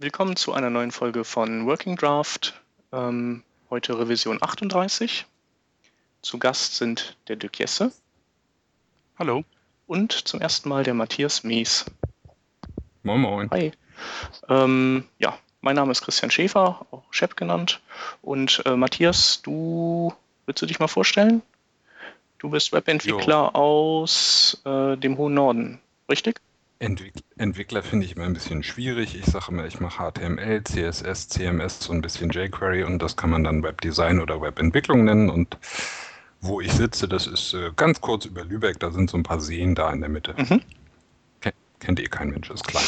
[0.00, 2.60] Willkommen zu einer neuen Folge von Working Draft.
[2.92, 5.24] Ähm, heute Revision 38.
[6.20, 7.92] Zu Gast sind der Dirk Jesse.
[9.20, 9.44] Hallo.
[9.86, 11.84] Und zum ersten Mal der Matthias Mies.
[13.04, 13.50] Moin Moin.
[13.52, 13.70] Hi.
[14.48, 17.80] Ähm, ja, mein Name ist Christian Schäfer, auch Shep genannt.
[18.20, 20.12] Und äh, Matthias, du
[20.46, 21.40] willst du dich mal vorstellen?
[22.38, 25.80] Du bist Webentwickler aus äh, dem hohen Norden,
[26.10, 26.40] richtig?
[26.84, 29.16] Entwick Entwickler finde ich immer ein bisschen schwierig.
[29.16, 33.30] Ich sage immer, ich mache HTML, CSS, CMS, so ein bisschen jQuery und das kann
[33.30, 35.30] man dann Webdesign oder Webentwicklung nennen.
[35.30, 35.56] Und
[36.40, 39.40] wo ich sitze, das ist äh, ganz kurz über Lübeck, da sind so ein paar
[39.40, 40.34] Seen da in der Mitte.
[40.36, 40.60] Mhm.
[41.80, 42.84] Kennt eh kein Mensch, ist klein.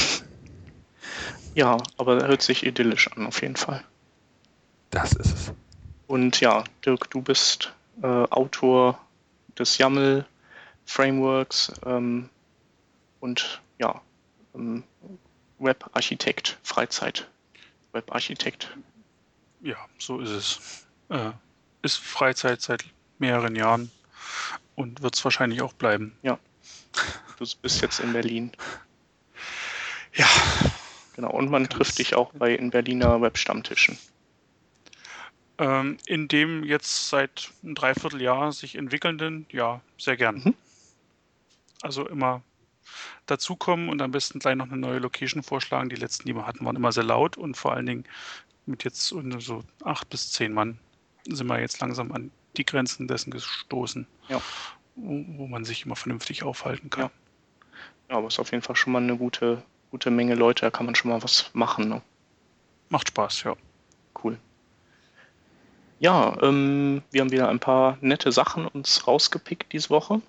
[1.55, 3.83] Ja, aber hört sich idyllisch an, auf jeden Fall.
[4.91, 5.53] Das ist es.
[6.07, 8.99] Und ja, Dirk, du bist äh, Autor
[9.59, 12.29] des YAML-Frameworks ähm,
[13.21, 14.01] und ja,
[14.55, 14.85] ähm,
[15.59, 18.77] Web-Architekt, Freizeit-Web-Architekt.
[19.61, 20.87] Ja, so ist es.
[21.09, 21.33] Äh,
[21.83, 22.85] ist Freizeit seit
[23.19, 23.91] mehreren Jahren
[24.75, 26.19] und wird es wahrscheinlich auch bleiben.
[26.23, 26.39] Ja.
[27.39, 28.53] Du bist jetzt in Berlin.
[30.15, 30.27] Ja.
[31.15, 33.99] Genau, und man trifft dich auch bei in Berliner Web-Stammtischen.
[35.59, 40.43] Ähm, in dem jetzt seit einem Dreivierteljahr sich entwickelnden, ja, sehr gern.
[40.45, 40.55] Mhm.
[41.81, 42.43] Also immer
[43.27, 45.89] dazukommen und am besten gleich noch eine neue Location vorschlagen.
[45.89, 48.05] Die letzten, die wir hatten, waren immer sehr laut und vor allen Dingen
[48.67, 50.79] mit jetzt so acht bis zehn Mann
[51.29, 54.41] sind wir jetzt langsam an die Grenzen dessen gestoßen, ja.
[54.95, 57.05] wo, wo, man sich immer vernünftig aufhalten kann.
[57.05, 57.11] Ja.
[58.11, 60.71] ja, aber es ist auf jeden Fall schon mal eine gute, gute Menge Leute, da
[60.71, 61.89] kann man schon mal was machen.
[61.89, 62.03] Ne?
[62.89, 63.57] Macht Spaß, ja.
[64.23, 64.39] Cool.
[65.99, 70.21] Ja, ähm, wir haben wieder ein paar nette Sachen uns rausgepickt diese Woche.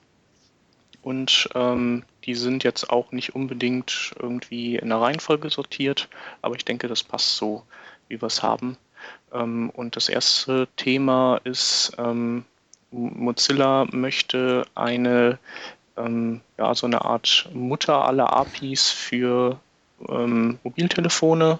[1.07, 6.09] Und ähm, die sind jetzt auch nicht unbedingt irgendwie in der Reihenfolge sortiert,
[6.41, 7.63] aber ich denke, das passt so,
[8.09, 8.75] wie wir es haben.
[9.31, 12.43] Ähm, und das erste Thema ist, ähm,
[12.91, 15.39] Mozilla möchte eine,
[15.95, 19.61] ähm, ja, so eine Art Mutter aller APIs für
[20.09, 21.57] ähm, Mobiltelefone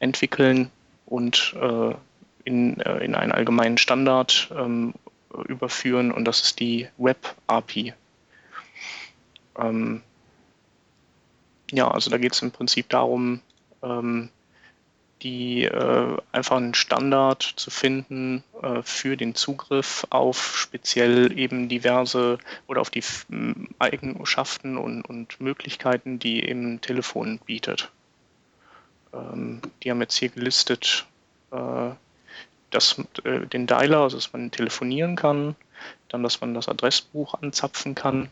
[0.00, 0.72] entwickeln
[1.06, 1.94] und äh,
[2.42, 4.92] in, äh, in einen allgemeinen Standard ähm,
[5.46, 7.94] überführen und das ist die Web API.
[9.58, 10.02] Ähm,
[11.70, 13.40] ja, also da geht es im Prinzip darum,
[13.82, 14.28] ähm,
[15.22, 22.38] die äh, einfach einen Standard zu finden äh, für den Zugriff auf speziell eben diverse
[22.66, 23.04] oder auf die
[23.78, 27.90] Eigenschaften und, und Möglichkeiten, die eben Telefon bietet.
[29.12, 31.06] Ähm, die haben jetzt hier gelistet
[31.52, 31.90] äh,
[32.70, 35.54] das, äh, den Dialer, also dass man telefonieren kann,
[36.08, 38.28] dann, dass man das Adressbuch anzapfen kann,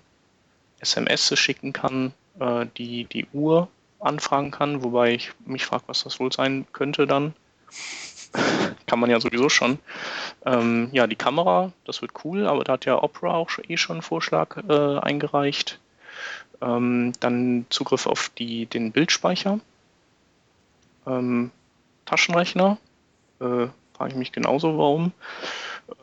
[0.81, 3.69] SMS schicken kann, äh, die, die Uhr
[4.01, 7.35] anfragen kann, wobei ich mich frage, was das wohl sein könnte dann.
[8.87, 9.79] kann man ja sowieso schon.
[10.45, 13.97] Ähm, ja, die Kamera, das wird cool, aber da hat ja Opera auch eh schon
[13.97, 15.79] einen Vorschlag äh, eingereicht.
[16.61, 19.61] Ähm, dann Zugriff auf die, den Bildspeicher.
[21.07, 21.51] Ähm,
[22.05, 22.79] Taschenrechner.
[23.41, 25.13] Äh, frage ich mich genauso, warum.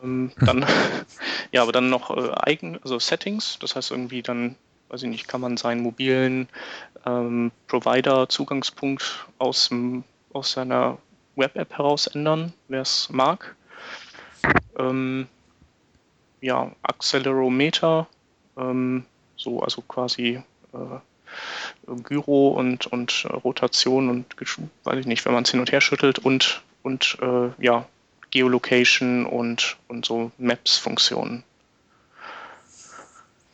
[0.02, 0.64] Ähm, dann,
[1.52, 4.56] ja, aber dann noch äh, Eigen, also Settings, das heißt irgendwie dann
[4.88, 6.48] weiß ich nicht, kann man seinen mobilen
[7.06, 9.70] ähm, Provider-Zugangspunkt aus,
[10.32, 10.98] aus seiner
[11.36, 13.54] Web-App heraus ändern, wer es mag.
[14.78, 15.28] Ähm,
[16.40, 18.06] ja, Accelerometer,
[18.56, 19.04] ähm,
[19.36, 24.26] so also quasi äh, Gyro und, und Rotation und
[24.84, 27.86] weiß ich nicht, wenn man es hin und her schüttelt und, und äh, ja,
[28.30, 31.44] Geolocation und, und so Maps-Funktionen.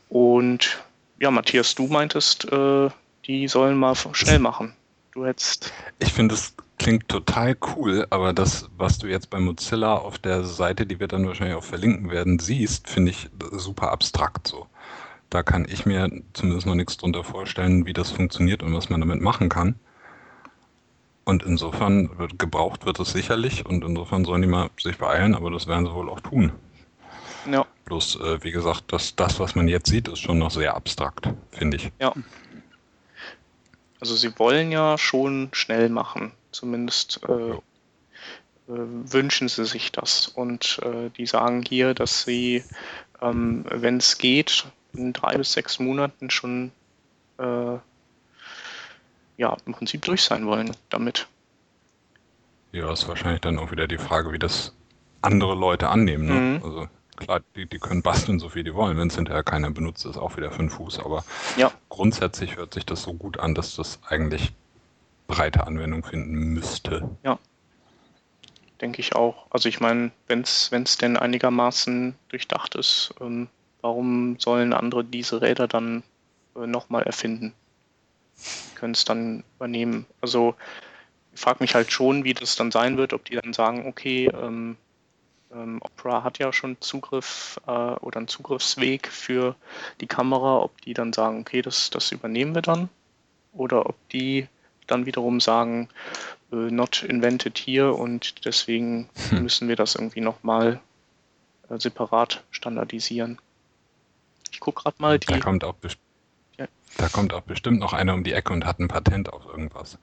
[0.08, 0.84] Und
[1.20, 2.88] ja, Matthias, du meintest, äh,
[3.26, 4.75] die sollen mal schnell machen.
[5.12, 5.72] Du hättest.
[6.00, 10.44] Ich finde, es klingt total cool, aber das, was du jetzt bei Mozilla auf der
[10.44, 14.66] Seite, die wir dann wahrscheinlich auch verlinken werden, siehst, finde ich super abstrakt so.
[15.30, 19.00] Da kann ich mir zumindest noch nichts drunter vorstellen, wie das funktioniert und was man
[19.00, 19.76] damit machen kann.
[21.25, 25.50] Und insofern wird, gebraucht wird es sicherlich und insofern sollen die mal sich beeilen, aber
[25.50, 26.52] das werden sie wohl auch tun.
[27.46, 27.67] Ja.
[27.85, 31.29] Bloß, äh, wie gesagt, das, das, was man jetzt sieht, ist schon noch sehr abstrakt,
[31.50, 31.93] finde ich.
[32.00, 32.12] Ja.
[34.00, 36.32] Also sie wollen ja schon schnell machen.
[36.52, 37.55] Zumindest äh, ja.
[37.55, 37.58] äh,
[38.69, 40.29] wünschen sie sich das.
[40.29, 42.64] Und äh, die sagen hier, dass sie,
[43.20, 46.70] ähm, wenn es geht, in drei bis sechs Monaten schon
[47.38, 47.79] äh,
[49.37, 51.26] ja, im Prinzip durch sein wollen damit.
[52.73, 54.73] Ja, ist wahrscheinlich dann auch wieder die Frage, wie das
[55.23, 56.26] andere Leute annehmen.
[56.26, 56.35] Ne?
[56.35, 56.64] Mhm.
[56.64, 58.96] Also klar, die, die können basteln, so viel die wollen.
[58.99, 61.00] Wenn es hinterher keiner benutzt, ist auch wieder fünf Fuß.
[61.00, 61.25] Aber
[61.56, 61.72] ja.
[61.88, 64.52] grundsätzlich hört sich das so gut an, dass das eigentlich
[65.26, 67.08] breite Anwendung finden müsste.
[67.22, 67.38] Ja,
[68.81, 69.46] denke ich auch.
[69.50, 73.49] Also ich meine, wenn es denn einigermaßen durchdacht ist, ähm,
[73.81, 76.02] warum sollen andere diese Räder dann
[76.56, 77.55] äh, nochmal erfinden?
[78.75, 80.06] Können es dann übernehmen.
[80.20, 80.55] Also
[81.34, 84.26] ich frage mich halt schon, wie das dann sein wird, ob die dann sagen, okay,
[84.26, 84.76] ähm,
[85.54, 89.54] ähm, Opera hat ja schon Zugriff äh, oder einen Zugriffsweg für
[90.00, 92.88] die Kamera, ob die dann sagen, okay, das, das übernehmen wir dann.
[93.52, 94.48] Oder ob die
[94.86, 95.88] dann wiederum sagen,
[96.52, 99.42] äh, not invented here und deswegen hm.
[99.42, 100.80] müssen wir das irgendwie nochmal
[101.70, 103.38] äh, separat standardisieren.
[104.50, 105.26] Ich gucke gerade mal die.
[105.26, 105.74] Da kommt, auch
[106.58, 106.66] ja.
[106.96, 109.98] da kommt auch bestimmt noch einer um die Ecke und hat ein Patent auf irgendwas.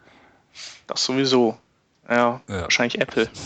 [0.87, 1.57] Das sowieso.
[2.09, 2.61] Ja, ja.
[2.63, 3.29] wahrscheinlich Apple.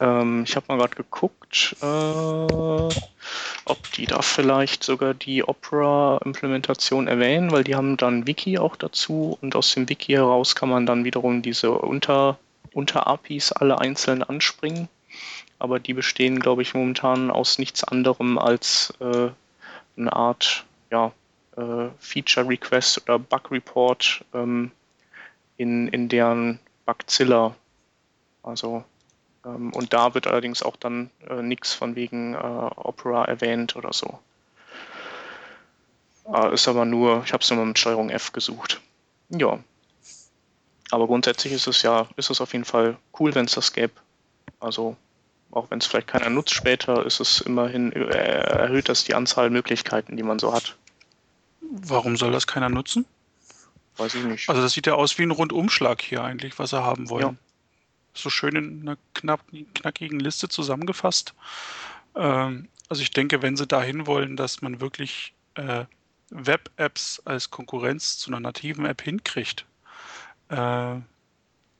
[0.00, 7.50] ähm, ich habe mal gerade geguckt, äh, ob die da vielleicht sogar die Opera-Implementation erwähnen,
[7.50, 11.04] weil die haben dann Wiki auch dazu und aus dem Wiki heraus kann man dann
[11.04, 12.38] wiederum diese Unter,
[12.72, 14.88] Unter-APIs alle einzeln anspringen.
[15.58, 19.30] Aber die bestehen, glaube ich, momentan aus nichts anderem als äh,
[19.96, 21.10] eine Art ja,
[21.56, 24.70] äh, Feature Request oder Bug Report ähm,
[25.56, 27.56] in, in deren Bugzilla.
[28.44, 28.84] Also
[29.54, 34.18] und da wird allerdings auch dann äh, nichts von wegen äh, Opera erwähnt oder so.
[36.32, 38.80] Äh, ist aber nur, ich habe es nur mit Steuerung F gesucht.
[39.30, 39.58] Ja.
[40.90, 43.92] Aber grundsätzlich ist es ja, ist es auf jeden Fall cool, wenn es das gäbe.
[44.60, 44.96] Also
[45.50, 49.50] auch wenn es vielleicht keiner nutzt später, ist es immerhin, äh, erhöht das die Anzahl
[49.50, 50.76] Möglichkeiten, die man so hat.
[51.60, 53.04] Warum soll das keiner nutzen?
[53.96, 54.48] Weiß ich nicht.
[54.48, 57.22] Also das sieht ja aus wie ein Rundumschlag hier eigentlich, was sie haben wollen.
[57.22, 57.34] Ja.
[58.18, 59.40] So schön in einer knapp,
[59.74, 61.34] knackigen Liste zusammengefasst.
[62.14, 65.84] Ähm, also ich denke, wenn sie dahin wollen, dass man wirklich äh,
[66.30, 69.66] Web-Apps als Konkurrenz zu einer nativen App hinkriegt,
[70.48, 70.96] äh,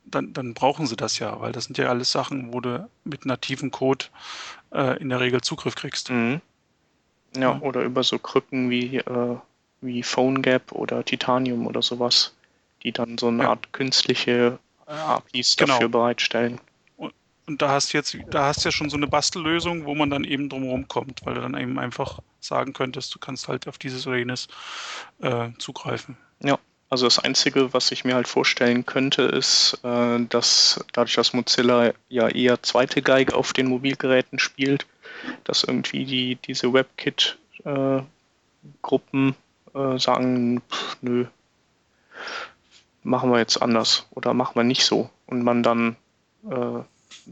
[0.05, 3.25] dann, dann brauchen sie das ja, weil das sind ja alles Sachen, wo du mit
[3.25, 4.05] nativen Code
[4.71, 6.09] äh, in der Regel Zugriff kriegst.
[6.09, 6.41] Mhm.
[7.35, 9.37] Ja, ja, oder über so Krücken wie äh,
[9.81, 12.33] wie PhoneGap oder Titanium oder sowas,
[12.83, 13.49] die dann so eine ja.
[13.49, 14.59] Art künstliche
[14.89, 15.73] APIs genau.
[15.73, 16.59] dafür bereitstellen.
[16.97, 17.13] Und,
[17.47, 20.09] und, da hast du jetzt, da hast du ja schon so eine Bastellösung, wo man
[20.09, 23.77] dann eben drumherum kommt, weil du dann eben einfach sagen könntest, du kannst halt auf
[23.77, 24.47] dieses oder jenes
[25.21, 26.17] äh, zugreifen.
[26.41, 26.57] Ja,
[26.89, 31.93] also das Einzige, was ich mir halt vorstellen könnte, ist, äh, dass dadurch, dass Mozilla
[32.09, 34.87] ja eher zweite Geige auf den Mobilgeräten spielt,
[35.43, 39.35] dass irgendwie die, diese WebKit-Gruppen
[39.75, 41.25] äh, äh, sagen, pff, nö,
[43.03, 45.09] machen wir jetzt anders oder machen wir nicht so.
[45.25, 45.95] Und man dann
[46.49, 46.79] äh,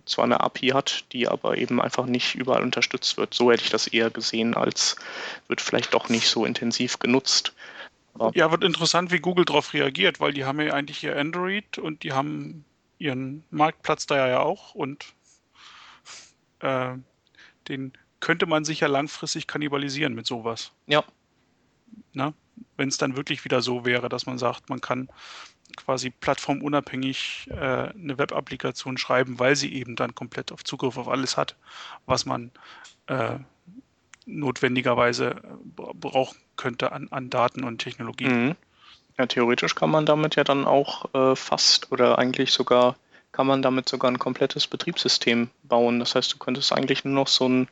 [0.06, 3.34] zwar eine API hat, die aber eben einfach nicht überall unterstützt wird.
[3.34, 4.96] So hätte ich das eher gesehen, als
[5.48, 7.54] wird vielleicht doch nicht so intensiv genutzt.
[8.14, 11.78] Aber ja, wird interessant, wie Google darauf reagiert, weil die haben ja eigentlich ihr Android
[11.78, 12.66] und die haben
[12.98, 15.06] ihren Marktplatz da ja auch und
[16.60, 16.96] äh,
[17.68, 20.72] den könnte man sich ja langfristig kannibalisieren mit sowas.
[20.88, 21.04] Ja,
[22.14, 22.34] Ne?
[22.76, 25.10] Wenn es dann wirklich wieder so wäre, dass man sagt, man kann
[25.76, 31.38] quasi plattformunabhängig äh, eine Web-Applikation schreiben, weil sie eben dann komplett auf Zugriff auf alles
[31.38, 31.56] hat,
[32.06, 32.52] was man
[33.08, 33.38] äh,
[34.26, 38.48] notwendigerweise äh, brauchen könnte an, an Daten und Technologien.
[38.48, 38.56] Mhm.
[39.18, 42.96] Ja, theoretisch kann man damit ja dann auch äh, fast oder eigentlich sogar
[43.32, 46.00] kann man damit sogar ein komplettes Betriebssystem bauen.
[46.00, 47.68] Das heißt, du könntest eigentlich nur noch so ein,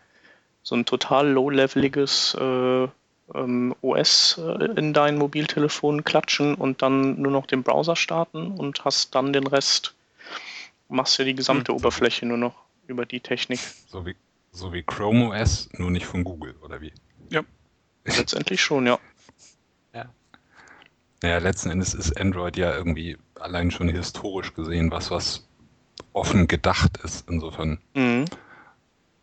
[0.61, 2.87] so ein total low-leveliges äh,
[3.27, 9.15] OS äh, in dein Mobiltelefon klatschen und dann nur noch den Browser starten und hast
[9.15, 9.95] dann den Rest,
[10.89, 11.77] machst ja die gesamte hm.
[11.77, 12.55] Oberfläche nur noch
[12.87, 13.59] über die Technik.
[13.87, 14.15] So wie,
[14.51, 16.93] so wie Chrome OS, nur nicht von Google, oder wie?
[17.29, 17.41] Ja.
[18.03, 18.99] Letztendlich schon, ja.
[19.93, 20.05] Ja.
[21.23, 25.47] Naja, letzten Endes ist Android ja irgendwie allein schon historisch gesehen was, was
[26.13, 27.27] offen gedacht ist.
[27.27, 28.25] Insofern mhm.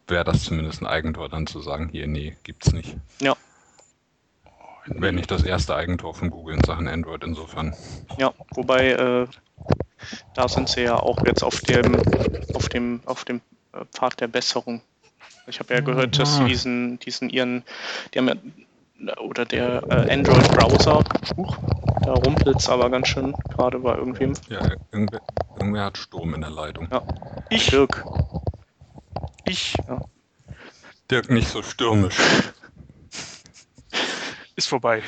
[0.09, 2.97] wäre das zumindest ein Eigentor, dann zu sagen, hier, nee, gibt's nicht.
[3.21, 3.37] Ja.
[4.87, 7.75] Wäre nicht das erste Eigentor von Google in Sachen Android insofern.
[8.19, 9.27] Ja, wobei äh,
[10.35, 11.97] da sind sie ja auch jetzt auf dem,
[12.55, 13.41] auf dem, auf dem
[13.73, 14.81] äh, Pfad der Besserung.
[15.47, 17.65] Ich habe ja gehört, dass sie diesen, diesen ihren,
[18.13, 21.03] die haben ja, oder der äh, Android-Browser,
[22.05, 24.35] da rumpelt es aber ganz schön gerade bei irgendwem.
[24.49, 24.61] Ja,
[24.93, 25.21] irgendwer,
[25.57, 26.89] irgendwer, hat Sturm in der Leitung.
[26.91, 27.03] Ja.
[27.51, 27.71] Ich.
[27.71, 28.05] Dirk.
[29.45, 29.75] Ich.
[29.89, 30.01] Ja.
[31.11, 32.17] Dirk nicht so stürmisch.
[34.57, 35.03] Ist vorbei.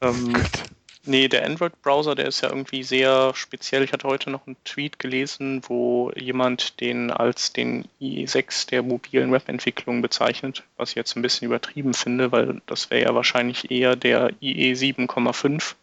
[0.00, 0.34] Ähm,
[1.04, 3.82] nee, der Android-Browser, der ist ja irgendwie sehr speziell.
[3.82, 9.32] Ich hatte heute noch einen Tweet gelesen, wo jemand den als den IE6 der mobilen
[9.32, 13.96] Webentwicklung bezeichnet, was ich jetzt ein bisschen übertrieben finde, weil das wäre ja wahrscheinlich eher
[13.96, 15.74] der IE 7,5.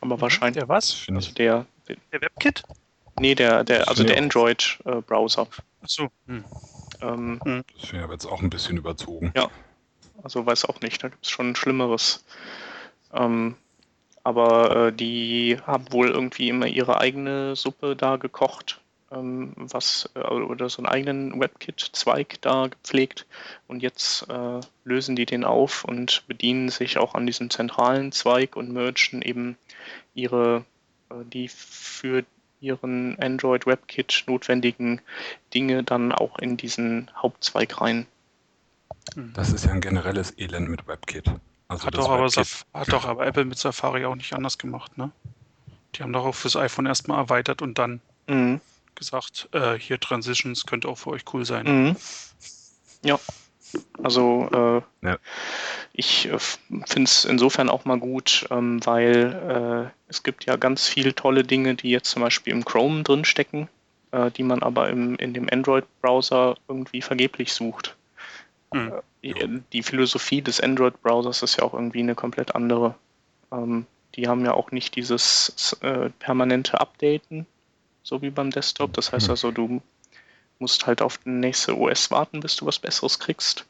[0.00, 0.58] Aber wahrscheinlich.
[0.58, 1.06] Der was?
[1.08, 1.66] Also der,
[2.12, 2.62] Der WebKit?
[3.20, 4.18] nee, der, der, also der.
[4.18, 5.46] Android-Browser.
[5.82, 6.08] Achso.
[6.26, 6.44] Hm.
[7.00, 9.32] Ähm, Das aber jetzt auch ein bisschen überzogen.
[10.22, 12.24] Also weiß auch nicht, da gibt es schon Schlimmeres.
[13.12, 13.56] Ähm,
[14.24, 20.20] aber äh, die haben wohl irgendwie immer ihre eigene Suppe da gekocht, ähm, was äh,
[20.20, 23.26] oder so einen eigenen WebKit-Zweig da gepflegt.
[23.66, 28.56] Und jetzt äh, lösen die den auf und bedienen sich auch an diesem zentralen Zweig
[28.56, 29.56] und mergen eben
[30.14, 30.64] ihre,
[31.10, 32.24] äh, die für
[32.60, 35.00] ihren Android WebKit notwendigen
[35.52, 38.06] Dinge dann auch in diesen Hauptzweig rein.
[39.34, 41.30] Das ist ja ein generelles Elend mit WebKit.
[41.68, 44.58] Also Hat das doch, aber WebKit, hat doch aber Apple mit Safari auch nicht anders
[44.58, 45.10] gemacht, ne?
[45.94, 48.60] Die haben doch auch fürs iPhone erstmal erweitert und dann Mhm.
[48.94, 51.66] gesagt, äh, hier Transitions könnte auch für euch cool sein.
[51.66, 51.96] Mhm.
[53.04, 53.18] Ja,
[54.02, 55.18] also äh, Ja.
[55.92, 60.88] ich äh, finde es insofern auch mal gut, ähm, weil äh, es gibt ja ganz
[60.88, 63.68] viele tolle Dinge, die jetzt zum Beispiel im Chrome drinstecken,
[64.12, 67.96] äh, die man aber im, in dem Android-Browser irgendwie vergeblich sucht.
[68.72, 69.64] Mhm.
[69.72, 72.94] Die Philosophie des Android-Browsers ist ja auch irgendwie eine komplett andere.
[73.52, 77.46] Ähm, die haben ja auch nicht dieses äh, permanente Updaten,
[78.02, 78.92] so wie beim Desktop.
[78.94, 79.30] Das heißt Mhm.
[79.30, 79.82] also, du
[80.58, 83.66] musst halt auf den nächste OS warten, bis du was Besseres kriegst.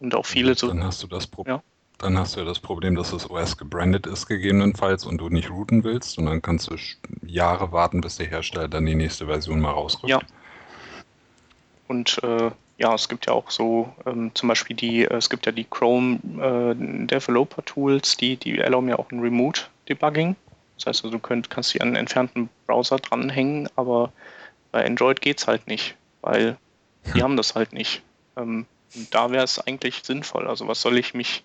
[0.00, 0.68] Und auch viele so.
[0.68, 1.56] Dann hast du das Problem.
[1.56, 1.62] Ja.
[1.98, 5.48] Dann hast du ja das Problem, dass das OS gebrandet ist gegebenenfalls und du nicht
[5.50, 6.76] routen willst und dann kannst du
[7.24, 10.10] Jahre warten, bis der Hersteller dann die nächste Version mal rausrückt.
[10.10, 10.20] Ja.
[11.86, 15.46] Und äh, ja, es gibt ja auch so ähm, zum Beispiel die, äh, es gibt
[15.46, 20.36] ja die Chrome äh, Developer Tools, die, die erlauben ja auch ein Remote Debugging.
[20.76, 24.12] Das heißt, also, du könnt, kannst die an einen entfernten Browser dranhängen, aber
[24.72, 26.56] bei Android geht's halt nicht, weil
[27.14, 28.02] die haben das halt nicht.
[28.36, 30.46] Ähm, und da wäre es eigentlich sinnvoll.
[30.46, 31.42] Also was soll ich mich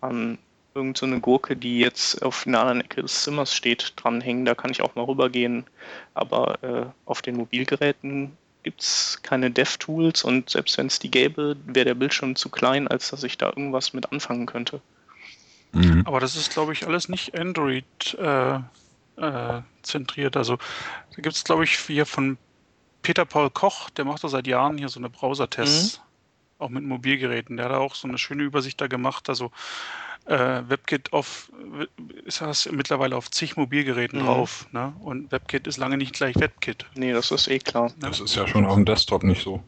[0.00, 0.38] an
[0.74, 4.44] irgendeine so Gurke, die jetzt auf einer anderen Ecke des Zimmers steht, dranhängen?
[4.44, 5.64] Da kann ich auch mal rübergehen.
[6.14, 11.56] Aber äh, auf den Mobilgeräten gibt es keine Dev-Tools und selbst wenn es die gäbe,
[11.64, 14.80] wäre der Bildschirm zu klein, als dass ich da irgendwas mit anfangen könnte.
[15.72, 16.02] Mhm.
[16.06, 17.84] Aber das ist, glaube ich, alles nicht Android
[18.18, 18.56] äh,
[19.16, 20.36] äh, zentriert.
[20.36, 22.38] Also da gibt es, glaube ich, hier von
[23.02, 26.00] Peter Paul Koch, der macht da seit Jahren hier so eine Browser-Tests,
[26.60, 27.56] auch mit Mobilgeräten.
[27.56, 29.28] Der hat auch so eine schöne Übersicht da gemacht.
[29.28, 29.50] Also
[30.26, 31.50] äh, WebKit auf
[32.24, 34.26] ist das mittlerweile auf zig Mobilgeräten Mhm.
[34.26, 34.66] drauf.
[34.72, 34.92] Ne?
[35.00, 36.86] Und WebKit ist lange nicht gleich WebKit.
[36.94, 37.86] Nee, das ist eh klar.
[37.88, 37.94] Ne?
[38.10, 39.62] Das ist ja schon auf dem Desktop nicht so.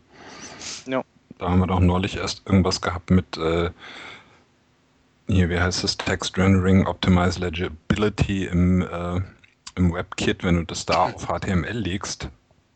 [0.87, 1.03] Ja.
[1.39, 3.71] Da haben wir doch neulich erst irgendwas gehabt mit, äh,
[5.29, 9.21] hier, wie heißt es, Text Rendering Optimize Legibility im, äh,
[9.77, 10.45] im WebKit.
[10.45, 12.29] Wenn du das da auf HTML legst,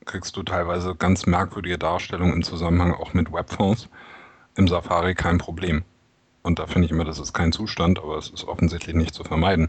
[0.06, 3.88] kriegst du teilweise ganz merkwürdige Darstellungen im Zusammenhang auch mit Webfonts.
[4.56, 5.84] Im Safari kein Problem.
[6.42, 9.24] Und da finde ich immer, das ist kein Zustand, aber es ist offensichtlich nicht zu
[9.24, 9.68] vermeiden.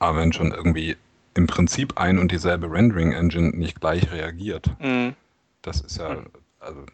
[0.00, 0.96] Aber wenn schon irgendwie
[1.34, 5.14] im Prinzip ein und dieselbe Rendering-Engine nicht gleich reagiert, Mhm.
[5.62, 6.16] das ist ja,
[6.58, 6.84] also,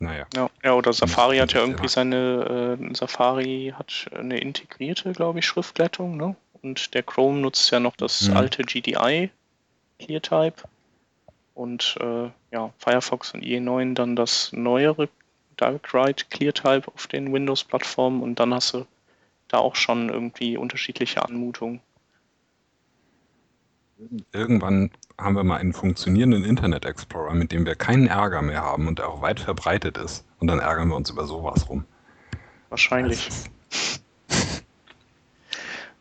[0.00, 0.26] naja.
[0.34, 1.66] Ja, ja, oder Safari hat ja Ja.
[1.66, 6.34] irgendwie seine, äh, Safari hat eine integrierte, glaube ich, Schriftglättung, ne?
[6.62, 8.36] Und der Chrome nutzt ja noch das Mhm.
[8.36, 9.30] alte GDI
[9.98, 10.62] ClearType
[11.54, 15.08] und äh, ja, Firefox und IE9 dann das neuere
[15.60, 18.86] Direct Write ClearType auf den Windows-Plattformen und dann hast du
[19.48, 21.80] da auch schon irgendwie unterschiedliche Anmutungen.
[24.32, 28.88] Irgendwann haben wir mal einen funktionierenden Internet Explorer, mit dem wir keinen Ärger mehr haben
[28.88, 30.24] und der auch weit verbreitet ist.
[30.38, 31.84] Und dann ärgern wir uns über sowas rum.
[32.70, 33.28] Wahrscheinlich.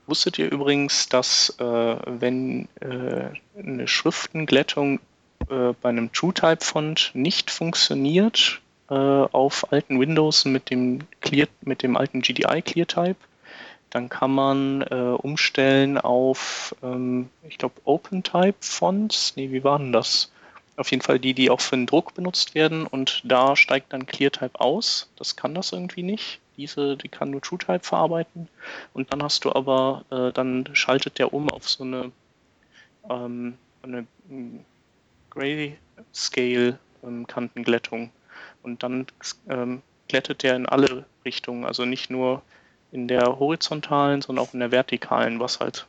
[0.08, 5.01] Wusstet ihr übrigens, dass äh, wenn äh, eine Schriftenglättung
[5.50, 11.96] äh, bei einem TrueType-Font nicht funktioniert äh, auf alten Windows mit dem, Clear, mit dem
[11.96, 13.17] alten GDI ClearType,
[13.89, 19.36] dann kann man äh, umstellen auf, ähm, ich glaube, OpenType-Fonts.
[19.36, 20.31] Nee, wie waren das?
[20.77, 24.05] Auf jeden Fall die, die auch für den Druck benutzt werden und da steigt dann
[24.05, 25.10] ClearType aus.
[25.17, 26.39] Das kann das irgendwie nicht.
[26.55, 28.48] Diese, die kann nur TrueType verarbeiten.
[28.93, 32.12] Und dann hast du aber, äh, dann schaltet der um auf so eine,
[33.10, 34.60] ähm, eine mm,
[35.39, 38.12] Grayscale-Kantenglättung.
[38.62, 39.08] Und dann
[39.48, 42.41] ähm, glättet der in alle Richtungen, also nicht nur
[42.91, 45.88] in der horizontalen, sondern auch in der vertikalen, was halt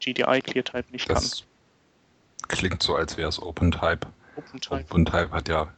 [0.00, 1.16] GDI ClearType nicht kann.
[1.16, 1.44] Das
[2.48, 4.08] klingt so, als wäre es OpenType.
[4.36, 4.82] OpenType.
[4.82, 5.72] OpenType hat ja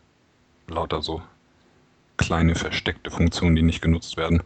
[0.69, 1.21] lauter so
[2.16, 4.42] kleine versteckte Funktionen, die nicht genutzt werden.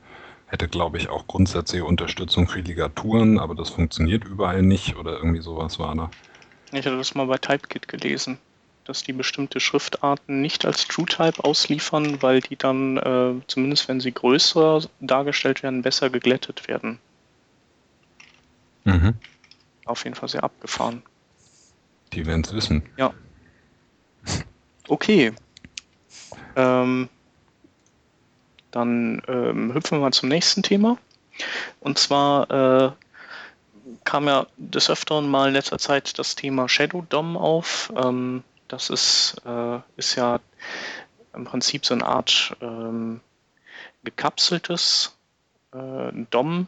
[0.46, 5.40] Hätte, glaube ich, auch grundsätzliche Unterstützung für Ligaturen, aber das funktioniert überall nicht oder irgendwie
[5.40, 6.10] sowas war da.
[6.72, 8.38] Ich hatte das mal bei TypeKit gelesen,
[8.86, 14.12] dass die bestimmte Schriftarten nicht als TrueType ausliefern, weil die dann, äh, zumindest wenn sie
[14.12, 16.98] größer dargestellt werden, besser geglättet werden.
[18.84, 19.14] Mhm.
[19.84, 21.02] auf jeden Fall sehr abgefahren.
[22.12, 22.82] Die werden es wissen.
[22.96, 23.12] Ja.
[24.86, 25.32] Okay.
[26.54, 27.08] Ähm,
[28.70, 30.98] dann ähm, hüpfen wir mal zum nächsten Thema.
[31.80, 32.92] Und zwar äh,
[34.04, 37.92] kam ja des Öfteren mal in letzter Zeit das Thema Shadow DOM auf.
[37.96, 40.40] Ähm, das ist, äh, ist ja
[41.34, 43.20] im Prinzip so eine Art ähm,
[44.04, 45.16] gekapseltes
[45.72, 46.66] äh, DOM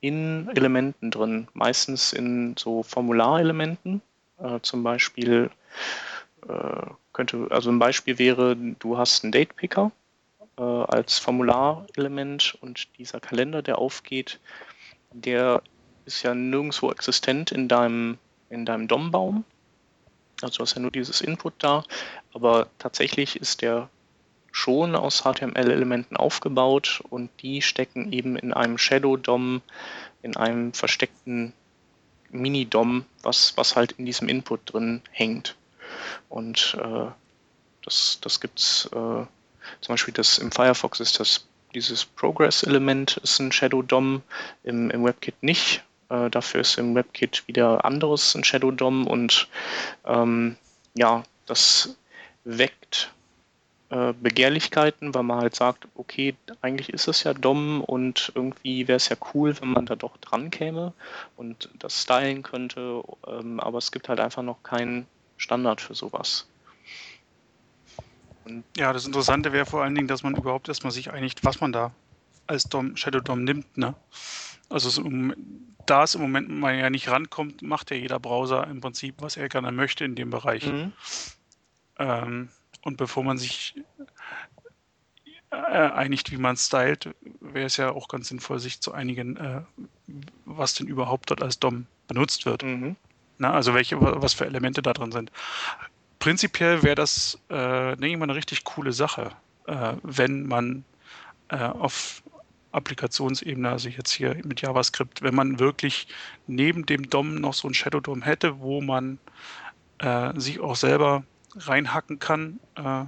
[0.00, 4.00] in Elementen drin, meistens in so Formularelementen.
[4.38, 5.50] Äh, zum Beispiel
[6.48, 9.90] äh, könnte, also ein Beispiel wäre, du hast einen Date Picker
[10.56, 14.38] äh, als Formularelement und dieser Kalender, der aufgeht,
[15.12, 15.62] der
[16.04, 18.18] ist ja nirgendwo existent in deinem,
[18.50, 19.44] in deinem DOM-Baum.
[20.42, 21.84] Also hast ja nur dieses Input da,
[22.32, 23.88] aber tatsächlich ist der
[24.52, 29.62] schon aus HTML-Elementen aufgebaut und die stecken eben in einem Shadow-DOM,
[30.22, 31.52] in einem versteckten
[32.30, 35.56] Mini-DOM, was, was halt in diesem Input drin hängt.
[36.28, 37.06] Und äh,
[37.84, 39.28] das, das gibt es äh, zum
[39.88, 44.22] Beispiel das, im Firefox ist das dieses Progress-Element ist ein Shadow DOM,
[44.64, 45.84] im, im WebKit nicht.
[46.10, 49.48] Äh, dafür ist im WebKit wieder anderes ein Shadow DOM und
[50.04, 50.56] ähm,
[50.94, 51.96] ja, das
[52.44, 53.12] weckt
[53.90, 58.96] äh, Begehrlichkeiten, weil man halt sagt, okay, eigentlich ist es ja DOM und irgendwie wäre
[58.96, 60.92] es ja cool, wenn man da doch dran käme
[61.36, 66.46] und das stylen könnte, ähm, aber es gibt halt einfach noch keinen Standard für sowas.
[68.76, 71.72] Ja, das Interessante wäre vor allen Dingen, dass man überhaupt erstmal sich einigt, was man
[71.72, 71.92] da
[72.46, 73.76] als DOM, Shadow DOM nimmt.
[73.76, 73.94] Ne?
[74.68, 75.00] Also es,
[75.86, 79.36] da es im Moment man ja nicht rankommt, macht ja jeder Browser im Prinzip, was
[79.36, 80.66] er gerne möchte in dem Bereich.
[80.66, 80.92] Mhm.
[81.98, 82.48] Ähm,
[82.82, 83.74] und bevor man sich
[85.50, 87.10] äh, einigt, wie man stylt,
[87.40, 89.62] wäre es ja auch ganz sinnvoll, sich zu einigen, äh,
[90.44, 92.62] was denn überhaupt dort als DOM benutzt wird.
[92.62, 92.96] Mhm.
[93.38, 95.30] Na, also welche, was für Elemente da drin sind.
[96.18, 99.30] Prinzipiell wäre das, äh, denke ich mal, eine richtig coole Sache,
[99.66, 100.84] äh, wenn man
[101.48, 102.22] äh, auf
[102.72, 106.06] Applikationsebene, also jetzt hier mit JavaScript, wenn man wirklich
[106.46, 109.18] neben dem DOM noch so ein Shadow DOM hätte, wo man
[109.98, 111.24] äh, sich auch selber
[111.56, 113.04] reinhacken kann äh,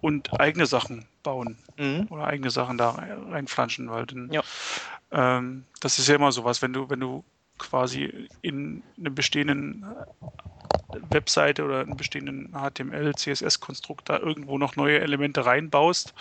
[0.00, 2.06] und eigene Sachen bauen mhm.
[2.10, 2.90] oder eigene Sachen da
[3.30, 4.42] reinflanschen, weil dann, ja.
[5.10, 7.24] ähm, das ist ja immer sowas, wenn du, wenn du
[7.58, 15.00] quasi in einem bestehenden äh, Webseite oder einen bestehenden HTML, CSS-Konstrukt da irgendwo noch neue
[15.00, 16.14] Elemente reinbaust,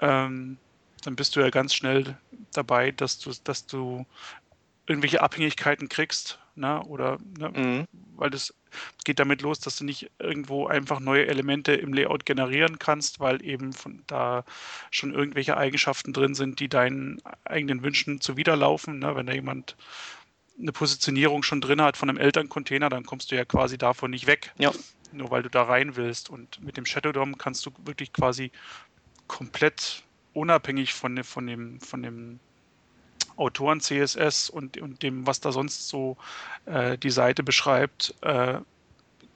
[0.00, 0.58] ähm,
[1.02, 2.16] dann bist du ja ganz schnell
[2.52, 4.06] dabei, dass du, dass du
[4.86, 6.82] irgendwelche Abhängigkeiten kriegst, ne?
[6.84, 7.50] oder ne?
[7.50, 7.84] Mhm.
[8.16, 8.54] weil das
[9.04, 13.44] geht damit los, dass du nicht irgendwo einfach neue Elemente im Layout generieren kannst, weil
[13.44, 14.44] eben von da
[14.90, 18.98] schon irgendwelche Eigenschaften drin sind, die deinen eigenen Wünschen zuwiderlaufen.
[18.98, 19.16] Ne?
[19.16, 19.76] Wenn da jemand
[20.58, 24.26] eine Positionierung schon drin hat von einem Elterncontainer, dann kommst du ja quasi davon nicht
[24.26, 24.52] weg.
[24.58, 24.72] Ja.
[25.12, 26.30] Nur weil du da rein willst.
[26.30, 28.50] Und mit dem Shadow DOM kannst du wirklich quasi
[29.26, 30.02] komplett
[30.36, 32.40] unabhängig von, von dem, von dem
[33.36, 36.16] Autoren CSS und, und dem, was da sonst so
[36.66, 38.60] äh, die Seite beschreibt, äh,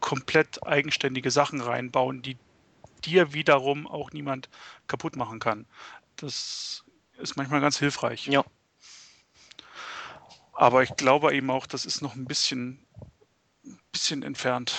[0.00, 2.36] komplett eigenständige Sachen reinbauen, die
[3.04, 4.48] dir wiederum auch niemand
[4.86, 5.66] kaputt machen kann.
[6.16, 6.84] Das
[7.18, 8.26] ist manchmal ganz hilfreich.
[8.26, 8.44] Ja.
[10.52, 12.78] Aber ich glaube eben auch, das ist noch ein bisschen,
[13.92, 14.74] bisschen entfernt.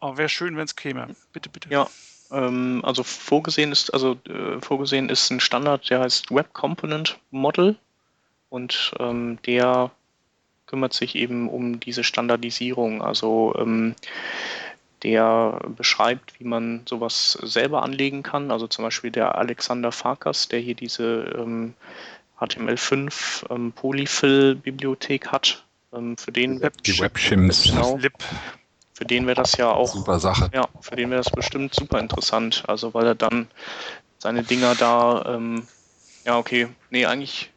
[0.00, 1.14] Aber wäre schön, wenn es käme.
[1.32, 1.68] Bitte, bitte.
[1.68, 1.88] Ja,
[2.32, 7.76] ähm, also vorgesehen ist, also äh, vorgesehen ist ein Standard, der heißt Web Component Model
[8.48, 9.90] und ähm, der
[10.66, 13.02] kümmert sich eben um diese Standardisierung.
[13.02, 13.94] Also ähm,
[15.02, 18.50] der beschreibt, wie man sowas selber anlegen kann.
[18.50, 21.74] Also zum Beispiel der Alexander Farkas, der hier diese ähm,
[22.38, 25.64] HTML5 ähm, Polyfill-Bibliothek hat.
[25.92, 27.64] Ähm, für den Web die WebShims.
[27.64, 27.98] Genau,
[29.00, 30.50] für den wäre das ja auch super Sache.
[30.52, 32.64] Ja, für den wäre das bestimmt super interessant.
[32.68, 33.48] Also weil er dann
[34.18, 35.66] seine Dinger da, ähm,
[36.26, 37.50] ja okay, nee, eigentlich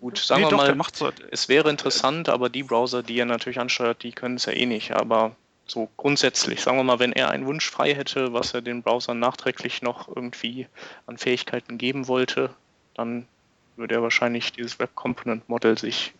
[0.00, 1.12] gut, sagen nee, wir doch, mal, so.
[1.30, 4.66] es wäre interessant, aber die Browser, die er natürlich ansteuert, die können es ja eh
[4.66, 4.90] nicht.
[4.90, 5.36] Aber
[5.68, 9.20] so grundsätzlich, sagen wir mal, wenn er einen Wunsch frei hätte, was er den Browsern
[9.20, 10.66] nachträglich noch irgendwie
[11.06, 12.50] an Fähigkeiten geben wollte,
[12.94, 13.28] dann
[13.76, 16.12] würde er wahrscheinlich dieses Web Component Model sich.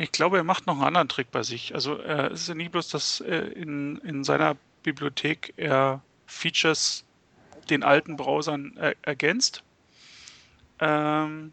[0.00, 1.74] Ich glaube, er macht noch einen anderen Trick bei sich.
[1.74, 7.04] Also äh, es ist ja nicht bloß, dass äh, in, in seiner Bibliothek er Features
[7.68, 9.62] den alten Browsern äh, ergänzt,
[10.78, 11.52] ähm,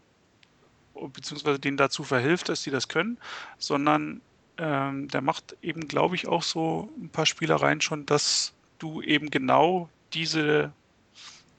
[0.94, 3.18] beziehungsweise denen dazu verhilft, dass sie das können,
[3.58, 4.22] sondern
[4.56, 9.28] ähm, der macht eben, glaube ich, auch so ein paar Spielereien schon, dass du eben
[9.28, 10.72] genau diese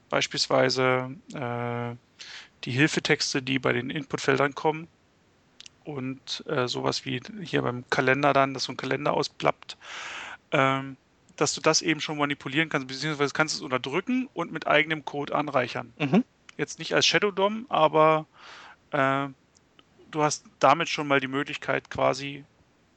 [0.08, 1.94] beispielsweise äh,
[2.64, 4.88] die Hilfetexte, die bei den Inputfeldern kommen
[5.90, 9.76] und äh, sowas wie hier beim Kalender dann, dass so ein Kalender ausplappt,
[10.52, 10.96] ähm,
[11.36, 15.34] dass du das eben schon manipulieren kannst, beziehungsweise kannst es unterdrücken und mit eigenem Code
[15.34, 15.92] anreichern.
[15.98, 16.24] Mhm.
[16.56, 18.26] Jetzt nicht als Shadow DOM, aber
[18.90, 19.28] äh,
[20.10, 22.44] du hast damit schon mal die Möglichkeit, quasi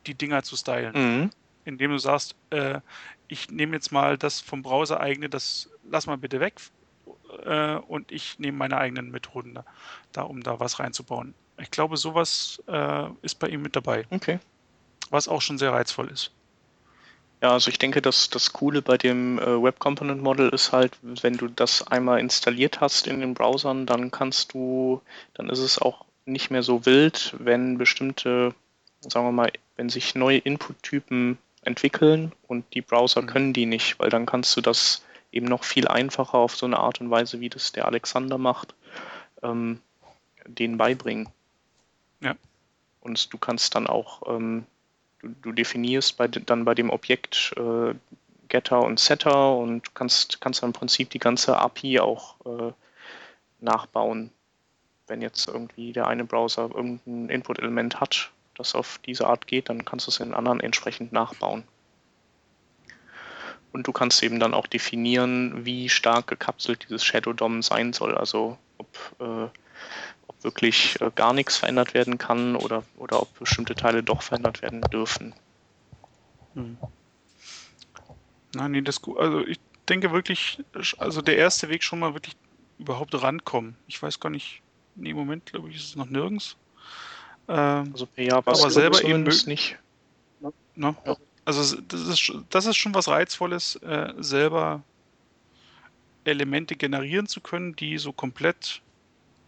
[0.05, 0.93] die Dinger zu stylen.
[0.93, 1.29] Mhm.
[1.65, 2.81] Indem du sagst, äh,
[3.27, 6.59] ich nehme jetzt mal das vom Browser eigene, das lass mal bitte weg
[7.45, 9.65] äh, und ich nehme meine eigenen Methoden da,
[10.11, 11.33] da, um da was reinzubauen.
[11.59, 14.05] Ich glaube, sowas äh, ist bei ihm mit dabei.
[14.09, 14.39] Okay.
[15.09, 16.31] Was auch schon sehr reizvoll ist.
[17.41, 20.97] Ja, also ich denke, dass das Coole bei dem äh, Web Component Model ist halt,
[21.01, 25.01] wenn du das einmal installiert hast in den Browsern, dann kannst du,
[25.33, 28.55] dann ist es auch nicht mehr so wild, wenn bestimmte,
[29.01, 33.27] sagen wir mal, wenn sich neue Input-Typen entwickeln und die Browser mhm.
[33.27, 36.79] können die nicht, weil dann kannst du das eben noch viel einfacher auf so eine
[36.79, 38.75] Art und Weise, wie das der Alexander macht,
[39.41, 39.81] ähm,
[40.45, 41.29] denen beibringen.
[42.21, 42.35] Ja.
[43.01, 44.65] Und du kannst dann auch, ähm,
[45.19, 47.95] du, du, definierst bei, dann bei dem Objekt äh,
[48.47, 52.71] Getter und Setter und kannst, kannst dann im Prinzip die ganze API auch äh,
[53.59, 54.29] nachbauen.
[55.07, 59.83] Wenn jetzt irgendwie der eine Browser irgendein Input-Element hat, das auf diese Art geht, dann
[59.83, 61.63] kannst du es in anderen entsprechend nachbauen.
[63.73, 68.15] Und du kannst eben dann auch definieren, wie stark gekapselt dieses Shadow DOM sein soll.
[68.15, 68.87] Also ob,
[69.19, 69.49] äh,
[70.27, 74.61] ob wirklich äh, gar nichts verändert werden kann oder, oder ob bestimmte Teile doch verändert
[74.61, 75.33] werden dürfen.
[76.53, 76.77] Hm.
[78.53, 79.59] Nein, nee, das also ich
[79.89, 80.63] denke wirklich,
[80.99, 82.35] also der erste Weg schon mal wirklich
[82.77, 83.75] überhaupt rankommen.
[83.87, 84.61] Ich weiß gar nicht,
[84.93, 86.57] nee, im Moment glaube ich ist es noch nirgends.
[87.47, 89.77] Ähm, also ja, aber selber eben nicht.
[90.75, 90.95] Ne?
[91.05, 91.17] Ja.
[91.45, 94.83] Also das ist, das ist schon was Reizvolles, äh, selber
[96.23, 98.81] Elemente generieren zu können, die so komplett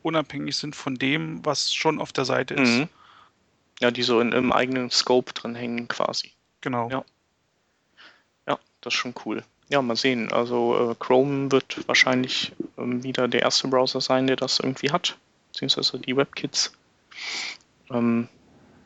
[0.04, 2.70] unabhängig sind von dem, was schon auf der Seite ist.
[2.70, 2.90] Mhm.
[3.80, 6.32] Ja, die so in, im eigenen Scope drin hängen quasi.
[6.62, 6.90] Genau.
[6.90, 7.04] Ja.
[8.48, 9.44] ja, das ist schon cool.
[9.70, 10.32] Ja, mal sehen.
[10.32, 15.18] Also äh, Chrome wird wahrscheinlich ähm, wieder der erste Browser sein, der das irgendwie hat,
[15.52, 16.72] beziehungsweise die WebKits.
[17.90, 18.28] Ähm,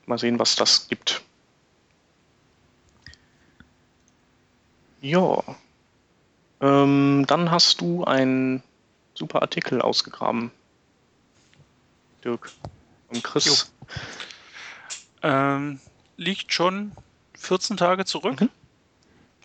[0.06, 1.22] mal sehen, was das gibt.
[5.02, 5.44] Ja.
[6.62, 8.64] Ähm, dann hast du einen
[9.14, 10.52] super Artikel ausgegraben.
[12.24, 12.52] Dirk.
[13.08, 13.72] Und Chris.
[15.22, 15.80] Ähm,
[16.18, 16.92] liegt schon
[17.36, 18.42] 14 Tage zurück.
[18.42, 18.50] Mhm.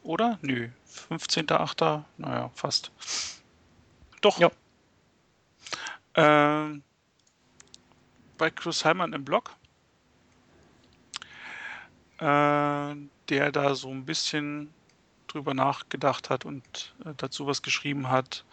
[0.02, 0.38] Oder?
[0.42, 0.68] Nö.
[1.08, 2.04] 15.8.
[2.18, 2.90] Naja, fast.
[4.20, 4.38] Doch.
[4.38, 4.50] Ja.
[6.14, 6.82] Ähm,
[8.38, 9.54] bei Chris Heimann im Blog.
[12.18, 12.94] Äh,
[13.28, 14.72] der da so ein bisschen
[15.35, 18.44] drüber nachgedacht hat und äh, dazu was geschrieben hat,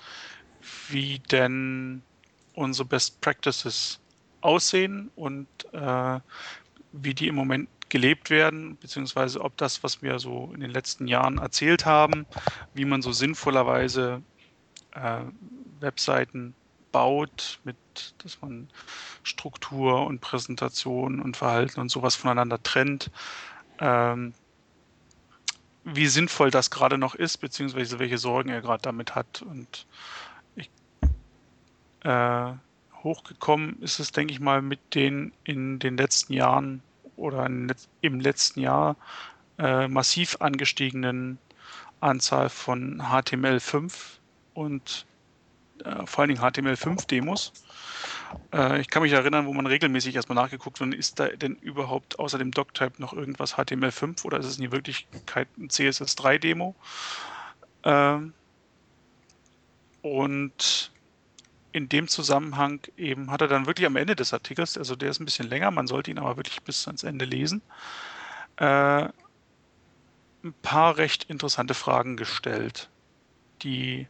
[0.90, 2.02] wie denn
[2.54, 4.00] unsere Best Practices
[4.42, 6.20] aussehen und äh,
[6.92, 11.08] wie die im Moment gelebt werden, beziehungsweise ob das, was wir so in den letzten
[11.08, 12.26] Jahren erzählt haben,
[12.74, 14.22] wie man so sinnvollerweise
[14.92, 15.22] äh,
[15.80, 16.56] Webseiten
[16.92, 17.78] baut, mit,
[18.20, 18.70] dass man
[19.24, 23.12] Struktur und Präsentation und Verhalten und sowas voneinander trennt,
[23.80, 24.34] ähm,
[25.84, 29.42] wie sinnvoll das gerade noch ist, beziehungsweise welche Sorgen er gerade damit hat.
[29.42, 29.88] Und
[30.56, 30.70] ich,
[32.02, 32.54] äh,
[33.04, 36.84] hochgekommen ist es, denke ich mal, mit den in den letzten Jahren
[37.16, 38.96] oder im letzten Jahr
[39.58, 41.38] äh, massiv angestiegenen
[42.00, 43.94] Anzahl von HTML5
[44.54, 45.06] und
[45.84, 47.54] äh, vor allen Dingen HTML5-Demos.
[48.54, 52.20] Äh, ich kann mich erinnern, wo man regelmäßig erstmal nachgeguckt hat, ist da denn überhaupt
[52.20, 56.78] außer dem Doctype noch irgendwas HTML5 oder ist es in Wirklichkeit ein CSS3-Demo?
[57.84, 58.36] Ähm,
[60.02, 60.92] und
[61.74, 65.20] in dem Zusammenhang eben hat er dann wirklich am Ende des Artikels, also der ist
[65.22, 67.64] ein bisschen länger, man sollte ihn aber wirklich bis ans Ende lesen,
[68.58, 69.10] äh,
[70.44, 72.92] ein paar recht interessante Fragen gestellt,
[73.64, 74.10] die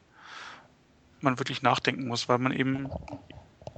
[1.22, 2.94] man wirklich nachdenken muss, weil man eben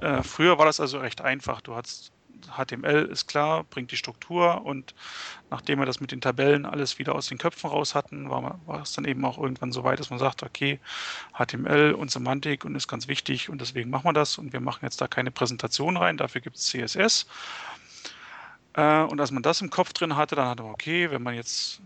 [0.00, 1.60] äh, früher war das also recht einfach.
[1.60, 2.12] Du hast
[2.56, 4.94] HTML ist klar, bringt die Struktur und
[5.50, 8.82] nachdem wir das mit den Tabellen alles wieder aus den Köpfen raus hatten, war, war,
[8.82, 10.80] es dann eben auch irgendwann so weit, dass man sagt, okay,
[11.32, 14.80] HTML und Semantik und ist ganz wichtig und deswegen machen wir das und wir machen
[14.82, 17.26] jetzt da keine Präsentation rein, dafür gibt es CSS.
[18.74, 21.34] Äh, und als man das im Kopf drin hatte, dann hatte man, okay, wenn man
[21.34, 21.80] jetzt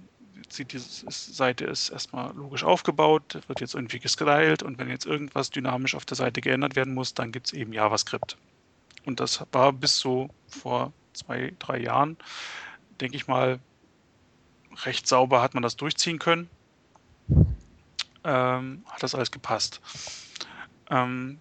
[0.48, 5.50] sieht, diese Seite ist erstmal logisch aufgebaut, wird jetzt irgendwie gestylt und wenn jetzt irgendwas
[5.50, 8.36] dynamisch auf der Seite geändert werden muss, dann gibt es eben JavaScript.
[9.04, 12.16] Und das war bis so vor zwei, drei Jahren,
[13.00, 13.58] denke ich mal,
[14.84, 16.48] recht sauber hat man das durchziehen können.
[18.24, 19.80] Ähm, hat das alles gepasst.
[20.90, 21.38] Ähm,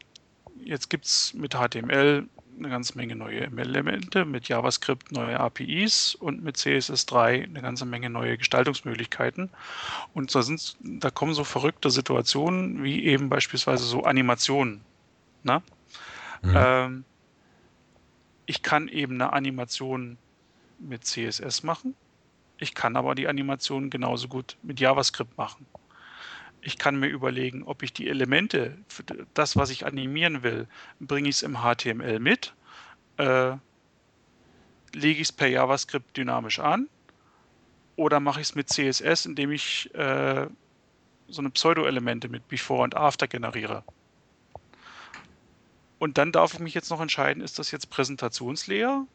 [0.63, 6.43] jetzt gibt es mit HTML eine ganze Menge neue Elemente, mit JavaScript neue APIs und
[6.43, 9.49] mit CSS3 eine ganze Menge neue Gestaltungsmöglichkeiten.
[10.13, 14.81] Und da, sind, da kommen so verrückte Situationen wie eben beispielsweise so Animationen.
[15.43, 15.61] Ne?
[16.41, 16.53] Mhm.
[16.55, 17.05] Ähm,
[18.45, 20.17] ich kann eben eine Animation
[20.79, 21.95] mit CSS machen.
[22.59, 25.65] Ich kann aber die Animation genauso gut mit JavaScript machen.
[26.67, 28.77] Ich kann mir überlegen, ob ich die Elemente,
[29.33, 30.67] das, was ich animieren will,
[30.99, 32.53] bringe ich es im HTML mit,
[33.15, 33.51] äh,
[34.91, 36.89] lege ich es per JavaScript dynamisch an
[37.95, 40.47] oder mache ich es mit CSS, indem ich äh,
[41.29, 43.85] so eine Pseudo-Elemente mit Before und After generiere.
[45.99, 49.07] Und dann darf ich mich jetzt noch entscheiden, ist das jetzt Präsentationslayer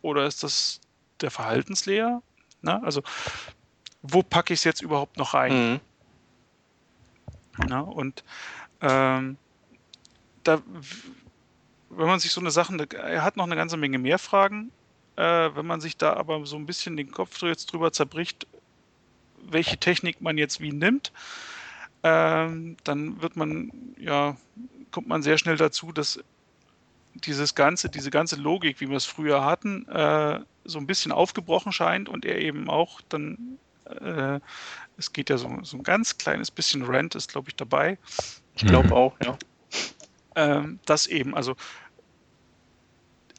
[0.00, 0.80] oder ist das
[1.20, 2.22] der Verhaltenslayer?
[2.62, 3.02] Na, also
[4.00, 5.72] wo packe ich es jetzt überhaupt noch rein?
[5.72, 5.80] Mhm.
[7.66, 8.24] Na, und
[8.80, 9.36] ähm,
[10.44, 10.62] da,
[11.90, 14.70] wenn man sich so eine Sache, er hat noch eine ganze Menge mehr Fragen,
[15.16, 18.46] äh, wenn man sich da aber so ein bisschen den Kopf jetzt drüber zerbricht,
[19.50, 21.12] welche Technik man jetzt wie nimmt,
[22.02, 24.36] ähm, dann wird man, ja,
[24.90, 26.20] kommt man sehr schnell dazu, dass
[27.14, 31.72] dieses ganze, diese ganze Logik, wie wir es früher hatten, äh, so ein bisschen aufgebrochen
[31.72, 33.58] scheint und er eben auch dann
[34.00, 34.40] äh,
[34.96, 37.98] es geht ja so, so ein ganz kleines bisschen Rent ist, glaube ich, dabei.
[38.54, 38.92] Ich glaube mhm.
[38.92, 39.38] auch, ja.
[40.34, 41.56] Ähm, das eben, also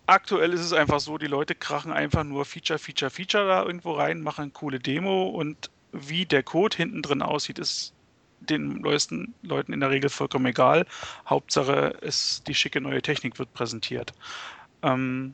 [0.05, 3.93] aktuell ist es einfach so, die Leute krachen einfach nur Feature, Feature, Feature da irgendwo
[3.93, 7.93] rein, machen eine coole Demo und wie der Code hinten drin aussieht, ist
[8.39, 10.85] den neuesten Leuten in der Regel vollkommen egal.
[11.27, 14.13] Hauptsache, es, die schicke neue Technik wird präsentiert.
[14.81, 15.33] Ähm,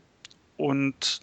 [0.57, 1.21] und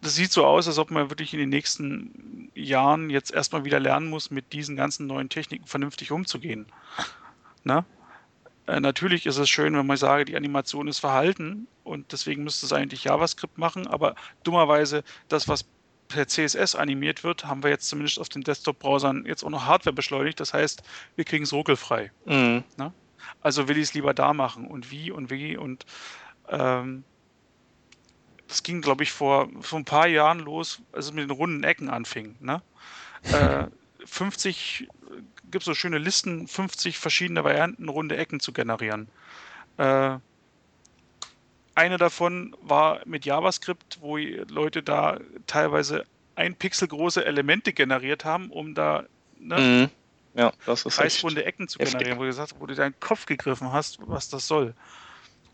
[0.00, 3.80] das sieht so aus, als ob man wirklich in den nächsten Jahren jetzt erstmal wieder
[3.80, 6.66] lernen muss, mit diesen ganzen neuen Techniken vernünftig umzugehen.
[7.64, 7.84] Na?
[8.66, 12.66] Äh, natürlich ist es schön, wenn man sage, die Animation ist verhalten und deswegen müsste
[12.66, 15.64] es eigentlich JavaScript machen, aber dummerweise das, was
[16.08, 19.94] per CSS animiert wird, haben wir jetzt zumindest auf den Desktop-Browsern jetzt auch noch Hardware
[19.94, 20.38] beschleunigt.
[20.38, 20.82] Das heißt,
[21.16, 22.12] wir kriegen es ruckelfrei.
[22.24, 22.62] Mhm.
[23.40, 25.84] Also will ich es lieber da machen und wie und wie und
[26.48, 27.04] ähm,
[28.48, 31.64] das ging, glaube ich, vor, vor ein paar Jahren los, als es mit den runden
[31.64, 32.36] Ecken anfing.
[32.40, 32.62] Ne?
[33.32, 33.66] Äh,
[34.04, 34.86] 50
[35.50, 39.08] gibt es so schöne Listen, 50 verschiedene Varianten, runde Ecken zu generieren.
[39.78, 40.18] Äh,
[41.74, 46.04] eine davon war mit JavaScript, wo Leute da teilweise
[46.34, 49.04] ein Pixel große Elemente generiert haben, um da
[49.38, 49.58] ne,
[50.34, 50.40] mhm.
[50.40, 53.72] ja, das ist kreisrunde Ecken zu generieren, wo du, gesagt, wo du deinen Kopf gegriffen
[53.72, 54.74] hast, was das soll.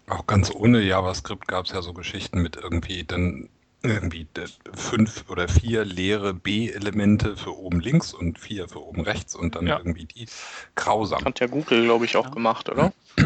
[0.09, 3.49] Auch ganz ohne JavaScript gab es ja so Geschichten mit irgendwie dann
[3.83, 4.29] irgendwie
[4.75, 9.67] fünf oder vier leere B-Elemente für oben links und vier für oben rechts und dann
[9.67, 9.79] ja.
[9.79, 10.27] irgendwie die
[10.77, 11.25] grausam.
[11.25, 12.31] Hat ja Google, glaube ich, auch ja.
[12.31, 12.93] gemacht, oder?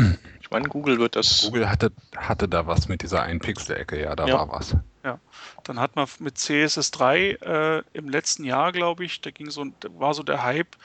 [0.46, 1.42] Ich meine, Google wird das.
[1.42, 4.34] Google hatte, hatte da was mit dieser Ein-Pixel-Ecke, ja, da ja.
[4.34, 4.76] war was.
[5.02, 5.18] Ja,
[5.64, 9.66] dann hat man mit CSS3 äh, im letzten Jahr, glaube ich, da ging so,
[9.98, 10.76] war so der Hype,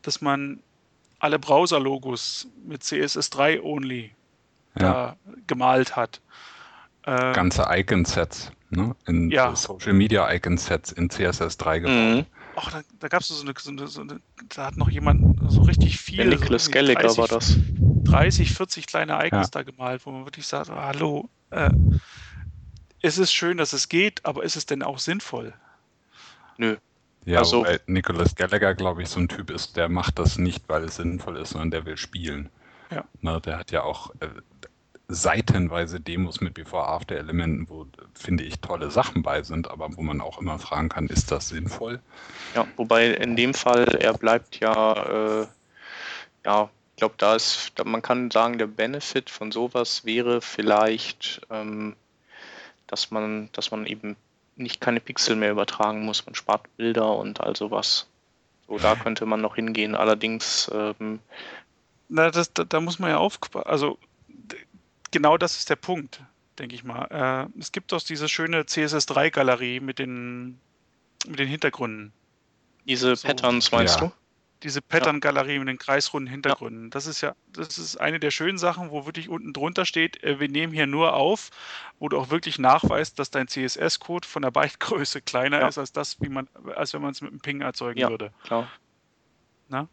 [0.00, 0.62] dass man
[1.18, 4.12] alle Browser-Logos mit CSS3 only
[4.78, 5.16] ja.
[5.46, 6.20] gemalt hat.
[7.06, 8.94] Ähm, Ganze Icon-Sets, ne?
[9.06, 9.54] In ja.
[9.56, 11.94] Social Media Icon-Sets in CSS3 gebaut.
[11.94, 12.26] Mhm.
[12.56, 14.20] Ach, da, da gab es so eine, so, eine, so eine,
[14.54, 16.26] da hat noch jemand so richtig viel.
[16.26, 17.56] Nicholas so Gallagher 30, war das.
[18.04, 19.50] 30, 40 kleine Icons ja.
[19.50, 21.70] da gemalt, wo man wirklich sagt, oh, hallo, äh,
[23.02, 25.54] es ist schön, dass es geht, aber ist es denn auch sinnvoll?
[26.58, 26.76] Nö.
[27.24, 30.68] Ja, also, weil Nicholas Gallagher, glaube ich, so ein Typ ist, der macht das nicht,
[30.68, 32.48] weil es sinnvoll ist, sondern der will spielen.
[32.90, 33.04] Ja.
[33.20, 34.28] Na, der hat ja auch äh,
[35.10, 40.38] seitenweise Demos mit Before-After-Elementen, wo, finde ich, tolle Sachen bei sind, aber wo man auch
[40.38, 42.00] immer fragen kann, ist das sinnvoll?
[42.54, 45.46] Ja, wobei in dem Fall, er bleibt ja, äh,
[46.44, 51.96] ja, ich glaube, da ist, man kann sagen, der Benefit von sowas wäre vielleicht, ähm,
[52.86, 54.16] dass man, dass man eben
[54.56, 58.06] nicht keine Pixel mehr übertragen muss, man spart Bilder und all sowas.
[58.68, 59.94] So, da könnte man noch hingehen.
[59.94, 61.20] Allerdings ähm,
[62.10, 63.66] na, das, da, da muss man ja aufpassen.
[63.66, 63.98] Also
[65.10, 66.22] genau das ist der Punkt,
[66.58, 67.48] denke ich mal.
[67.54, 70.60] Äh, es gibt doch diese schöne CSS3-Galerie mit den,
[71.26, 72.12] mit den Hintergründen.
[72.84, 74.06] Diese so, Patterns, meinst ja.
[74.06, 74.12] du?
[74.62, 76.84] Diese Pattern-Galerie mit den kreisrunden Hintergründen.
[76.84, 76.90] Ja.
[76.90, 80.38] Das ist ja, das ist eine der schönen Sachen, wo wirklich unten drunter steht, äh,
[80.38, 81.50] wir nehmen hier nur auf,
[81.98, 85.68] wo du auch wirklich nachweist, dass dein CSS-Code von der Bytegröße kleiner ja.
[85.68, 88.32] ist als das, wie man, als wenn man es mit einem Ping erzeugen würde.
[88.44, 88.68] Klar.
[89.68, 89.88] Na?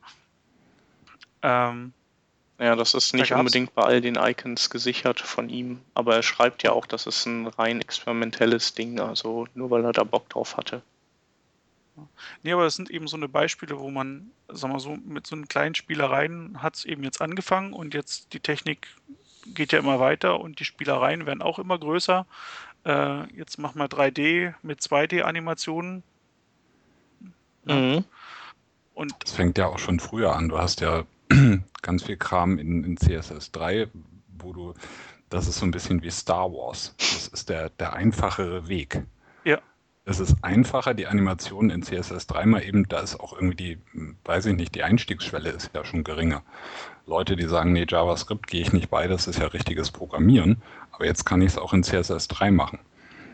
[1.44, 1.94] Ähm,
[2.60, 6.24] ja, das ist nicht da unbedingt bei all den Icons gesichert von ihm, aber er
[6.24, 10.30] schreibt ja auch, dass es ein rein experimentelles Ding, also nur weil er da Bock
[10.30, 10.82] drauf hatte.
[12.44, 15.36] Nee, aber das sind eben so eine Beispiele, wo man, sagen wir so, mit so
[15.36, 18.88] einen kleinen Spielereien hat es eben jetzt angefangen und jetzt die Technik
[19.54, 22.26] geht ja immer weiter und die Spielereien werden auch immer größer.
[22.86, 26.04] Äh, jetzt machen wir 3D mit 2D-Animationen.
[27.66, 28.04] Mhm.
[28.94, 30.50] Und das fängt ja auch schon früher an.
[30.50, 31.04] Du hast ja
[31.82, 33.88] ganz viel Kram in, in CSS 3,
[34.38, 34.74] wo du,
[35.30, 36.96] das ist so ein bisschen wie Star Wars.
[36.98, 39.04] Das ist der, der einfachere Weg.
[39.44, 39.60] Ja.
[40.06, 43.78] Es ist einfacher, die Animation in CSS 3 mal eben, da ist auch irgendwie die,
[44.24, 46.44] weiß ich nicht, die Einstiegsschwelle ist ja schon geringer.
[47.06, 50.62] Leute, die sagen, nee, JavaScript gehe ich nicht bei, das ist ja richtiges Programmieren,
[50.92, 52.80] aber jetzt kann ich es auch in CSS 3 machen.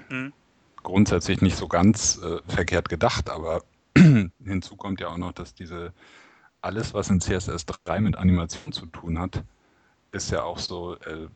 [0.09, 0.33] Mhm.
[0.81, 3.63] Grundsätzlich nicht so ganz äh, verkehrt gedacht, aber
[4.43, 5.93] hinzu kommt ja auch noch, dass diese
[6.63, 9.43] alles, was in CSS 3 mit Animation zu tun hat,
[10.11, 11.27] ist ja auch so, äh,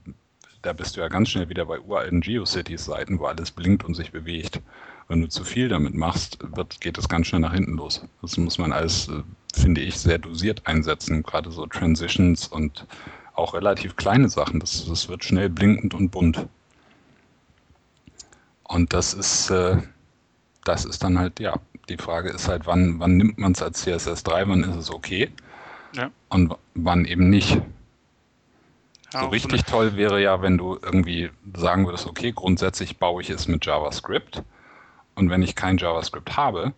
[0.62, 4.12] da bist du ja ganz schnell wieder bei uralten GeoCities-Seiten, wo alles blinkt und sich
[4.12, 4.62] bewegt.
[5.08, 8.06] Wenn du zu viel damit machst, wird, geht es ganz schnell nach hinten los.
[8.22, 12.86] Das muss man alles, äh, finde ich, sehr dosiert einsetzen, gerade so Transitions und
[13.34, 14.60] auch relativ kleine Sachen.
[14.60, 16.48] Das, das wird schnell blinkend und bunt.
[18.64, 19.78] Und das ist, äh,
[20.64, 23.86] das ist dann halt, ja, die Frage ist halt, wann, wann nimmt man es als
[23.86, 25.32] CSS3, wann ist es okay
[25.94, 26.12] ja.
[26.30, 27.62] und wann eben nicht.
[29.14, 33.22] Ja, so richtig so toll wäre ja, wenn du irgendwie sagen würdest, okay, grundsätzlich baue
[33.22, 34.44] ich es mit JavaScript
[35.16, 36.74] und wenn ich kein JavaScript habe,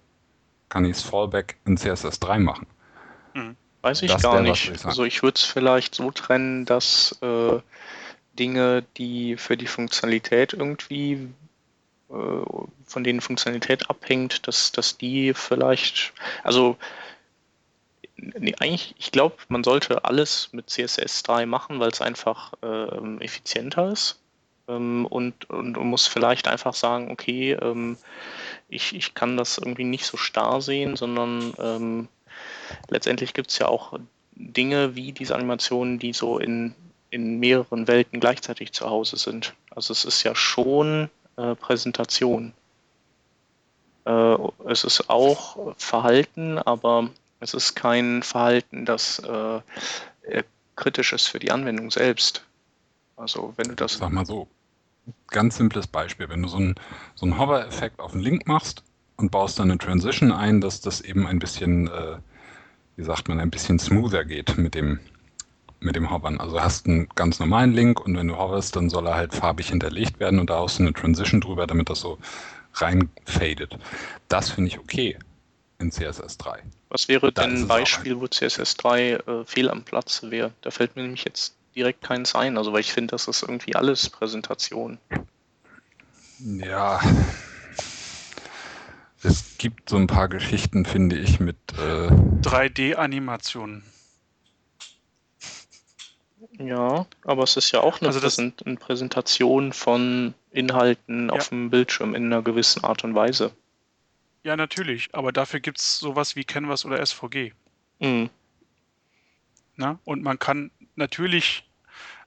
[0.70, 2.68] kann ich es Fallback in CSS3 machen.
[3.34, 3.56] Hm.
[3.82, 4.70] Weiß ich das gar nicht.
[4.70, 7.60] Ich also ich würde es vielleicht so trennen, dass äh,
[8.38, 11.30] Dinge, die für die Funktionalität irgendwie
[12.10, 16.76] von denen Funktionalität abhängt, dass, dass die vielleicht, also
[18.18, 23.92] nee, eigentlich, ich glaube, man sollte alles mit CSS3 machen, weil es einfach äh, effizienter
[23.92, 24.20] ist
[24.68, 27.98] ähm, und, und, und, muss vielleicht einfach sagen, okay, ähm,
[28.70, 32.08] ich, ich kann das irgendwie nicht so starr sehen, sondern ähm,
[32.90, 34.00] letztendlich gibt es ja auch
[34.36, 36.74] Dinge wie diese Animationen, die so in,
[37.10, 39.54] in mehreren Welten gleichzeitig zu Hause sind.
[39.72, 42.54] Also es ist ja schon äh, Präsentation.
[44.06, 44.36] Äh,
[44.68, 49.62] es ist auch Verhalten, aber es ist kein Verhalten, das äh,
[50.76, 52.44] kritisch ist für die Anwendung selbst.
[53.16, 53.94] Also wenn du das.
[53.94, 54.48] Sag mal so,
[55.28, 56.76] ganz simples Beispiel, wenn du so einen
[57.16, 58.84] so Hover-Effekt auf den Link machst
[59.18, 62.18] und baust dann eine Transition ein, dass das eben ein bisschen, äh,
[62.96, 65.00] wie sagt man, ein bisschen smoother geht mit dem,
[65.80, 66.40] mit dem Hovern.
[66.40, 69.70] Also hast einen ganz normalen Link und wenn du hoverst, dann soll er halt farbig
[69.70, 72.18] hinterlegt werden und da hast du eine Transition drüber, damit das so
[72.74, 73.78] reinfadet.
[74.28, 75.18] Das finde ich okay
[75.80, 76.60] in CSS3.
[76.90, 80.52] Was wäre da denn ein Beispiel, wo CSS3 äh, fehl am Platz wäre?
[80.62, 83.76] Da fällt mir nämlich jetzt direkt keins ein, also weil ich finde, das ist irgendwie
[83.76, 84.98] alles Präsentation.
[86.40, 87.00] Ja,
[89.24, 92.10] es gibt so ein paar Geschichten, finde ich, mit äh
[92.42, 93.84] 3D-Animationen.
[96.60, 101.34] Ja, aber es ist ja auch eine, also Präsent eine Präsentation von Inhalten ja.
[101.34, 103.52] auf dem Bildschirm in einer gewissen Art und Weise.
[104.44, 107.54] Ja, natürlich, aber dafür gibt es sowas wie Canvas oder SVG.
[108.00, 108.30] Mhm.
[109.78, 110.00] Na?
[110.04, 111.64] Und man kann natürlich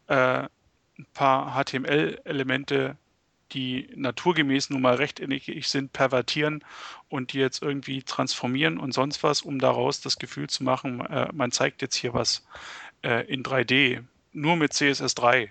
[0.06, 0.44] äh,
[0.98, 2.96] ein paar HTML-Elemente,
[3.52, 6.64] die naturgemäß nun mal rechteckig sind, pervertieren
[7.10, 11.28] und die jetzt irgendwie transformieren und sonst was, um daraus das Gefühl zu machen, äh,
[11.34, 12.46] man zeigt jetzt hier was
[13.02, 15.48] äh, in 3D nur mit CSS3.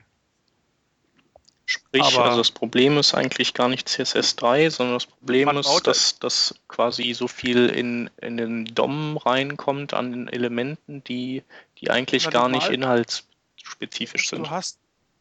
[1.65, 6.19] Sprich, Aber also das Problem ist eigentlich gar nicht CSS3, sondern das Problem ist, dass,
[6.19, 11.43] dass quasi so viel in, in den DOM reinkommt an den Elementen, die,
[11.77, 14.47] die eigentlich gar nicht inhaltsspezifisch sind.
[14.47, 14.79] Du hast,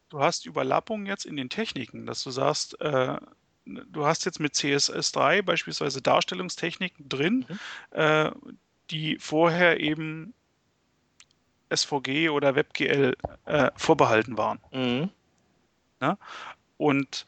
[0.09, 3.15] du hast Überlappung jetzt in den Techniken, dass du sagst, äh,
[3.65, 7.97] du hast jetzt mit CSS3 beispielsweise Darstellungstechniken drin, mhm.
[7.97, 8.31] äh,
[8.89, 10.33] die vorher eben
[11.75, 14.59] SVG oder WebGL äh, vorbehalten waren.
[14.71, 15.09] Mhm.
[16.01, 16.17] Ja?
[16.77, 17.25] Und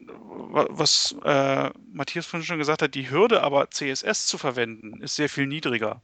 [0.00, 5.16] äh, was äh, Matthias vorhin schon gesagt hat, die Hürde aber CSS zu verwenden, ist
[5.16, 6.00] sehr viel niedriger.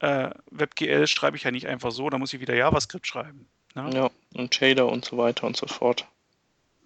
[0.00, 3.48] Äh, WebGL schreibe ich ja nicht einfach so, da muss ich wieder JavaScript schreiben.
[3.74, 3.90] Ne?
[3.92, 6.06] Ja, und Shader und so weiter und so fort.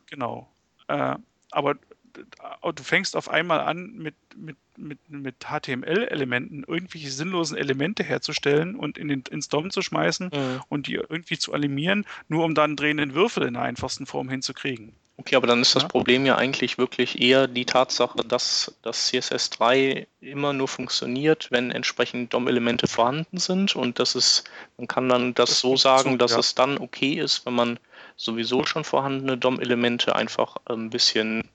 [0.06, 0.48] Genau.
[0.88, 1.16] Äh,
[1.50, 1.76] aber
[2.14, 8.98] du fängst auf einmal an, mit, mit, mit, mit HTML-Elementen irgendwelche sinnlosen Elemente herzustellen und
[8.98, 10.60] in den, ins DOM zu schmeißen mhm.
[10.68, 14.92] und die irgendwie zu animieren, nur um dann drehenden Würfel in der einfachsten Form hinzukriegen.
[15.18, 15.88] Okay, aber dann ist das ja?
[15.88, 22.32] Problem ja eigentlich wirklich eher die Tatsache, dass das CSS3 immer nur funktioniert, wenn entsprechend
[22.32, 24.44] DOM-Elemente vorhanden sind und das ist,
[24.78, 26.38] man kann dann das, das so sagen, dass ja.
[26.38, 27.78] es dann okay ist, wenn man
[28.16, 31.48] sowieso schon vorhandene DOM-Elemente einfach ein bisschen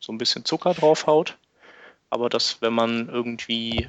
[0.00, 1.36] so ein bisschen Zucker draufhaut.
[2.08, 3.88] Aber dass, wenn man irgendwie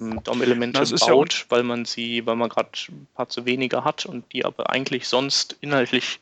[0.00, 4.06] ähm, DOM-Elemente baut, ja weil man sie, weil man gerade ein paar zu wenige hat
[4.06, 6.20] und die aber eigentlich sonst inhaltlich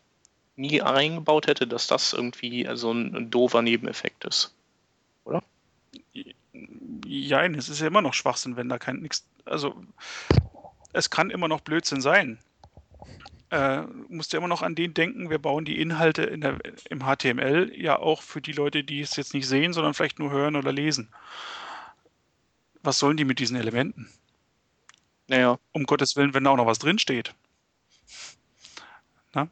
[0.57, 4.55] nie eingebaut hätte, dass das irgendwie so ein, ein doofer Nebeneffekt ist.
[5.25, 5.43] Oder?
[7.07, 9.25] Ja, es ist ja immer noch Schwachsinn, wenn da kein nichts.
[9.45, 9.75] Also
[10.93, 12.39] es kann immer noch Blödsinn sein.
[13.55, 16.59] Äh, musst ja immer noch an den denken, wir bauen die Inhalte in der,
[16.91, 20.33] im HTML ja auch für die Leute, die es jetzt nicht sehen, sondern vielleicht nur
[20.33, 21.09] hören oder lesen.
[22.83, 24.11] Was sollen die mit diesen Elementen?
[25.29, 25.61] Naja.
[25.71, 27.33] Um Gottes Willen, wenn da auch noch was drinsteht.
[29.35, 29.47] Na?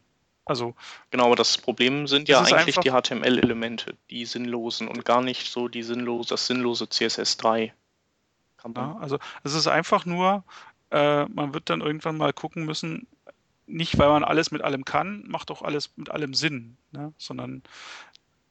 [0.47, 0.75] Also.
[1.13, 5.69] Genau, aber das Problem sind ja eigentlich die HTML-Elemente, die sinnlosen und gar nicht so
[5.69, 7.71] die sinnlose, das sinnlose CSS3.
[8.75, 10.43] Ja, also es ist einfach nur,
[10.91, 13.07] äh, man wird dann irgendwann mal gucken müssen,
[13.67, 17.13] nicht weil man alles mit allem kann, macht auch alles mit allem Sinn, ne?
[17.17, 17.63] sondern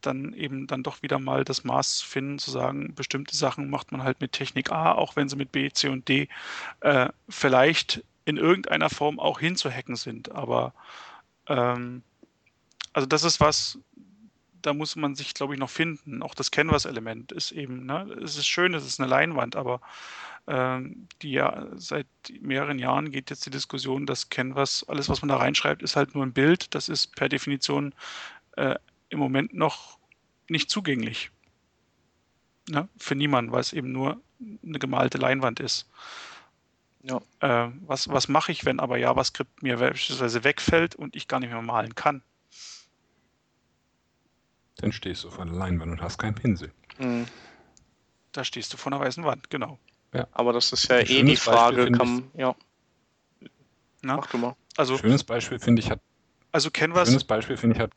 [0.02, 4.04] dann eben dann doch wieder mal das Maß finden, zu sagen, bestimmte Sachen macht man
[4.04, 6.28] halt mit Technik A, auch wenn sie mit B, C und D
[6.82, 10.32] äh, vielleicht in irgendeiner Form auch hinzuhacken sind.
[10.32, 10.74] Aber
[11.48, 12.02] ähm,
[12.94, 13.80] also das ist was,
[14.62, 16.22] da muss man sich, glaube ich, noch finden.
[16.22, 19.82] Auch das Canvas-Element ist eben, ne, es ist schön, es ist eine Leinwand, aber
[20.48, 22.08] die ja seit
[22.42, 26.16] mehreren Jahren geht jetzt die Diskussion, dass Canvas, alles, was man da reinschreibt, ist halt
[26.16, 26.74] nur ein Bild.
[26.76, 27.94] Das ist per Definition
[28.58, 28.76] äh,
[29.10, 30.00] im Moment noch
[30.50, 31.32] nicht zugänglich.
[32.70, 32.90] Ne?
[32.98, 34.22] Für niemanden, weil es eben nur
[34.64, 35.90] eine gemalte Leinwand ist.
[37.04, 37.22] Ja.
[37.40, 41.52] Äh, was was mache ich, wenn aber JavaScript mir beispielsweise wegfällt und ich gar nicht
[41.52, 42.24] mehr malen kann?
[44.78, 46.72] Dann stehst du vor der Leinwand und hast keinen Pinsel.
[46.98, 47.26] Mhm.
[48.32, 49.80] Da stehst du vor einer weißen Wand, genau.
[50.14, 50.28] Ja.
[50.32, 52.56] Aber das ist ja Ein eh die Frage, Beispiel, kann, ich, ja.
[54.02, 54.18] Na?
[54.18, 54.56] Mach du mal.
[54.78, 56.00] Also, schönes Beispiel finde ich hat.
[56.52, 57.08] Also Canvas.
[57.08, 57.92] Schönes Beispiel finde ich hat.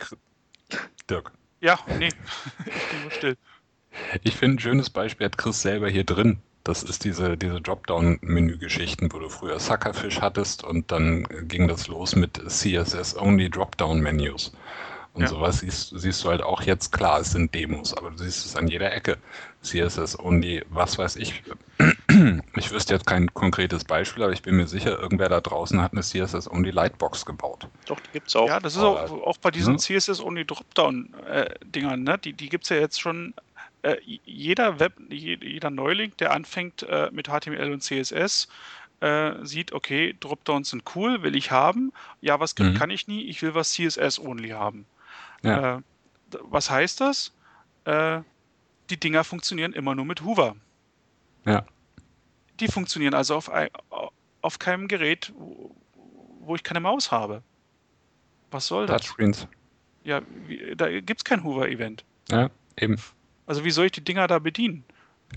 [1.08, 1.32] Dirk.
[1.60, 2.08] Ja, nee,
[2.66, 3.36] ich bin nur still.
[4.22, 6.38] Ich finde ein schönes Beispiel hat Chris selber hier drin.
[6.64, 12.16] Das ist diese, diese Dropdown-Menü-Geschichten, wo du früher Suckerfish hattest und dann ging das los
[12.16, 14.52] mit CSS-Only Dropdown-Menus.
[15.12, 15.28] Und ja.
[15.28, 18.56] sowas siehst, siehst du halt auch jetzt, klar, es sind Demos, aber du siehst es
[18.56, 19.18] an jeder Ecke.
[19.62, 21.44] CSS Only, was weiß ich.
[22.56, 25.92] Ich wüsste jetzt kein konkretes Beispiel, aber ich bin mir sicher, irgendwer da draußen hat
[25.92, 27.68] eine CSS Only Lightbox gebaut.
[27.86, 28.46] Doch, die gibt es auch.
[28.46, 29.78] Ja, das ist auch, auch bei diesen hm?
[29.78, 32.18] CSS Only Dropdown-Dingern, ne?
[32.18, 33.34] die, die gibt es ja jetzt schon.
[33.82, 38.48] Äh, jeder Web, jeder Neuling, der anfängt äh, mit HTML und CSS,
[39.00, 41.92] äh, sieht, okay, Dropdowns sind cool, will ich haben.
[42.22, 42.78] JavaScript mhm.
[42.78, 44.86] kann ich nie, ich will was CSS-only haben.
[45.42, 45.76] Ja.
[45.76, 45.82] Äh,
[46.40, 47.32] was heißt das?
[47.84, 48.20] Äh,
[48.88, 50.56] die Dinger funktionieren immer nur mit Hoover.
[51.44, 51.66] Ja.
[52.60, 53.50] Die funktionieren also auf,
[54.42, 55.32] auf keinem Gerät,
[56.40, 57.42] wo, ich keine Maus habe.
[58.50, 59.02] Was soll das?
[59.02, 59.48] Touchscreens.
[60.04, 62.04] Ja, wie, da gibt es kein Hoover-Event.
[62.30, 63.00] Ja, eben.
[63.46, 64.84] Also wie soll ich die Dinger da bedienen?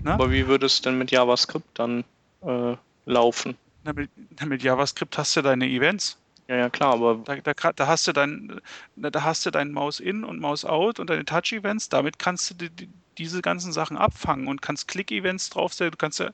[0.02, 0.14] Na?
[0.14, 2.04] Aber wie würde es denn mit JavaScript dann
[2.42, 3.56] äh, laufen?
[3.84, 4.10] Na, mit,
[4.46, 6.18] mit JavaScript hast du deine Events.
[6.48, 7.16] Ja, ja, klar, aber.
[7.24, 8.60] Da, da, da hast du dein,
[8.96, 11.88] da hast du dein Maus in und Maus out und deine Touch-Events.
[11.90, 12.88] Damit kannst du die, die,
[13.18, 15.90] diese ganzen Sachen abfangen und kannst Click-Events draufstellen.
[15.90, 16.30] Du kannst ja,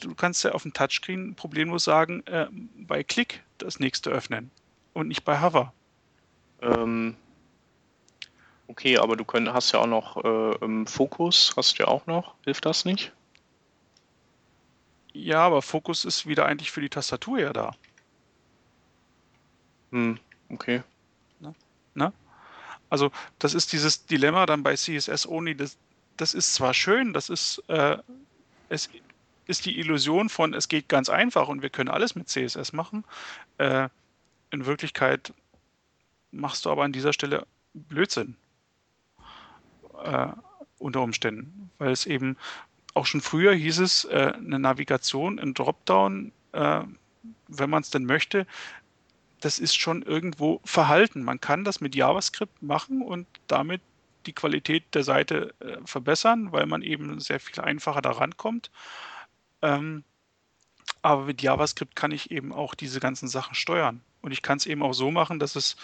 [0.00, 2.46] du kannst ja auf dem Touchscreen problemlos sagen, äh,
[2.76, 4.50] bei Click das nächste öffnen
[4.94, 5.72] und nicht bei Hover.
[6.60, 7.16] Ähm,
[8.66, 12.34] okay, aber du könnt, hast ja auch noch äh, Fokus, hast du ja auch noch.
[12.44, 13.12] Hilft das nicht?
[15.12, 17.74] Ja, aber Fokus ist wieder eigentlich für die Tastatur ja da.
[19.90, 20.18] Hm,
[20.50, 20.82] okay.
[21.40, 21.54] Na?
[21.94, 22.12] Na?
[22.90, 25.56] Also, das ist dieses Dilemma dann bei CSS Only.
[25.56, 25.76] Das,
[26.16, 27.98] das ist zwar schön, das ist, äh,
[28.68, 28.90] es
[29.48, 33.04] ist die Illusion von, es geht ganz einfach und wir können alles mit CSS machen.
[33.58, 33.88] Äh,
[34.50, 35.32] in Wirklichkeit
[36.30, 38.36] machst du aber an dieser Stelle Blödsinn.
[40.04, 40.28] Äh,
[40.78, 42.36] unter Umständen, weil es eben
[42.94, 46.80] auch schon früher hieß es, äh, eine Navigation, ein Dropdown, äh,
[47.48, 48.46] wenn man es denn möchte,
[49.40, 51.22] das ist schon irgendwo verhalten.
[51.22, 53.80] Man kann das mit JavaScript machen und damit
[54.26, 58.70] die Qualität der Seite äh, verbessern, weil man eben sehr viel einfacher daran kommt.
[59.62, 60.04] Ähm,
[61.02, 64.00] aber mit JavaScript kann ich eben auch diese ganzen Sachen steuern.
[64.20, 65.76] Und ich kann es eben auch so machen, dass es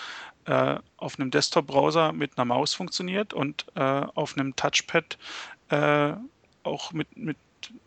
[0.46, 5.18] äh, auf einem Desktop-Browser mit einer Maus funktioniert und äh, auf einem Touchpad
[5.70, 6.14] äh,
[6.64, 7.36] auch mit, mit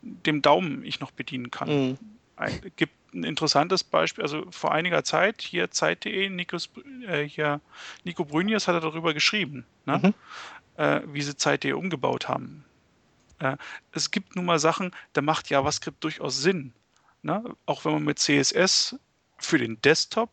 [0.02, 1.68] dem Daumen ich noch bedienen kann.
[1.68, 1.98] Mhm.
[2.36, 7.60] Ein, gibt ein interessantes Beispiel, also vor einiger Zeit hier Zeit.de, äh, hier,
[8.04, 9.98] Nico Brünjes hat er darüber geschrieben, ne?
[10.02, 10.14] mhm.
[10.76, 12.64] äh, wie sie Zeit.de umgebaut haben.
[13.38, 13.56] Äh,
[13.92, 16.72] es gibt nun mal Sachen, da macht JavaScript durchaus Sinn.
[17.22, 17.44] Ne?
[17.66, 18.96] Auch wenn man mit CSS
[19.38, 20.30] für den Desktop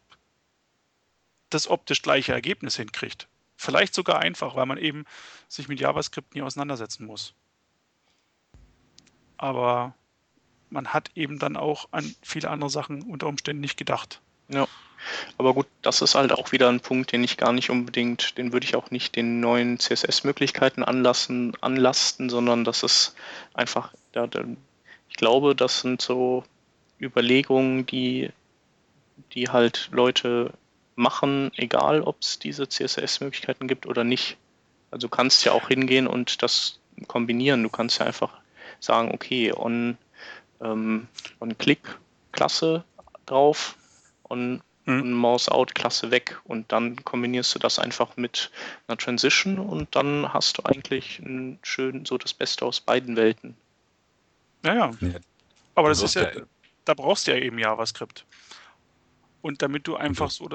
[1.50, 3.28] das optisch gleiche Ergebnis hinkriegt.
[3.56, 5.06] Vielleicht sogar einfach, weil man eben
[5.48, 7.34] sich mit JavaScript nie auseinandersetzen muss.
[9.38, 9.94] Aber
[10.70, 14.22] man hat eben dann auch an viele andere Sachen unter Umständen nicht gedacht.
[14.50, 14.68] Ja.
[15.38, 18.54] Aber gut, das ist halt auch wieder ein Punkt, den ich gar nicht unbedingt, den
[18.54, 23.16] würde ich auch nicht den neuen CSS-Möglichkeiten anlassen, anlasten, sondern das ist
[23.54, 24.28] einfach, da,
[25.10, 26.44] ich glaube, das sind so
[27.00, 28.32] Überlegungen, die,
[29.34, 30.54] die halt Leute
[30.96, 34.38] machen, egal ob es diese CSS-Möglichkeiten gibt oder nicht.
[34.92, 37.64] Also du kannst ja auch hingehen und das kombinieren.
[37.64, 38.32] Du kannst ja einfach
[38.80, 39.98] sagen, okay, on,
[40.62, 41.08] ähm,
[41.40, 41.98] on Click
[42.32, 42.84] Klasse
[43.26, 43.78] drauf,
[44.30, 45.02] on, mhm.
[45.02, 48.52] on Mouse Out Klasse weg und dann kombinierst du das einfach mit
[48.88, 53.56] einer Transition und dann hast du eigentlich ein schön so das Beste aus beiden Welten.
[54.64, 54.92] Ja, ja.
[55.76, 56.32] Aber das ist ja,
[56.86, 58.26] da brauchst du ja eben JavaScript.
[59.42, 60.50] Und damit du einfach so,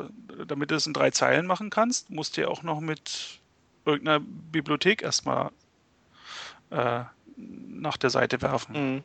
[0.46, 3.38] damit du es in drei Zeilen machen kannst, musst du ja auch noch mit
[3.84, 5.52] irgendeiner Bibliothek erstmal
[6.70, 7.04] äh,
[7.36, 8.94] nach der Seite werfen.
[8.94, 9.04] Mhm.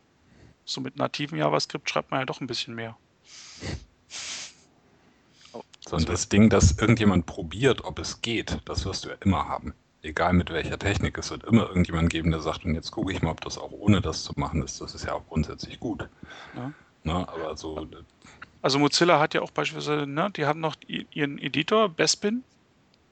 [0.65, 2.97] So mit nativen JavaScript schreibt man ja doch ein bisschen mehr.
[5.87, 9.47] So, und das Ding, dass irgendjemand probiert, ob es geht, das wirst du ja immer
[9.47, 9.73] haben.
[10.01, 13.21] Egal mit welcher Technik, es wird immer irgendjemand geben, der sagt, und jetzt gucke ich
[13.21, 14.81] mal, ob das auch ohne das zu machen ist.
[14.81, 16.07] Das ist ja auch grundsätzlich gut.
[16.55, 16.71] Ja.
[17.03, 17.87] Na, ne, aber so
[18.65, 22.43] also Mozilla hat ja auch beispielsweise, ne, die haben noch ihren Editor, Bespin.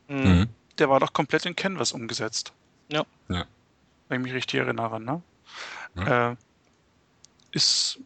[0.08, 0.48] Mhm.
[0.80, 2.54] Der war doch komplett in Canvas umgesetzt.
[2.92, 3.06] Ja.
[3.30, 3.46] ja.
[4.10, 5.22] Wenn ich mich richtig erinnere, ne?
[5.96, 6.32] Ja.
[6.32, 6.36] Äh,
[7.52, 8.00] ist,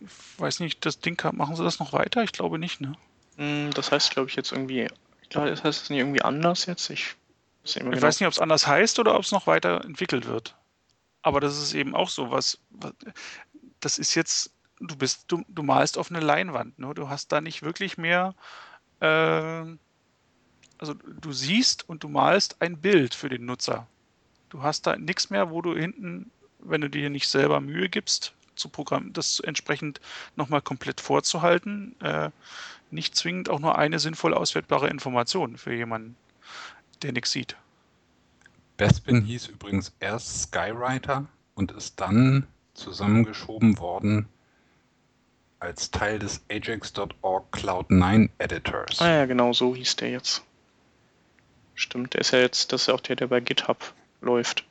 [0.00, 2.22] ich weiß nicht, das Ding, machen sie das noch weiter?
[2.22, 2.94] Ich glaube nicht, ne?
[3.38, 4.88] Mm, das heißt, glaube ich, jetzt irgendwie,
[5.22, 6.90] ich glaube, das heißt es nicht irgendwie anders jetzt.
[6.90, 7.14] Ich,
[7.64, 8.02] ich genau.
[8.02, 10.54] weiß nicht, ob es anders heißt oder ob es noch weiter entwickelt wird.
[11.22, 12.92] Aber das ist eben auch so was, was
[13.80, 16.94] das ist jetzt du bist, du, du malst auf eine Leinwand, ne?
[16.94, 18.34] Du hast da nicht wirklich mehr,
[19.00, 19.64] äh,
[20.78, 23.86] also du siehst und du malst ein Bild für den Nutzer.
[24.48, 26.30] Du hast da nichts mehr, wo du hinten,
[26.60, 30.00] wenn du dir nicht selber Mühe gibst, zu Programm, das entsprechend
[30.36, 32.30] nochmal komplett vorzuhalten, äh,
[32.90, 36.16] nicht zwingend auch nur eine sinnvoll auswertbare Information für jemanden,
[37.02, 37.56] der nichts sieht.
[38.76, 44.28] Bespin hieß übrigens erst Skywriter und ist dann zusammengeschoben worden
[45.60, 49.00] als Teil des Ajax.org Cloud9 Editors.
[49.00, 50.44] Ah ja, genau, so hieß der jetzt.
[51.74, 54.64] Stimmt, der ist ja jetzt, das ist ja auch der, der bei GitHub läuft.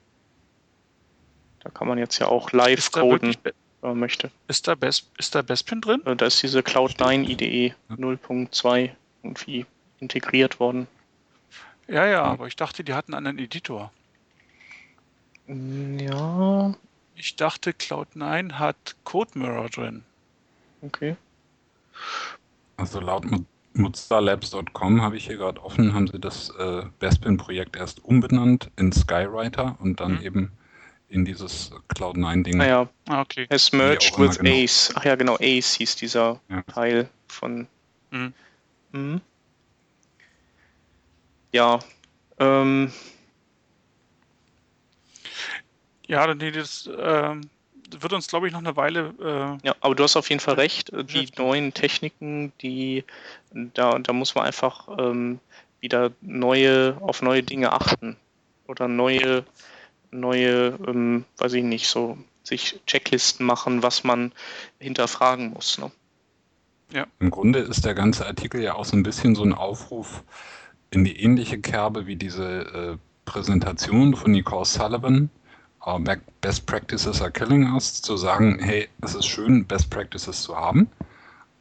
[1.59, 3.35] Da kann man jetzt ja auch live coden,
[3.81, 4.31] wenn man möchte.
[4.47, 6.01] Ist da, Best, ist da Bestpin drin?
[6.05, 7.95] Äh, da ist diese Cloud9 IDE ja.
[7.95, 8.91] 0.2
[9.23, 9.65] irgendwie
[9.99, 10.87] integriert worden.
[11.87, 13.91] Ja, ja, aber ich dachte, die hatten einen Editor.
[15.47, 16.75] Ja.
[17.15, 20.03] Ich dachte, Cloud9 hat CodeMirror drin.
[20.81, 21.15] Okay.
[22.75, 23.25] Also laut
[23.73, 29.77] mozillalabs.com habe ich hier gerade offen, haben sie das äh, Bespin-Projekt erst umbenannt in Skywriter
[29.79, 30.21] und dann mhm.
[30.21, 30.51] eben
[31.09, 32.59] in dieses Cloud9-Ding.
[32.59, 33.45] Ah ja, ah, okay.
[33.49, 34.51] Es merged with genau.
[34.51, 34.91] Ace.
[34.95, 36.61] Ach ja, genau, Ace hieß dieser ja.
[36.63, 37.67] Teil von.
[38.11, 38.33] Mhm.
[38.91, 39.21] Mhm.
[41.53, 41.79] Ja.
[42.39, 42.91] Ähm.
[46.07, 47.49] Ja, dann das, ähm,
[47.91, 49.13] wird uns, glaube ich, noch eine Weile.
[49.19, 50.91] Äh, ja, aber du hast auf jeden Fall recht.
[50.93, 53.03] Die neuen Techniken, die
[53.51, 55.39] da, da muss man einfach ähm,
[55.79, 58.17] wieder neue, auf neue Dinge achten.
[58.67, 59.45] Oder neue,
[60.19, 64.31] neue, ähm, weiß ich nicht, so sich Checklisten machen, was man
[64.79, 65.77] hinterfragen muss.
[65.77, 65.91] Ne?
[66.91, 67.05] Ja.
[67.19, 70.23] Im Grunde ist der ganze Artikel ja auch so ein bisschen so ein Aufruf
[70.91, 75.29] in die ähnliche Kerbe wie diese äh, Präsentation von Nicole Sullivan,
[76.41, 80.89] Best Practices are killing us, zu sagen, hey, es ist schön, Best Practices zu haben,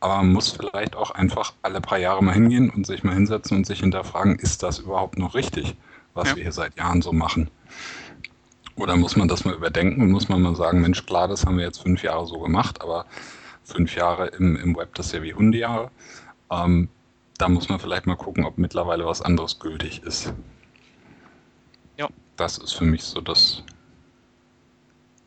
[0.00, 3.56] aber man muss vielleicht auch einfach alle paar Jahre mal hingehen und sich mal hinsetzen
[3.56, 5.76] und sich hinterfragen, ist das überhaupt noch richtig,
[6.14, 6.36] was ja.
[6.36, 7.50] wir hier seit Jahren so machen?
[8.76, 11.56] Oder muss man das mal überdenken und muss man mal sagen, Mensch, klar, das haben
[11.56, 13.06] wir jetzt fünf Jahre so gemacht, aber
[13.64, 15.90] fünf Jahre im, im Web, das ist ja wie Hundejahre.
[16.50, 16.88] Ähm,
[17.38, 20.32] da muss man vielleicht mal gucken, ob mittlerweile was anderes gültig ist.
[21.96, 22.08] Ja.
[22.36, 23.62] Das ist für mich so das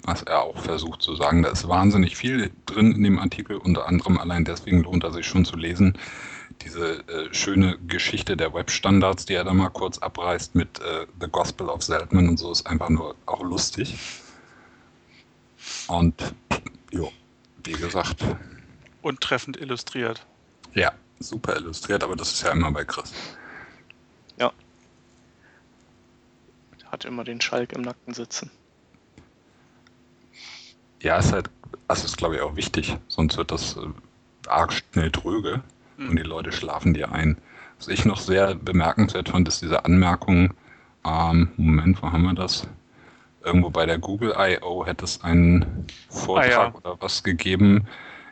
[0.03, 1.43] was er auch versucht zu sagen.
[1.43, 5.25] Da ist wahnsinnig viel drin in dem Artikel, unter anderem allein deswegen lohnt er sich
[5.25, 5.97] schon zu lesen.
[6.61, 11.27] Diese äh, schöne Geschichte der Webstandards, die er da mal kurz abreißt mit äh, The
[11.27, 13.97] Gospel of Seltman und so, ist einfach nur auch lustig.
[15.87, 16.33] Und
[16.91, 17.11] jo,
[17.63, 18.23] wie gesagt.
[19.01, 20.25] Und treffend illustriert.
[20.73, 23.13] Ja, super illustriert, aber das ist ja immer bei Chris.
[24.37, 24.51] Ja.
[26.85, 28.51] Hat immer den Schalk im Nacken sitzen.
[31.01, 31.49] Ja, ist halt,
[31.87, 33.87] das ist glaube ich auch wichtig, sonst wird das äh,
[34.47, 35.63] arg schnell tröge.
[36.07, 37.37] Und die Leute schlafen dir ein.
[37.77, 40.53] Was ich noch sehr bemerkenswert fand, ist diese Anmerkung,
[41.05, 42.67] ähm, Moment, wo haben wir das?
[43.43, 44.85] irgendwo bei der Google I.O.
[44.85, 46.73] hätte es einen Vortrag ah, ja.
[46.73, 47.87] oder was gegeben.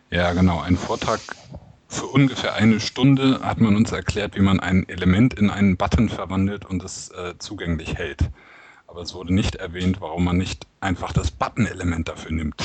[0.10, 1.20] Ja, genau, einen Vortrag
[1.90, 6.10] für ungefähr eine Stunde hat man uns erklärt, wie man ein Element in einen Button
[6.10, 8.30] verwandelt und es äh, zugänglich hält.
[8.88, 12.62] Aber es wurde nicht erwähnt, warum man nicht einfach das Button-Element dafür nimmt.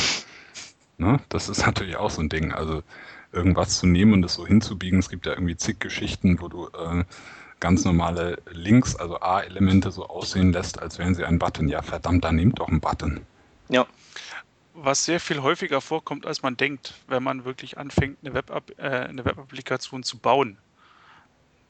[1.02, 1.20] Ne?
[1.28, 2.52] Das ist natürlich auch so ein Ding.
[2.52, 2.82] Also
[3.32, 4.98] irgendwas zu nehmen und es so hinzubiegen.
[4.98, 7.04] Es gibt ja irgendwie zig Geschichten, wo du äh,
[7.60, 11.68] ganz normale Links, also A-Elemente so aussehen lässt, als wären sie ein Button.
[11.68, 13.20] Ja, verdammt, dann nehmt doch einen Button.
[13.68, 13.86] Ja.
[14.74, 18.82] Was sehr viel häufiger vorkommt, als man denkt, wenn man wirklich anfängt, eine, Web äh,
[18.82, 20.56] eine Web-Applikation zu bauen.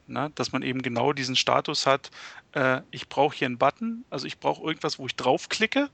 [0.07, 2.11] Na, dass man eben genau diesen Status hat,
[2.53, 5.89] äh, ich brauche hier einen Button, also ich brauche irgendwas, wo ich draufklicke.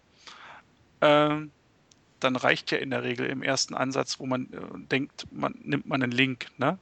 [1.02, 1.52] Ähm,
[2.20, 4.58] dann reicht ja in der Regel im ersten Ansatz, wo man äh,
[4.92, 6.78] denkt, man nimmt man einen Link, ne?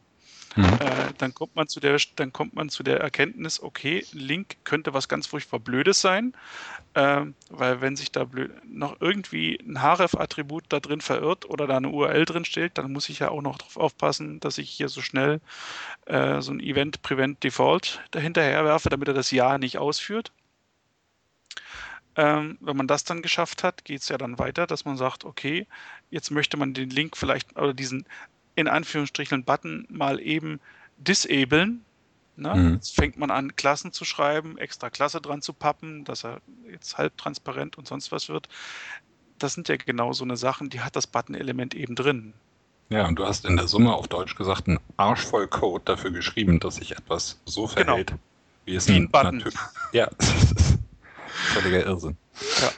[0.57, 0.63] Mhm.
[0.65, 4.93] Äh, dann kommt man zu der, dann kommt man zu der Erkenntnis, okay, Link könnte
[4.93, 6.33] was ganz furchtbar Blödes sein,
[6.95, 11.77] äh, weil wenn sich da blöd, noch irgendwie ein href-Attribut da drin verirrt oder da
[11.77, 14.89] eine URL drin steht, dann muss ich ja auch noch darauf aufpassen, dass ich hier
[14.89, 15.41] so schnell
[16.05, 20.31] äh, so ein Event Prevent Default dahinterher werfe, damit er das Ja nicht ausführt.
[22.17, 25.23] Ähm, wenn man das dann geschafft hat, geht es ja dann weiter, dass man sagt,
[25.23, 25.67] okay,
[26.09, 28.05] jetzt möchte man den Link vielleicht oder diesen
[28.55, 30.59] in Anführungsstrichen Button mal eben
[30.97, 31.85] disablen.
[32.35, 32.55] Ne?
[32.55, 32.73] Mhm.
[32.73, 36.41] Jetzt fängt man an, Klassen zu schreiben, extra Klasse dran zu pappen, dass er
[36.71, 38.49] jetzt halb transparent und sonst was wird.
[39.37, 42.33] Das sind ja genau so eine Sachen, die hat das Button-Element eben drin.
[42.89, 46.09] Ja, und du hast in der Summe auf Deutsch gesagt einen Arsch voll Code dafür
[46.09, 47.73] geschrieben, dass sich etwas so genau.
[47.73, 48.19] verhält, genau.
[48.65, 49.43] wie es wie ein Button.
[49.91, 50.09] Ja,
[51.47, 52.17] Völliger Irrsinn.
[52.61, 52.71] Ja.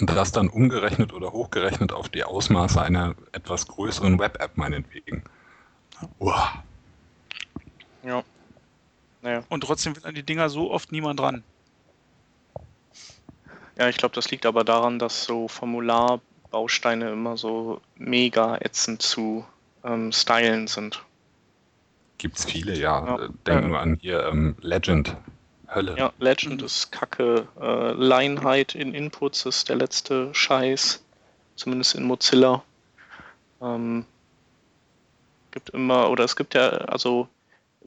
[0.00, 5.22] Und das dann umgerechnet oder hochgerechnet auf die Ausmaße einer etwas größeren Web-App meinetwegen.
[6.18, 6.64] Uah.
[8.02, 8.24] Ja.
[9.20, 9.44] Naja.
[9.48, 11.44] Und trotzdem wird an die Dinger so oft niemand dran.
[13.78, 19.44] Ja, ich glaube, das liegt aber daran, dass so Formularbausteine immer so mega ätzend zu
[19.84, 21.02] ähm, stylen sind.
[22.18, 23.06] Gibt's viele, ja.
[23.06, 23.28] ja.
[23.46, 23.68] Denk ja.
[23.68, 25.16] nur an hier ähm, Legend.
[25.74, 25.96] Hölle.
[25.98, 26.66] Ja, Legend mhm.
[26.66, 27.48] ist kacke.
[27.60, 31.02] Äh, Leinheit in Inputs ist der letzte Scheiß.
[31.56, 32.62] Zumindest in Mozilla.
[33.60, 34.04] Ähm,
[35.50, 37.28] gibt immer, oder es gibt ja, also,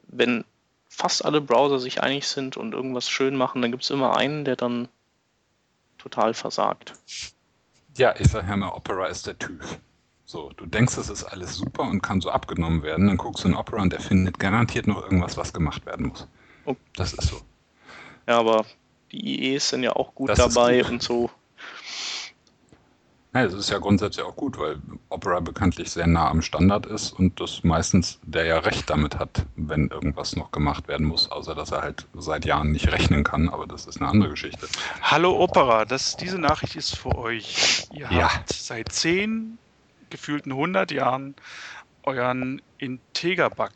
[0.08, 0.44] wenn
[0.88, 4.44] fast alle Browser sich einig sind und irgendwas schön machen, dann gibt es immer einen,
[4.44, 4.88] der dann
[5.98, 6.94] total versagt.
[7.96, 9.62] Ja, ich sage ja mal, Opera ist der Typ.
[10.24, 13.48] So, du denkst, es ist alles super und kann so abgenommen werden, dann guckst du
[13.48, 16.26] in Opera und der findet garantiert noch irgendwas, was gemacht werden muss.
[16.64, 16.76] Oh.
[16.94, 17.40] Das ist so.
[18.26, 18.64] Ja, aber
[19.12, 20.90] die IEs sind ja auch gut das dabei gut.
[20.90, 21.30] und so.
[23.36, 27.12] Ja, es ist ja grundsätzlich auch gut, weil Opera bekanntlich sehr nah am Standard ist
[27.12, 31.54] und das meistens der ja recht damit hat, wenn irgendwas noch gemacht werden muss, außer
[31.54, 34.66] dass er halt seit Jahren nicht rechnen kann, aber das ist eine andere Geschichte.
[35.02, 37.86] Hallo Opera, das, diese Nachricht ist für euch.
[37.92, 38.34] Ihr ja.
[38.34, 39.58] habt seit zehn,
[40.08, 41.34] gefühlten 100 Jahren
[42.04, 43.72] euren Integer-Bug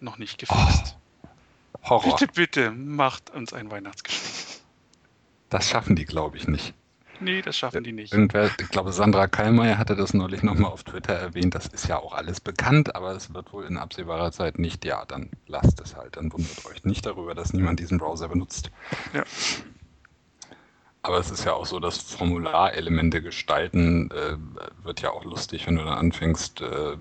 [0.00, 0.96] noch nicht gefixt.
[0.98, 1.03] Oh.
[1.84, 2.16] Horror.
[2.16, 4.62] Bitte, bitte, macht uns ein Weihnachtsgeschenk.
[5.50, 6.74] Das schaffen die, glaube ich, nicht.
[7.20, 8.12] Nee, das schaffen die nicht.
[8.12, 11.54] Irgendwer, ich glaube, Sandra Kallmeier hatte das neulich nochmal auf Twitter erwähnt.
[11.54, 14.84] Das ist ja auch alles bekannt, aber es wird wohl in absehbarer Zeit nicht.
[14.84, 16.16] Ja, dann lasst es halt.
[16.16, 18.70] Dann wundert euch nicht darüber, dass niemand diesen Browser benutzt.
[19.12, 19.22] Ja.
[21.02, 24.36] Aber es ist ja auch so, dass Formularelemente gestalten äh,
[24.82, 26.96] wird ja auch lustig, wenn du dann anfängst, äh,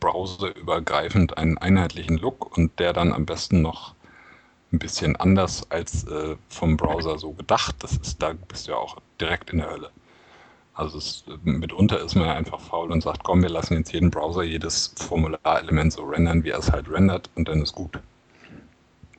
[0.00, 3.94] browserübergreifend einen einheitlichen Look und der dann am besten noch
[4.72, 7.76] ein bisschen anders als äh, vom Browser so gedacht.
[7.80, 9.90] Das ist, da bist du ja auch direkt in der Hölle.
[10.74, 14.10] Also es, mitunter ist man ja einfach faul und sagt, komm, wir lassen jetzt jeden
[14.10, 17.98] Browser jedes Formularelement so rendern, wie er es halt rendert und dann ist gut.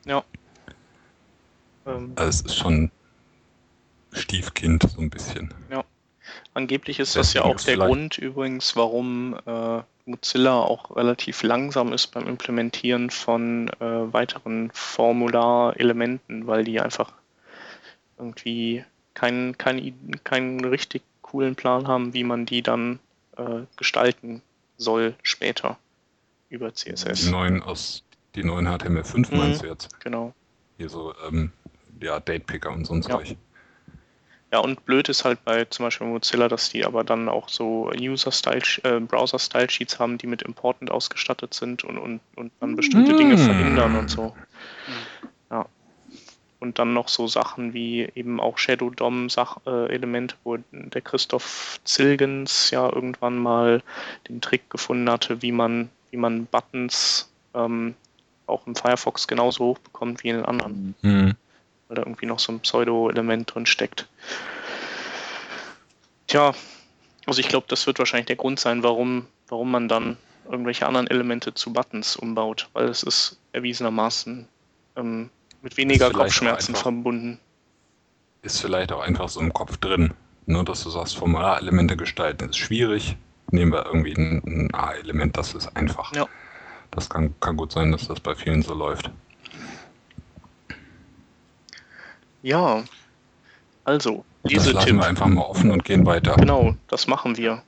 [0.05, 0.23] Ja.
[1.85, 2.13] Ähm.
[2.15, 2.91] Also es ist schon
[4.13, 5.53] Stiefkind so ein bisschen.
[5.69, 5.83] Ja.
[6.53, 11.93] Angeblich ist das, das ja auch der Grund übrigens, warum äh, Mozilla auch relativ langsam
[11.93, 17.13] ist beim Implementieren von äh, weiteren Formularelementen, weil die einfach
[18.17, 18.83] irgendwie
[19.13, 22.99] keinen kein, keinen richtig coolen Plan haben, wie man die dann
[23.37, 24.41] äh, gestalten
[24.77, 25.77] soll später
[26.49, 27.25] über CSS.
[27.25, 28.03] Die neuen aus
[28.35, 29.99] die neuen HTML5 mhm, meinst du jetzt?
[29.99, 30.33] Genau.
[30.77, 31.51] Hier so ähm,
[32.01, 33.35] ja, Datepicker und so ein Zeug.
[34.51, 34.59] Ja.
[34.59, 38.63] Und blöd ist halt bei zum Beispiel Mozilla, dass die aber dann auch so User-Style,
[38.83, 43.17] äh, Browser-Style-Sheets haben, die mit Important ausgestattet sind und, und, und dann bestimmte mm.
[43.17, 44.35] Dinge verhindern und so.
[45.51, 45.65] Ja.
[46.59, 52.71] Und dann noch so Sachen wie eben auch Shadow DOM-Elemente, äh, wo der Christoph Zilgens
[52.71, 53.83] ja irgendwann mal
[54.27, 57.93] den Trick gefunden hatte, wie man, wie man Buttons ähm,
[58.47, 60.95] auch im Firefox genauso hoch bekommt wie in den anderen.
[61.01, 61.35] Mhm
[61.89, 64.07] weil da irgendwie noch so ein Pseudo-Element drin steckt.
[66.27, 66.53] Tja,
[67.25, 71.07] also ich glaube, das wird wahrscheinlich der Grund sein, warum, warum man dann irgendwelche anderen
[71.07, 74.47] Elemente zu Buttons umbaut, weil es ist erwiesenermaßen
[74.95, 75.29] ähm,
[75.61, 77.39] mit weniger Kopfschmerzen verbunden.
[78.43, 80.13] Ist vielleicht auch einfach so im Kopf drin.
[80.45, 83.17] Nur, dass du sagst, Formularelemente gestalten ist schwierig.
[83.51, 86.13] Nehmen wir irgendwie ein, ein A-Element, das ist einfach.
[86.15, 86.27] Ja.
[86.91, 89.11] Das kann, kann gut sein, dass das bei vielen so läuft.
[92.41, 92.83] Ja,
[93.83, 96.35] also, diese das lassen wir einfach mal offen und gehen weiter.
[96.35, 97.63] Genau, das machen wir.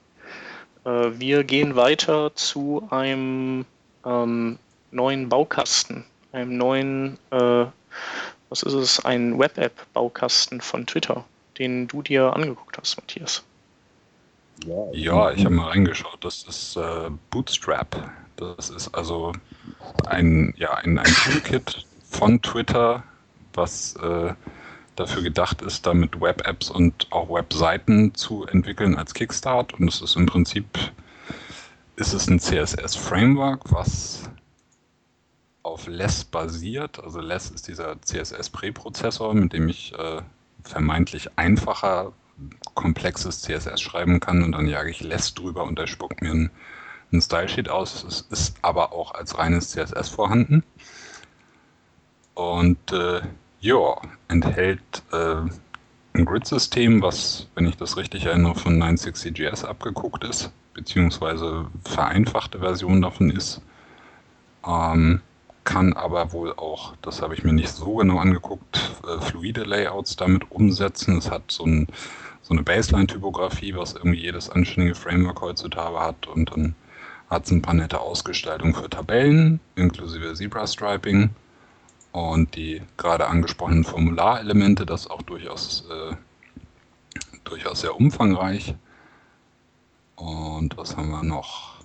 [0.86, 3.66] Äh, wir gehen weiter zu einem
[4.06, 4.60] ähm,
[4.92, 7.66] neuen Baukasten, einem neuen, äh,
[8.50, 11.26] was ist es, ein Web-App-Baukasten von Twitter,
[11.58, 13.44] den du dir angeguckt hast, Matthias.
[14.94, 16.24] Ja, ich habe mal reingeschaut.
[16.24, 18.12] Das ist äh, Bootstrap.
[18.36, 19.34] Das ist also
[20.06, 23.04] ein, ja, ein, ein Toolkit von Twitter,
[23.54, 24.34] was äh,
[24.96, 29.74] dafür gedacht ist, damit Web-Apps und auch Webseiten zu entwickeln als Kickstart.
[29.74, 30.66] Und es ist im Prinzip
[31.96, 34.30] ist es ein CSS-Framework, was
[35.64, 37.04] auf Less basiert.
[37.04, 40.22] Also Less ist dieser CSS-Präprozessor, mit dem ich äh,
[40.64, 42.14] vermeintlich einfacher
[42.74, 46.52] komplexes CSS schreiben kann und dann jage ich Less drüber und der spuckt mir ein,
[47.12, 48.04] ein Stylesheet aus.
[48.04, 50.64] Es ist aber auch als reines CSS vorhanden.
[52.34, 53.22] Und äh,
[53.62, 53.96] ja,
[54.28, 54.82] enthält
[55.12, 55.36] äh,
[56.14, 63.02] ein Grid-System, was, wenn ich das richtig erinnere, von 960JS abgeguckt ist, beziehungsweise vereinfachte Version
[63.02, 63.62] davon ist.
[64.68, 65.22] Ähm,
[65.64, 70.16] kann aber wohl auch, das habe ich mir nicht so genau angeguckt, äh, fluide Layouts
[70.16, 71.18] damit umsetzen.
[71.18, 71.88] Es hat so, ein,
[72.42, 76.76] so eine Baseline-Typografie, was irgendwie jedes anständige Framework heutzutage hat und dann
[77.30, 81.30] hat es ein paar nette Ausgestaltungen für Tabellen, inklusive Zebra-Striping
[82.12, 86.16] und die gerade angesprochenen Formularelemente, das auch durchaus, äh,
[87.44, 88.76] durchaus sehr umfangreich.
[90.16, 91.80] Und was haben wir noch?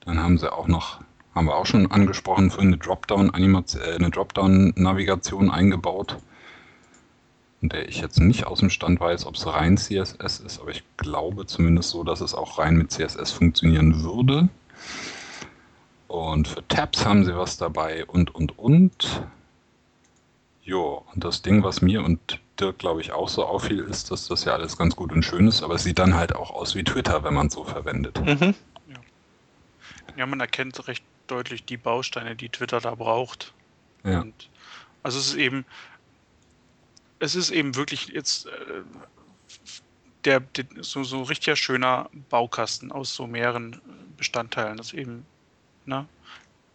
[0.00, 1.00] Dann haben sie auch noch,
[1.34, 6.18] haben wir auch schon angesprochen, für eine äh, Dropdown-Navigation eingebaut,
[7.60, 10.72] in der ich jetzt nicht aus dem Stand weiß, ob es rein CSS ist, aber
[10.72, 14.48] ich glaube zumindest so, dass es auch rein mit CSS funktionieren würde.
[16.08, 19.22] Und für Tabs haben sie was dabei und, und, und.
[20.64, 24.28] Jo, und das Ding, was mir und Dirk, glaube ich, auch so auffiel, ist, dass
[24.28, 26.74] das ja alles ganz gut und schön ist, aber es sieht dann halt auch aus
[26.74, 28.20] wie Twitter, wenn man es so verwendet.
[28.20, 28.54] Mhm.
[28.88, 29.00] Ja.
[30.16, 30.26] ja.
[30.26, 33.52] man erkennt recht deutlich die Bausteine, die Twitter da braucht.
[34.04, 34.20] Ja.
[34.20, 34.48] Und
[35.02, 35.64] also es ist eben,
[37.18, 38.50] es ist eben wirklich jetzt äh,
[40.24, 43.80] der, der, so, so richtiger schöner Baukasten aus so mehreren
[44.16, 44.76] Bestandteilen.
[44.76, 45.26] Das eben,
[45.86, 46.06] ne?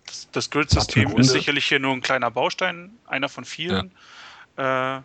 [0.08, 3.92] Das, das Grid-System ist sicherlich hier nur ein kleiner Baustein, einer von vielen.
[4.58, 4.98] Ja.
[4.98, 5.02] Äh,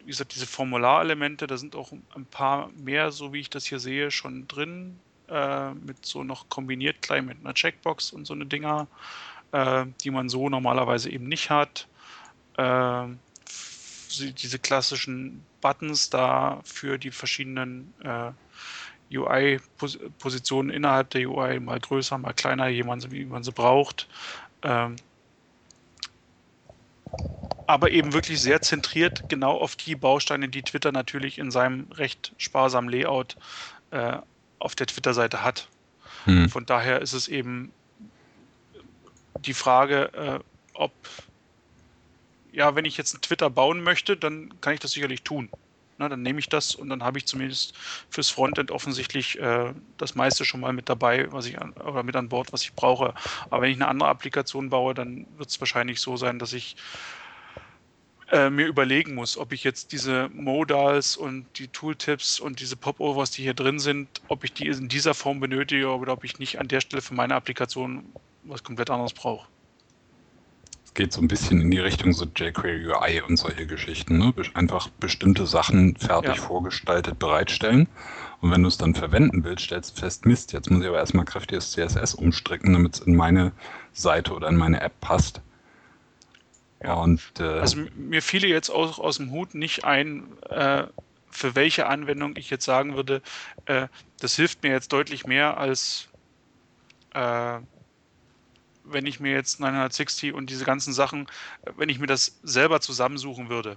[0.00, 3.78] wie gesagt, diese Formularelemente, da sind auch ein paar mehr, so wie ich das hier
[3.80, 4.98] sehe, schon drin.
[5.28, 8.86] Äh, mit so noch kombiniert gleich mit einer Checkbox und so eine Dinger,
[9.52, 11.88] äh, die man so normalerweise eben nicht hat.
[12.58, 13.06] Äh,
[14.20, 18.30] diese klassischen Buttons da für die verschiedenen äh,
[19.16, 24.08] UI-Positionen innerhalb der UI, mal größer, mal kleiner, jemand, wie man sie braucht.
[24.62, 24.96] Ähm,
[27.66, 32.32] aber eben wirklich sehr zentriert genau auf die Bausteine, die Twitter natürlich in seinem recht
[32.36, 33.36] sparsamen Layout
[33.90, 34.18] äh,
[34.58, 35.68] auf der Twitter-Seite hat.
[36.24, 36.48] Hm.
[36.48, 37.72] Von daher ist es eben
[39.44, 40.38] die Frage, äh,
[40.74, 40.92] ob,
[42.52, 45.48] ja, wenn ich jetzt einen Twitter bauen möchte, dann kann ich das sicherlich tun.
[45.98, 47.74] Na, dann nehme ich das und dann habe ich zumindest
[48.10, 52.16] fürs Frontend offensichtlich äh, das meiste schon mal mit dabei, was ich an, oder mit
[52.16, 53.14] an Bord, was ich brauche.
[53.50, 56.76] Aber wenn ich eine andere Applikation baue, dann wird es wahrscheinlich so sein, dass ich
[58.30, 63.30] äh, mir überlegen muss, ob ich jetzt diese Modals und die Tooltips und diese Popovers,
[63.30, 66.58] die hier drin sind, ob ich die in dieser Form benötige oder ob ich nicht
[66.58, 69.48] an der Stelle für meine Applikation was komplett anderes brauche
[70.94, 74.18] geht so ein bisschen in die Richtung so jQuery UI und solche Geschichten.
[74.18, 74.32] Ne?
[74.54, 76.42] Einfach bestimmte Sachen fertig ja.
[76.42, 77.88] vorgestaltet bereitstellen.
[78.40, 80.98] Und wenn du es dann verwenden willst, stellst du fest, Mist, jetzt muss ich aber
[80.98, 83.52] erstmal kräftiges CSS umstricken, damit es in meine
[83.92, 85.40] Seite oder in meine App passt.
[86.82, 86.94] Ja.
[86.94, 90.84] Und, äh, also mir fiele jetzt auch aus dem Hut nicht ein, äh,
[91.30, 93.22] für welche Anwendung ich jetzt sagen würde,
[93.66, 93.88] äh,
[94.20, 96.08] das hilft mir jetzt deutlich mehr als
[97.14, 97.58] äh,
[98.84, 101.26] wenn ich mir jetzt 960 und diese ganzen Sachen,
[101.76, 103.76] wenn ich mir das selber zusammensuchen würde.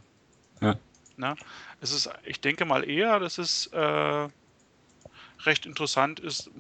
[0.62, 0.78] Ja.
[1.16, 1.36] Na,
[1.82, 4.28] es ist, ich denke mal eher, dass es äh,
[5.46, 6.52] recht interessant ist,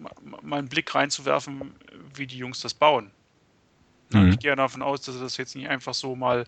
[0.41, 1.75] mal einen Blick reinzuwerfen,
[2.15, 3.11] wie die Jungs das bauen.
[4.09, 4.29] Mhm.
[4.29, 6.45] Ich gehe davon aus, dass sie das jetzt nicht einfach so mal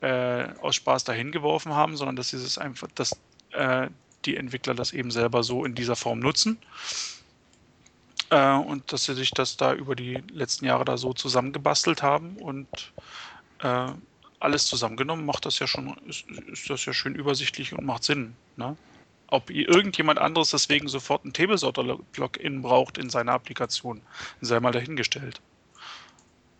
[0.00, 3.18] äh, aus Spaß dahin geworfen haben, sondern dass sie es einfach, dass
[3.50, 3.88] äh,
[4.24, 6.58] die Entwickler das eben selber so in dieser Form nutzen.
[8.30, 12.36] Äh, und dass sie sich das da über die letzten Jahre da so zusammengebastelt haben
[12.36, 12.68] und
[13.62, 13.88] äh,
[14.38, 18.34] alles zusammengenommen macht das ja schon, ist, ist, das ja schön übersichtlich und macht Sinn.
[18.56, 18.76] Ne?
[19.28, 24.00] Ob irgendjemand anderes deswegen sofort ein Table-Sorter-Login braucht in seiner Applikation,
[24.40, 25.40] sei mal dahingestellt.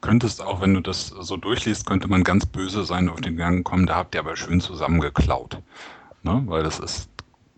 [0.02, 3.64] Könntest auch, wenn du das so durchliest, könnte man ganz böse sein auf den Gang
[3.64, 5.58] kommen, da habt ihr aber schön zusammengeklaut.
[6.22, 6.42] Ne?
[6.46, 7.08] Weil das ist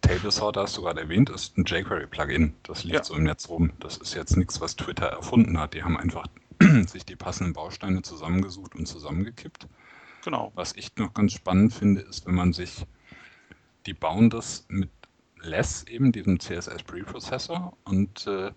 [0.02, 2.54] Table Sorter, hast du gerade erwähnt, ist ein jQuery-Plugin.
[2.64, 3.04] Das liegt ja.
[3.04, 3.72] so im Netz rum.
[3.80, 5.74] Das ist jetzt nichts, was Twitter erfunden hat.
[5.74, 6.26] Die haben einfach
[6.86, 9.66] sich die passenden Bausteine zusammengesucht und zusammengekippt.
[10.24, 10.52] Genau.
[10.54, 12.86] Was ich noch ganz spannend finde, ist, wenn man sich,
[13.86, 14.90] die bauen das mit
[15.40, 18.52] Less, eben diesem CSS Preprocessor, und äh,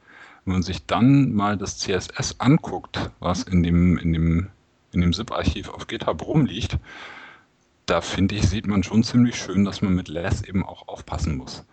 [0.46, 4.48] wenn man sich dann mal das CSS anguckt, was in dem, in dem,
[4.92, 6.78] in dem ZIP-Archiv auf GitHub rumliegt,
[7.86, 11.38] da finde ich, sieht man schon ziemlich schön, dass man mit Less eben auch aufpassen
[11.38, 11.66] muss.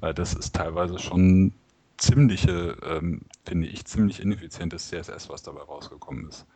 [0.00, 1.52] Weil das ist teilweise schon
[1.96, 6.46] ziemliche, ähm, finde ich, ziemlich ineffizientes CSS, was dabei rausgekommen ist.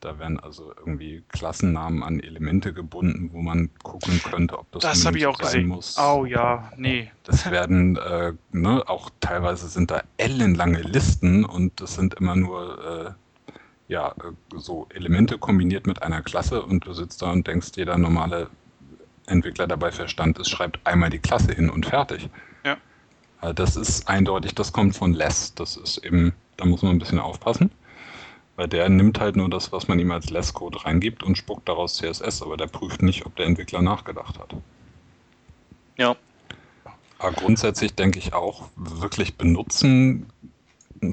[0.00, 5.06] Da werden also irgendwie Klassennamen an Elemente gebunden, wo man gucken könnte, ob das, das
[5.06, 5.68] habe ich auch gesehen.
[5.68, 5.96] muss.
[5.98, 7.10] Oh ja, nee.
[7.24, 13.16] Das werden äh, ne, auch teilweise sind da ellenlange Listen und das sind immer nur
[13.18, 13.25] äh,
[13.88, 17.98] ja, äh, so Elemente kombiniert mit einer Klasse und du sitzt da und denkst, jeder
[17.98, 18.48] normale
[19.26, 22.28] Entwickler dabei Verstand ist, schreibt einmal die Klasse hin und fertig.
[22.64, 22.76] Ja.
[23.42, 25.54] Äh, das ist eindeutig, das kommt von Less.
[25.54, 27.70] Das ist eben, da muss man ein bisschen aufpassen.
[28.56, 31.96] Weil der nimmt halt nur das, was man ihm als Less-Code reingibt und spuckt daraus
[31.96, 34.56] CSS, aber der prüft nicht, ob der Entwickler nachgedacht hat.
[35.98, 36.16] Ja.
[37.18, 40.26] Aber grundsätzlich denke ich auch, wirklich benutzen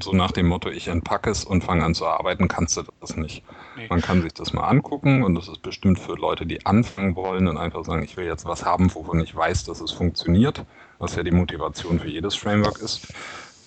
[0.01, 3.15] so nach dem Motto, ich entpacke es und fange an zu arbeiten, kannst du das
[3.15, 3.43] nicht.
[3.75, 3.87] Nee.
[3.89, 7.47] Man kann sich das mal angucken und das ist bestimmt für Leute, die anfangen wollen
[7.47, 10.65] und einfach sagen, ich will jetzt was haben, wovon ich weiß, dass es funktioniert,
[10.99, 13.13] was ja die Motivation für jedes Framework ist.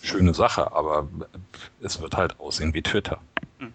[0.03, 1.09] Schöne Sache, aber
[1.81, 3.21] es wird halt aussehen wie Twitter.
[3.59, 3.75] Hm.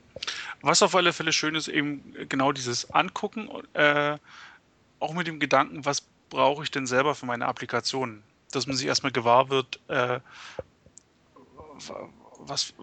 [0.62, 4.18] Was auf alle Fälle schön ist, eben genau dieses Angucken, äh,
[5.00, 8.24] auch mit dem Gedanken, was brauche ich denn selber für meine Applikationen?
[8.52, 10.20] Dass man sich erstmal gewahr wird, äh,
[12.46, 12.74] was,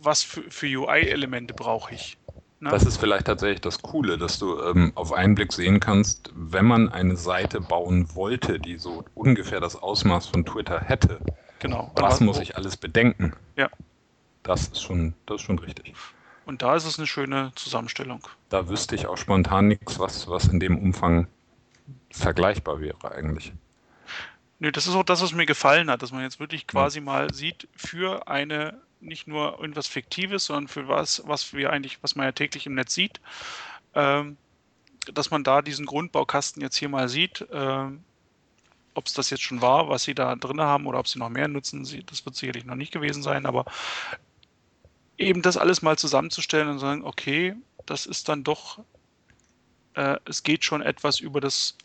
[0.00, 2.18] was für, für UI-Elemente brauche ich.
[2.60, 2.70] Ne?
[2.70, 6.64] Das ist vielleicht tatsächlich das Coole, dass du ähm, auf einen Blick sehen kannst, wenn
[6.64, 11.18] man eine Seite bauen wollte, die so ungefähr das Ausmaß von Twitter hätte.
[11.58, 11.90] Genau.
[11.96, 13.32] Was muss ich alles bedenken?
[13.56, 13.68] Ja.
[14.44, 15.94] Das ist schon, das ist schon richtig.
[16.44, 18.20] Und da ist es eine schöne Zusammenstellung.
[18.48, 21.26] Da wüsste ich auch spontan nichts, was, was in dem Umfang
[22.10, 23.52] vergleichbar wäre eigentlich.
[24.62, 27.34] Nö, das ist auch das, was mir gefallen hat, dass man jetzt wirklich quasi mal
[27.34, 32.26] sieht, für eine nicht nur irgendwas Fiktives, sondern für was, was wir eigentlich, was man
[32.26, 33.20] ja täglich im Netz sieht,
[33.96, 34.36] ähm,
[35.12, 38.04] dass man da diesen Grundbaukasten jetzt hier mal sieht, ähm,
[38.94, 41.28] ob es das jetzt schon war, was sie da drin haben oder ob sie noch
[41.28, 43.64] mehr nutzen, das wird sicherlich noch nicht gewesen sein, aber
[45.18, 48.78] eben das alles mal zusammenzustellen und sagen, okay, das ist dann doch,
[49.94, 51.76] äh, es geht schon etwas über das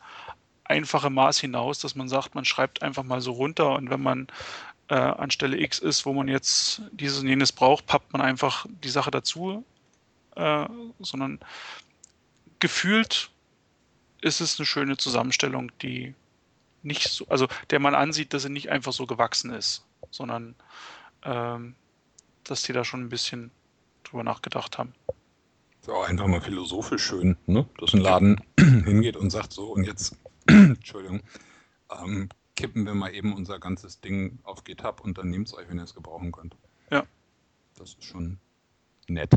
[0.69, 4.27] einfache Maß hinaus, dass man sagt, man schreibt einfach mal so runter und wenn man
[4.89, 8.65] äh, an Stelle X ist, wo man jetzt dieses und jenes braucht, pappt man einfach
[8.83, 9.65] die Sache dazu,
[10.35, 10.65] äh,
[10.99, 11.39] sondern
[12.59, 13.29] gefühlt
[14.21, 16.15] ist es eine schöne Zusammenstellung, die
[16.83, 20.55] nicht so, also der man ansieht, dass sie nicht einfach so gewachsen ist, sondern
[21.23, 21.75] ähm,
[22.43, 23.51] dass die da schon ein bisschen
[24.03, 24.93] drüber nachgedacht haben.
[25.81, 27.67] So, einfach mal philosophisch schön, ne?
[27.79, 30.15] dass ein Laden hingeht und sagt so, und jetzt
[30.47, 31.21] Entschuldigung,
[31.91, 35.69] ähm, kippen wir mal eben unser ganzes Ding auf GitHub und dann nehmt es euch,
[35.69, 36.55] wenn ihr es gebrauchen könnt.
[36.89, 37.03] Ja.
[37.75, 38.39] Das ist schon
[39.07, 39.31] nett.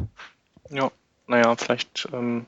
[0.70, 0.90] Ja,
[1.26, 2.46] naja, vielleicht ähm,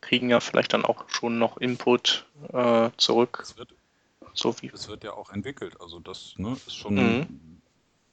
[0.00, 3.40] kriegen ja vielleicht dann auch schon noch Input äh, zurück.
[3.42, 3.74] Es wird,
[4.34, 4.70] so wie.
[4.72, 5.80] Es wird ja auch entwickelt.
[5.80, 7.60] Also das ne, ist schon mhm.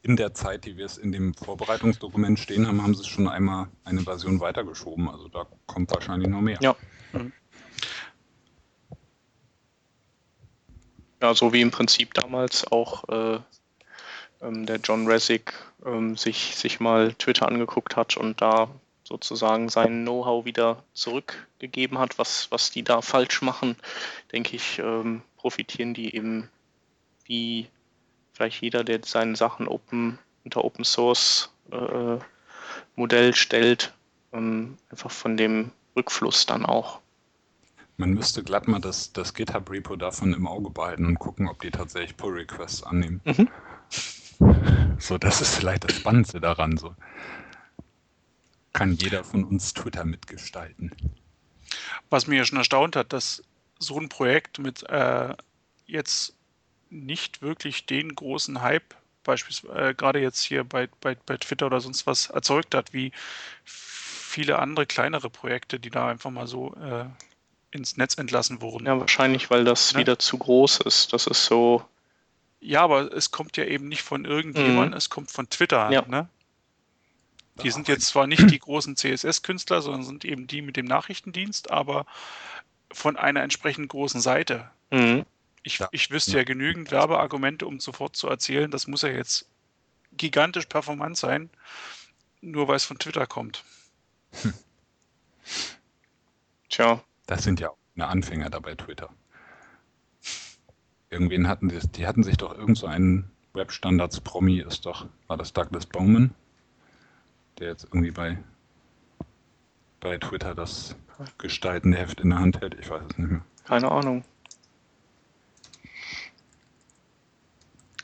[0.01, 3.27] in der Zeit, die wir es in dem Vorbereitungsdokument stehen haben, haben sie es schon
[3.27, 5.09] einmal eine Version weitergeschoben.
[5.09, 6.59] Also da kommt wahrscheinlich noch mehr.
[6.61, 6.75] Ja.
[7.13, 7.33] Mhm.
[11.21, 13.39] Ja, so wie im Prinzip damals auch äh,
[14.41, 15.53] ähm, der John Resig
[15.85, 18.69] ähm, sich, sich mal Twitter angeguckt hat und da
[19.03, 23.77] sozusagen sein Know-how wieder zurückgegeben hat, was, was die da falsch machen,
[24.31, 26.49] denke ich, ähm, profitieren die eben
[27.25, 27.67] wie
[28.33, 32.17] vielleicht jeder, der seine Sachen open, unter Open Source äh,
[32.95, 33.93] Modell stellt,
[34.33, 36.99] ähm, einfach von dem Rückfluss dann auch.
[37.99, 41.71] Man müsste glatt mal das, das GitHub-Repo davon im Auge behalten und gucken, ob die
[41.71, 43.21] tatsächlich Pull-Requests annehmen.
[43.25, 43.49] Mhm.
[44.99, 46.77] So, das ist vielleicht das Spannendste daran.
[46.77, 46.95] So.
[48.73, 50.91] Kann jeder von uns Twitter mitgestalten.
[52.11, 53.41] Was mir ja schon erstaunt hat, dass
[53.79, 55.35] so ein Projekt mit äh,
[55.87, 56.35] jetzt
[56.91, 61.81] nicht wirklich den großen Hype, beispielsweise äh, gerade jetzt hier bei, bei, bei Twitter oder
[61.81, 63.11] sonst was, erzeugt hat, wie
[63.63, 67.05] viele andere kleinere Projekte, die da einfach mal so äh,
[67.71, 68.87] ins Netz entlassen wurden.
[68.87, 69.99] Ja, wahrscheinlich, weil das ja.
[69.99, 71.13] wieder zu groß ist.
[71.13, 71.83] Das ist so.
[72.59, 74.97] Ja, aber es kommt ja eben nicht von irgendjemandem, mhm.
[74.97, 75.91] es kommt von Twitter.
[75.91, 76.03] Ja.
[76.07, 76.27] Ne?
[77.63, 81.71] Die sind jetzt zwar nicht die großen CSS-Künstler, sondern sind eben die mit dem Nachrichtendienst,
[81.71, 82.05] aber
[82.91, 84.69] von einer entsprechend großen Seite.
[84.91, 85.25] Mhm.
[85.63, 85.89] Ich, ja.
[85.91, 86.37] ich wüsste ja.
[86.39, 89.47] ja genügend Werbeargumente, um sofort zu erzählen, das muss ja jetzt
[90.13, 91.49] gigantisch performant sein,
[92.41, 93.63] nur weil es von Twitter kommt.
[94.41, 94.53] Hm.
[96.69, 97.03] Tja.
[97.27, 99.09] Das sind ja auch eine Anfänger dabei, Twitter.
[101.09, 105.53] Irgendwen hatten die, die hatten sich doch irgend so einen Webstandards-Promi, ist doch, war das
[105.53, 106.33] Douglas Bowman,
[107.59, 108.37] der jetzt irgendwie bei,
[109.99, 110.95] bei Twitter das
[111.37, 112.77] gestaltende Heft in der Hand hält.
[112.79, 113.41] Ich weiß es nicht mehr.
[113.65, 114.23] Keine Ahnung.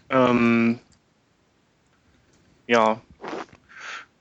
[0.09, 0.79] Ähm,
[2.67, 3.01] ja,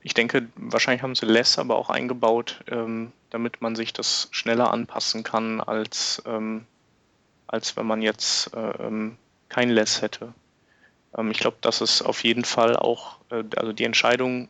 [0.01, 4.71] ich denke, wahrscheinlich haben sie Less aber auch eingebaut, ähm, damit man sich das schneller
[4.71, 6.67] anpassen kann, als, ähm,
[7.47, 9.17] als wenn man jetzt äh, ähm,
[9.49, 10.35] kein Less hätte.
[11.17, 14.49] Ähm, ich glaube, das ist auf jeden Fall auch, äh, also die Entscheidung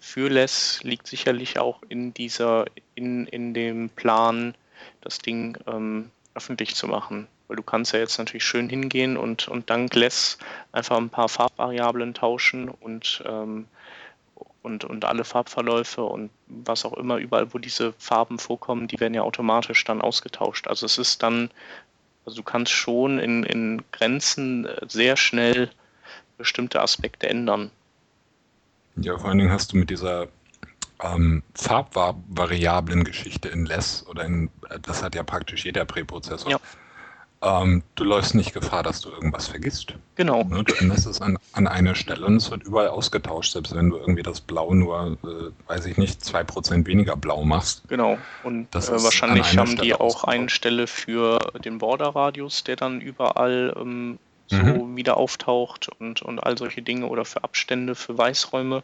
[0.00, 2.64] für Less liegt sicherlich auch in dieser,
[2.96, 4.56] in, in dem Plan,
[5.00, 7.28] das Ding ähm, öffentlich zu machen.
[7.46, 10.38] Weil du kannst ja jetzt natürlich schön hingehen und, und dank Less
[10.72, 13.68] einfach ein paar Farbvariablen tauschen und, ähm,
[14.64, 19.12] und, und alle Farbverläufe und was auch immer, überall, wo diese Farben vorkommen, die werden
[19.12, 20.68] ja automatisch dann ausgetauscht.
[20.68, 21.50] Also es ist dann,
[22.24, 25.70] also du kannst schon in, in Grenzen äh, sehr schnell
[26.38, 27.70] bestimmte Aspekte ändern.
[28.96, 30.28] Ja, vor allen Dingen hast du mit dieser
[31.02, 34.50] ähm, Farbvariablen-Geschichte in Less oder in,
[34.80, 36.50] das hat ja praktisch jeder Präprozessor.
[36.50, 36.58] Ja.
[37.44, 39.94] Ähm, du läufst nicht Gefahr, dass du irgendwas vergisst.
[40.14, 40.44] Genau.
[40.44, 40.64] Ne?
[40.64, 43.98] Du änderst es an, an einer Stelle und es wird überall ausgetauscht, selbst wenn du
[43.98, 47.82] irgendwie das Blau nur, äh, weiß ich nicht, 2% weniger blau machst.
[47.88, 48.16] Genau.
[48.44, 53.74] Und äh, wahrscheinlich haben Stelle die auch eine Stelle für den Borderradius, der dann überall
[53.76, 54.96] ähm, so mhm.
[54.96, 58.82] wieder auftaucht und, und all solche Dinge oder für Abstände, für Weißräume.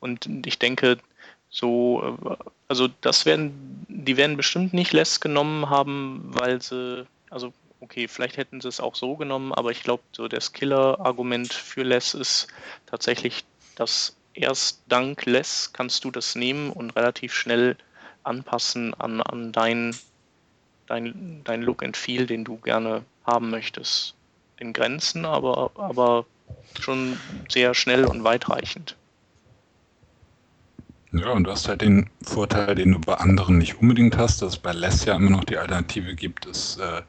[0.00, 0.96] Und ich denke,
[1.50, 2.36] so, äh,
[2.68, 8.36] also das werden, die werden bestimmt nicht less genommen haben, weil sie, also okay, vielleicht
[8.36, 12.48] hätten sie es auch so genommen, aber ich glaube, so das Killer-Argument für Less ist
[12.86, 17.76] tatsächlich, dass erst dank Less kannst du das nehmen und relativ schnell
[18.22, 19.96] anpassen an, an dein,
[20.86, 24.14] dein, dein Look and Feel, den du gerne haben möchtest.
[24.58, 26.26] In Grenzen, aber, aber
[26.78, 27.18] schon
[27.48, 28.96] sehr schnell und weitreichend.
[31.12, 34.52] Ja, und du hast halt den Vorteil, den du bei anderen nicht unbedingt hast, dass
[34.52, 37.02] es bei Less ja immer noch die Alternative gibt, ist äh,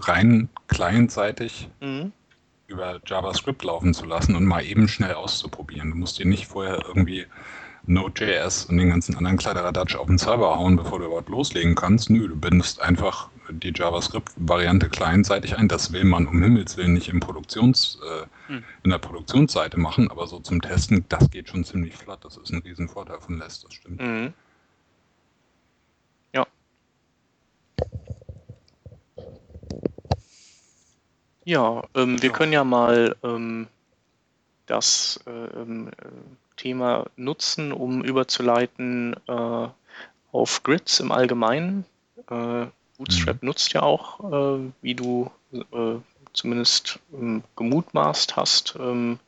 [0.00, 2.12] rein clientseitig mhm.
[2.66, 5.90] über JavaScript laufen zu lassen und mal eben schnell auszuprobieren.
[5.90, 7.26] Du musst dir nicht vorher irgendwie
[7.86, 12.10] Node.js und den ganzen anderen Kleideradatsch auf den Server hauen, bevor du überhaupt loslegen kannst.
[12.10, 15.68] Nö, du bindest einfach die JavaScript-Variante clientseitig ein.
[15.68, 18.64] Das will man um Himmels Willen nicht im Produktions, äh, hm.
[18.82, 22.24] in der Produktionsseite machen, aber so zum Testen, das geht schon ziemlich flott.
[22.24, 24.02] Das ist ein Riesenvorteil von Less, das stimmt.
[24.02, 24.34] Mhm.
[31.48, 33.68] Ja, ähm, wir können ja mal ähm,
[34.66, 36.08] das äh, ähm, äh,
[36.58, 39.68] Thema nutzen, um überzuleiten äh,
[40.30, 41.86] auf Grids im Allgemeinen.
[42.28, 42.66] Äh,
[42.98, 43.46] Bootstrap mhm.
[43.46, 45.94] nutzt ja auch, äh, wie du äh,
[46.34, 49.18] zumindest ähm, gemutmaßt hast, ähm,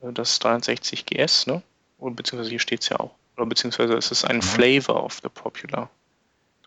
[0.00, 1.60] das 63 GS, ne?
[1.98, 3.16] Oder beziehungsweise hier steht es ja auch.
[3.36, 4.42] Oder beziehungsweise es ist ein mhm.
[4.42, 5.90] Flavor of the Popular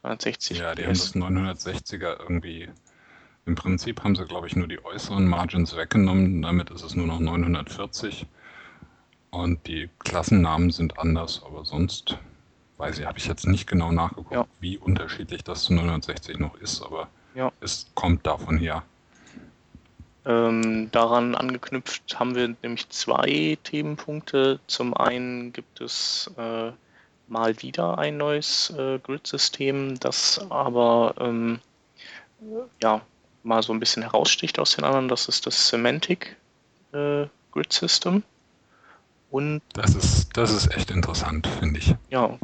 [0.01, 2.68] 360 Ja, die haben das 960er irgendwie
[3.50, 6.43] im Prinzip haben sie, glaube ich, nur die äußeren Margins weggenommen.
[6.43, 8.28] Damit ist es nur noch 940.
[9.32, 12.18] Und die Klassennamen sind anders, aber sonst
[12.78, 14.45] weiß ich, habe ich jetzt nicht genau nachgeguckt, ja.
[14.60, 17.52] wie unterschiedlich das zu 960 noch ist, aber ja.
[17.60, 18.84] es kommt davon her.
[20.26, 24.60] Ähm, daran angeknüpft haben wir nämlich zwei Themenpunkte.
[24.68, 26.72] Zum einen gibt es äh,
[27.28, 31.60] mal wieder ein neues äh, Grid-System, das aber ähm,
[32.82, 33.02] ja,
[33.44, 36.36] mal so ein bisschen heraussticht aus den anderen, das ist das Semantic
[36.94, 38.24] äh, Grid System.
[39.32, 41.96] Und das ist, das ist echt interessant, finde ich.
[42.10, 42.38] Ja,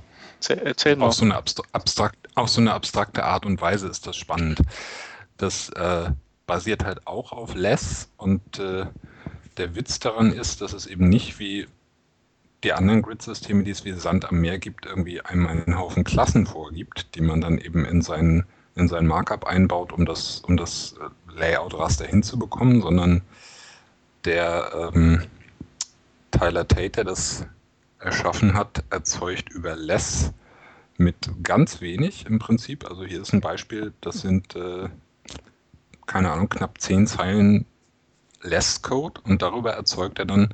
[0.48, 1.08] erzähl, mal.
[1.08, 4.62] Auf so, eine abstrakt, auf so eine abstrakte Art und Weise ist das spannend.
[5.38, 6.12] Das äh,
[6.46, 8.86] basiert halt auch auf Less und äh,
[9.58, 11.68] der Witz daran ist, dass es eben nicht wie
[12.64, 16.46] die anderen Grid-Systeme, die es wie Sand am Meer gibt, irgendwie einmal einen Haufen Klassen
[16.46, 20.96] vorgibt, die man dann eben in seinen in sein Markup einbaut, um das, um das
[21.00, 23.22] äh, Layout-Raster hinzubekommen, sondern
[24.26, 25.24] der ähm,
[26.32, 27.46] Tyler Tate, der das
[28.00, 30.34] erschaffen hat, erzeugt über Less
[30.98, 32.90] mit ganz wenig im Prinzip.
[32.90, 34.90] Also hier ist ein Beispiel, das sind, äh,
[36.06, 37.66] keine Ahnung, knapp zehn Zeilen
[38.42, 40.54] Less-Code und darüber erzeugt er dann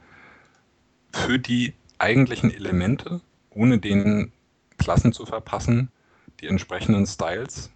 [1.12, 4.32] für die eigentlichen Elemente, ohne den
[4.78, 5.92] Klassen zu verpassen,
[6.40, 7.70] die entsprechenden Styles,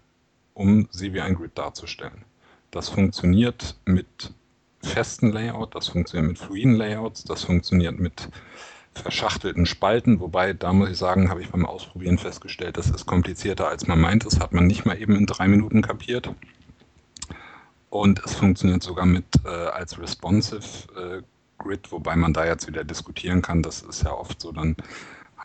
[0.55, 2.25] um sie wie ein Grid darzustellen.
[2.71, 4.33] Das funktioniert mit
[4.81, 8.29] festen Layout, das funktioniert mit fluiden Layouts, das funktioniert mit
[8.93, 13.67] verschachtelten Spalten, wobei da muss ich sagen, habe ich beim Ausprobieren festgestellt, das ist komplizierter
[13.67, 14.25] als man meint.
[14.25, 16.29] Das hat man nicht mal eben in drei Minuten kapiert.
[17.89, 20.63] Und es funktioniert sogar mit äh, als responsive
[20.97, 21.21] äh,
[21.57, 23.61] Grid, wobei man da jetzt wieder diskutieren kann.
[23.61, 24.75] Das ist ja oft so, dann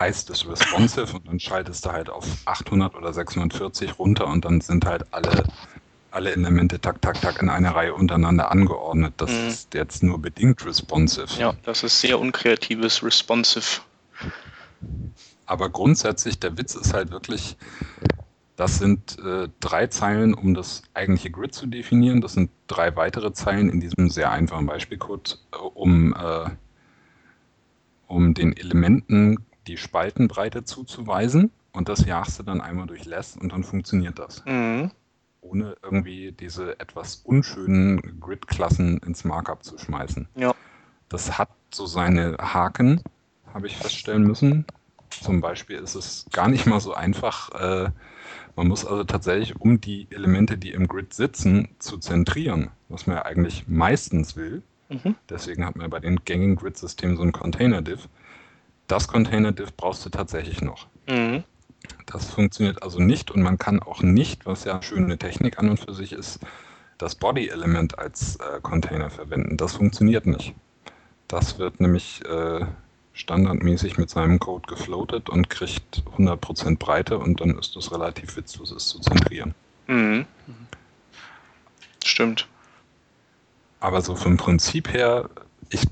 [0.01, 4.61] heißt es responsive und dann schaltest du halt auf 800 oder 640 runter und dann
[4.61, 5.44] sind halt alle
[6.11, 9.14] alle Elemente tak, tak, tak in einer Reihe untereinander angeordnet.
[9.18, 9.48] Das mhm.
[9.48, 11.28] ist jetzt nur bedingt responsive.
[11.38, 13.80] Ja, das ist sehr unkreatives responsive.
[15.46, 17.57] Aber grundsätzlich, der Witz ist halt wirklich,
[18.57, 22.20] das sind äh, drei Zeilen, um das eigentliche Grid zu definieren.
[22.20, 26.51] Das sind drei weitere Zeilen in diesem sehr einfachen Beispielcode, äh, um, äh,
[28.07, 29.38] um den Elementen
[29.71, 31.51] die Spaltenbreite zuzuweisen.
[31.73, 34.45] Und das jagst du dann einmal durch less und dann funktioniert das.
[34.45, 34.91] Mhm
[35.43, 40.29] ohne irgendwie diese etwas unschönen Grid-Klassen ins Markup zu schmeißen.
[40.35, 40.55] Ja.
[41.09, 43.03] Das hat so seine Haken,
[43.53, 44.64] habe ich feststellen müssen.
[45.09, 47.51] Zum Beispiel ist es gar nicht mal so einfach.
[47.53, 47.91] Äh,
[48.55, 53.16] man muss also tatsächlich, um die Elemente, die im Grid sitzen, zu zentrieren, was man
[53.16, 54.62] ja eigentlich meistens will.
[54.89, 55.16] Mhm.
[55.29, 58.09] Deswegen hat man bei den gängigen Grid-Systemen so ein Container-Div.
[58.91, 60.88] Das Container-Div brauchst du tatsächlich noch.
[61.09, 61.45] Mhm.
[62.07, 65.78] Das funktioniert also nicht und man kann auch nicht, was ja schöne Technik an und
[65.78, 66.41] für sich ist,
[66.99, 69.57] das Body-Element als äh, Container verwenden.
[69.57, 70.55] Das funktioniert nicht.
[71.28, 72.66] Das wird nämlich äh,
[73.12, 78.72] standardmäßig mit seinem Code gefloatet und kriegt 100% Breite und dann ist es relativ witzlos,
[78.72, 79.55] es zu zentrieren.
[79.86, 80.26] Mhm.
[82.05, 82.49] Stimmt.
[83.78, 85.30] Aber so vom Prinzip her,
[85.70, 85.82] ich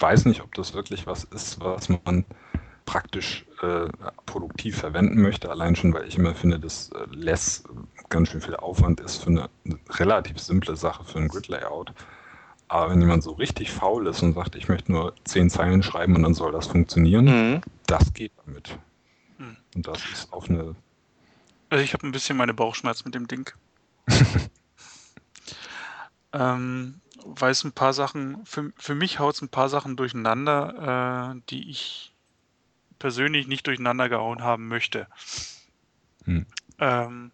[0.00, 2.24] weiß nicht, ob das wirklich was ist, was man
[2.86, 3.88] praktisch äh,
[4.26, 7.64] produktiv verwenden möchte, allein schon, weil ich immer finde, dass äh, Less
[8.10, 11.92] ganz schön viel Aufwand ist für eine, eine relativ simple Sache für ein Grid-Layout.
[12.68, 16.16] Aber wenn jemand so richtig faul ist und sagt, ich möchte nur zehn Zeilen schreiben
[16.16, 17.60] und dann soll das funktionieren, mhm.
[17.86, 18.78] das geht damit.
[19.38, 19.56] Mhm.
[19.74, 20.74] Und das ist auf eine.
[21.70, 23.50] Also ich habe ein bisschen meine Bauchschmerzen mit dem Ding.
[26.32, 31.34] ähm, weil es ein paar Sachen, für, für mich haut es ein paar Sachen durcheinander,
[31.34, 32.12] äh, die ich
[32.98, 35.08] persönlich nicht durcheinander gehauen haben möchte.
[36.24, 36.46] Hm.
[36.78, 37.32] Ähm,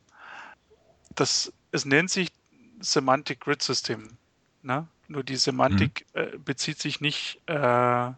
[1.14, 2.32] das, es nennt sich
[2.80, 4.16] Semantic Grid System.
[4.62, 4.86] Ne?
[5.08, 6.22] Nur die Semantik hm.
[6.22, 8.10] äh, bezieht sich nicht, äh,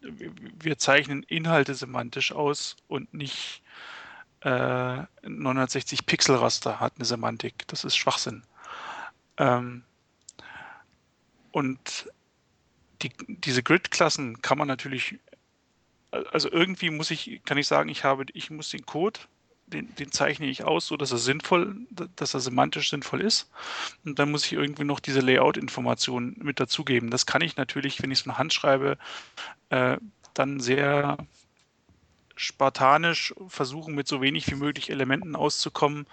[0.00, 3.62] wir zeichnen Inhalte semantisch aus und nicht
[4.42, 7.66] äh, 960 Pixel Raster hat eine Semantik.
[7.66, 8.44] Das ist Schwachsinn.
[9.36, 9.82] Ähm,
[11.52, 12.10] und
[13.02, 15.18] die, diese Grid-Klassen kann man natürlich
[16.10, 19.20] also irgendwie muss ich, kann ich sagen, ich habe, ich muss den Code,
[19.66, 21.76] den, den zeichne ich aus, so dass er sinnvoll,
[22.16, 23.50] dass er semantisch sinnvoll ist.
[24.04, 27.10] Und dann muss ich irgendwie noch diese Layout-Informationen mit dazugeben.
[27.10, 28.96] Das kann ich natürlich, wenn ich es von Hand schreibe,
[29.68, 29.98] äh,
[30.32, 31.18] dann sehr
[32.36, 36.06] spartanisch versuchen, mit so wenig wie möglich Elementen auszukommen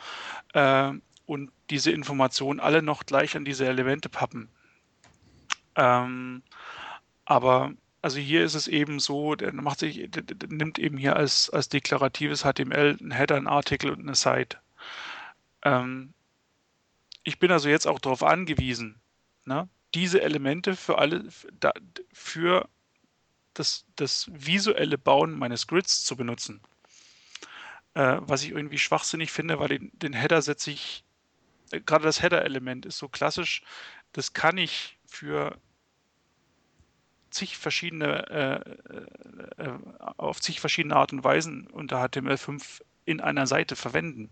[0.53, 0.91] äh,
[1.25, 4.49] und diese Informationen alle noch gleich an diese Elemente pappen.
[5.75, 6.43] Ähm,
[7.25, 11.49] aber also hier ist es eben so, der macht sich, der, nimmt eben hier als,
[11.49, 14.57] als deklaratives HTML einen Header, einen Artikel und eine Site.
[15.63, 16.13] Ähm,
[17.23, 19.01] ich bin also jetzt auch darauf angewiesen,
[19.45, 21.25] ne, diese Elemente für alle,
[22.13, 22.69] für
[23.55, 26.61] das, das visuelle Bauen meines Grids zu benutzen.
[27.95, 31.03] Äh, was ich irgendwie schwachsinnig finde, weil den, den Header setze ich,
[31.71, 33.63] äh, gerade das Header-Element ist so klassisch,
[34.11, 35.57] das kann ich für
[37.29, 39.69] zig verschiedene, äh, äh,
[40.17, 44.29] auf zig verschiedene Art und Weisen unter HTML5 in einer Seite verwenden.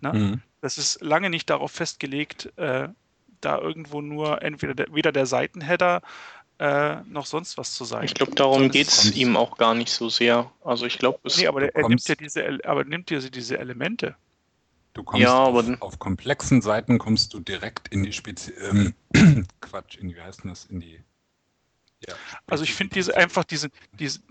[0.00, 0.12] Ne?
[0.12, 0.42] Mhm.
[0.60, 2.88] Das ist lange nicht darauf festgelegt, äh,
[3.40, 6.02] da irgendwo nur entweder der, weder der Seitenheader
[6.58, 8.04] äh, noch sonst was zu sein.
[8.04, 10.52] Ich glaube, darum geht es ihm auch gar nicht so sehr.
[10.64, 14.16] Also ich glaube, nee, aber er nimmt ja diese, aber nimmt ja diese Elemente.
[14.94, 18.94] Du kommst ja, auf, auf, komplexen Seiten kommst du direkt in die Spezi ähm,
[19.60, 21.00] Quatsch, in die, wie heißt das, in die
[22.06, 22.14] Ja,
[22.46, 24.22] also ich finde diese einfach diesen, diesen,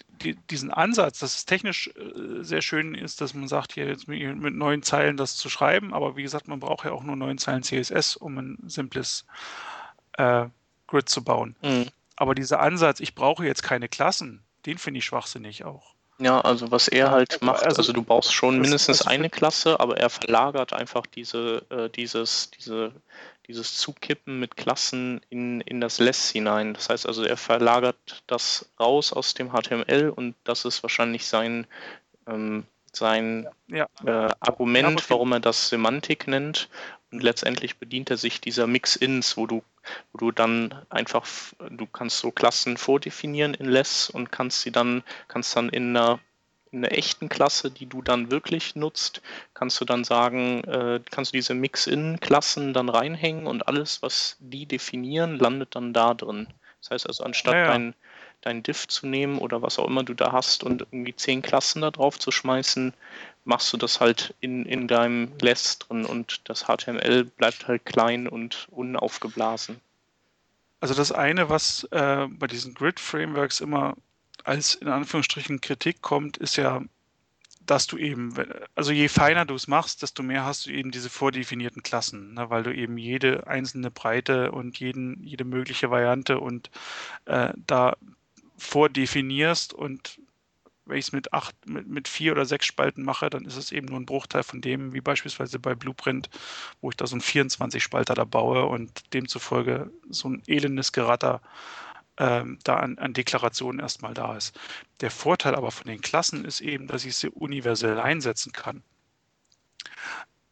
[0.51, 4.21] diesen Ansatz, dass es technisch äh, sehr schön ist, dass man sagt, hier jetzt mit,
[4.37, 7.39] mit neun Zeilen das zu schreiben, aber wie gesagt, man braucht ja auch nur neun
[7.39, 9.25] Zeilen CSS, um ein simples
[10.13, 10.45] äh,
[10.85, 11.55] Grid zu bauen.
[11.63, 11.87] Mhm.
[12.17, 15.95] Aber dieser Ansatz, ich brauche jetzt keine Klassen, den finde ich schwachsinnig auch.
[16.21, 19.97] Ja, also was er halt macht, also, also du brauchst schon mindestens eine Klasse, aber
[19.97, 22.91] er verlagert einfach diese, äh, dieses, diese,
[23.47, 26.75] dieses Zukippen mit Klassen in, in das Less hinein.
[26.75, 31.65] Das heißt also, er verlagert das raus aus dem HTML und das ist wahrscheinlich sein,
[32.27, 33.87] ähm, sein ja.
[34.05, 36.69] äh, Argument, warum er das Semantik nennt.
[37.11, 39.63] Und letztendlich bedient er sich dieser Mix-Ins, wo du,
[40.11, 41.25] wo du dann einfach,
[41.69, 46.19] du kannst so Klassen vordefinieren in Less und kannst sie dann, kannst dann in einer
[46.71, 49.21] in einer echten Klasse, die du dann wirklich nutzt,
[49.53, 54.65] kannst du dann sagen, äh, kannst du diese Mix-In-Klassen dann reinhängen und alles, was die
[54.65, 56.47] definieren, landet dann da drin.
[56.79, 57.67] Das heißt also, anstatt ja, ja.
[57.67, 57.93] dein,
[58.39, 61.81] dein Diff zu nehmen oder was auch immer du da hast und irgendwie zehn Klassen
[61.81, 62.93] da drauf zu schmeißen,
[63.43, 68.27] machst du das halt in, in deinem Less drin und das HTML bleibt halt klein
[68.27, 69.79] und unaufgeblasen.
[70.79, 73.95] Also das eine, was äh, bei diesen Grid-Frameworks immer
[74.43, 76.81] als in Anführungsstrichen Kritik kommt, ist ja,
[77.65, 78.33] dass du eben,
[78.73, 82.49] also je feiner du es machst, desto mehr hast du eben diese vordefinierten Klassen, ne,
[82.49, 86.71] weil du eben jede einzelne Breite und jeden, jede mögliche Variante und
[87.25, 87.95] äh, da
[88.57, 90.19] vordefinierst und
[90.85, 93.71] wenn ich es mit acht, mit, mit vier oder sechs Spalten mache, dann ist es
[93.71, 96.29] eben nur ein Bruchteil von dem, wie beispielsweise bei Blueprint,
[96.81, 101.41] wo ich da so einen 24-Spalter da baue und demzufolge so ein elendes Geratter
[102.17, 104.59] ähm, da an, an Deklarationen erstmal da ist.
[105.01, 108.83] Der Vorteil aber von den Klassen ist eben, dass ich sie universell einsetzen kann.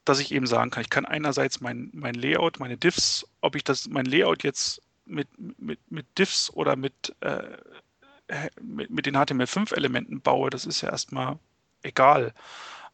[0.05, 3.63] Dass ich eben sagen kann, ich kann einerseits mein, mein Layout, meine Diffs, ob ich
[3.63, 5.27] das, mein Layout jetzt mit,
[5.59, 7.57] mit, mit Diffs oder mit, äh,
[8.61, 11.37] mit, mit den HTML5-Elementen baue, das ist ja erstmal
[11.83, 12.33] egal.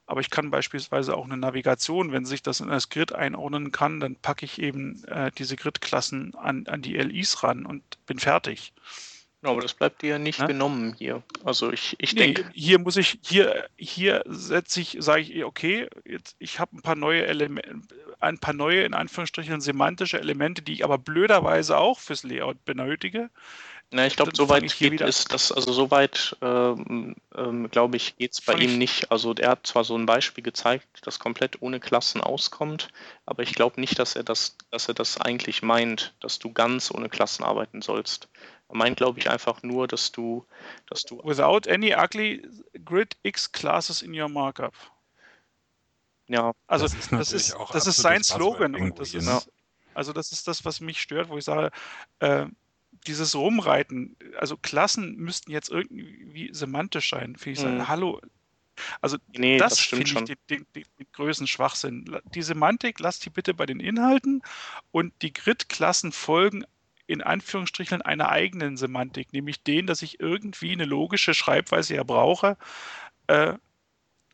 [0.07, 3.99] Aber ich kann beispielsweise auch eine Navigation, wenn sich das in das Grid einordnen kann,
[3.99, 8.73] dann packe ich eben äh, diese Grid-Klassen an, an die LIs ran und bin fertig.
[9.45, 10.47] Ja, aber das bleibt dir ja nicht ja?
[10.47, 11.21] genommen hier.
[11.43, 12.49] Also ich, ich nee, denke.
[12.53, 16.95] Hier muss ich, hier, hier setze ich, sage ich, okay, jetzt, ich habe ein paar
[16.95, 17.75] neue Elemente,
[18.19, 23.29] ein paar neue, in Anführungsstrichen, semantische Elemente, die ich aber blöderweise auch fürs Layout benötige.
[23.95, 28.41] Na, ich glaube, soweit geht es, das, also soweit, ähm, ähm, glaube ich, geht es
[28.41, 29.09] bei ihm nicht.
[29.09, 32.89] Also er hat zwar so ein Beispiel gezeigt, das komplett ohne Klassen auskommt,
[33.25, 36.91] aber ich glaube nicht, dass er das, dass er das eigentlich meint, dass du ganz
[36.91, 38.27] ohne Klassen arbeiten sollst.
[38.67, 40.45] Er meint, glaube ich, einfach nur, dass du,
[40.89, 41.21] dass du.
[41.23, 42.45] Without any ugly
[42.83, 44.73] grid X classes in your markup.
[46.27, 49.41] Ja, also das ist, das ist, das ist sein Slogan und das ist, ne?
[49.93, 51.71] also das ist das, was mich stört, wo ich sage,
[52.19, 52.47] äh,
[53.07, 57.35] dieses Rumreiten, also Klassen müssten jetzt irgendwie semantisch sein.
[57.35, 57.87] Finde ich sagen, mhm.
[57.87, 58.21] hallo.
[59.01, 62.19] Also nee, das, das finde ich den, den, den, größten Schwachsinn.
[62.33, 64.41] Die Semantik, lasst die bitte bei den Inhalten
[64.91, 66.65] und die Grid-Klassen folgen
[67.07, 72.57] in Anführungsstrichen einer eigenen Semantik, nämlich den, dass ich irgendwie eine logische Schreibweise ja brauche,
[73.27, 73.53] äh,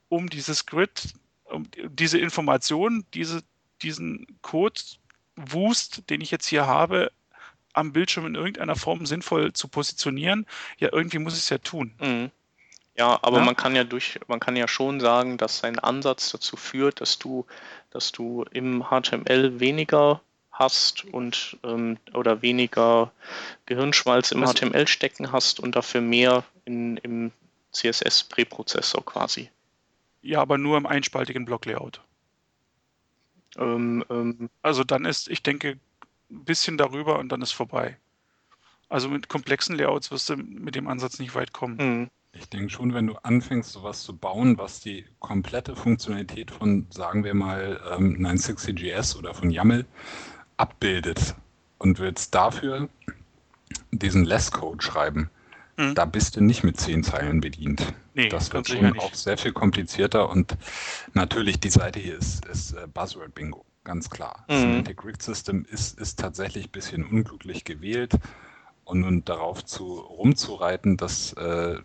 [0.10, 3.44] um dieses Grid, um diese Information, diese,
[3.82, 4.82] diesen Code
[5.36, 7.12] Wust, den ich jetzt hier habe,
[7.74, 10.46] am Bildschirm in irgendeiner Form sinnvoll zu positionieren,
[10.78, 11.94] ja, irgendwie muss ich es ja tun.
[12.00, 12.32] Mhm.
[12.98, 13.46] Ja, aber ja?
[13.46, 17.18] man kann ja durch, man kann ja schon sagen, dass sein Ansatz dazu führt, dass
[17.18, 17.46] du,
[17.90, 20.22] dass du im HTML weniger
[20.52, 23.12] hast und ähm, oder weniger
[23.66, 27.32] Gehirnschmalz im also, HTML stecken hast und dafür mehr in, im
[27.72, 29.50] CSS-Präprozessor quasi.
[30.22, 32.02] Ja, aber nur im einspaltigen Block-Layout.
[33.58, 35.80] Ähm, ähm, also dann ist, ich denke,
[36.32, 37.98] ein bisschen darüber und dann ist vorbei.
[38.90, 41.78] Also mit komplexen Layouts wirst du mit dem Ansatz nicht weit kommen.
[41.78, 42.10] Mhm.
[42.34, 47.26] Ich denke schon, wenn du anfängst, sowas zu bauen, was die komplette Funktionalität von, sagen
[47.26, 49.86] wir mal, ähm, 960GS oder von YAML
[50.56, 51.36] abbildet
[51.78, 52.88] und willst dafür
[53.92, 55.30] diesen Less-Code schreiben,
[55.76, 55.94] mhm.
[55.94, 57.94] da bist du nicht mit zehn Zeilen bedient.
[58.14, 60.58] Nee, das wird schon auch sehr viel komplizierter und
[61.14, 64.46] natürlich die Seite hier ist, ist äh, Buzzword-Bingo ganz klar.
[64.50, 64.60] Mhm.
[64.60, 68.14] Semantic Grid System ist, ist tatsächlich ein bisschen unglücklich gewählt.
[68.84, 71.78] Und nun darauf zu, rumzureiten, dass äh,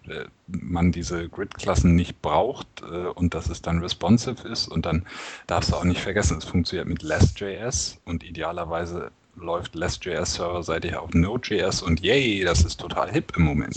[0.48, 4.66] man diese Grid-Klassen nicht braucht äh, und dass es dann responsive ist.
[4.66, 5.06] Und dann
[5.47, 11.12] darfst du auch nicht vergessen, es funktioniert mit Less.js und idealerweise läuft Less.js serverseitig auf
[11.12, 13.77] Node.js und yay, das ist total hip im Moment.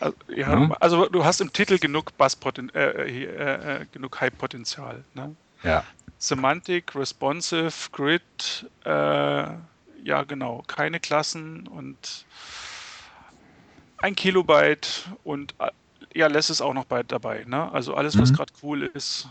[0.00, 0.76] Also, ja, ja?
[0.80, 5.04] also du hast im Titel genug Basspoten äh, äh, äh, genug Hype-Potenzial.
[5.14, 5.34] Ne?
[5.62, 5.84] Ja.
[6.20, 12.26] Semantic, Responsive, Grid, äh, ja genau, keine Klassen und
[13.96, 15.70] ein Kilobyte und äh,
[16.14, 17.44] ja, lässt es auch noch bei dabei.
[17.46, 17.72] Ne?
[17.72, 18.36] Also alles, was mhm.
[18.36, 19.28] gerade cool ist.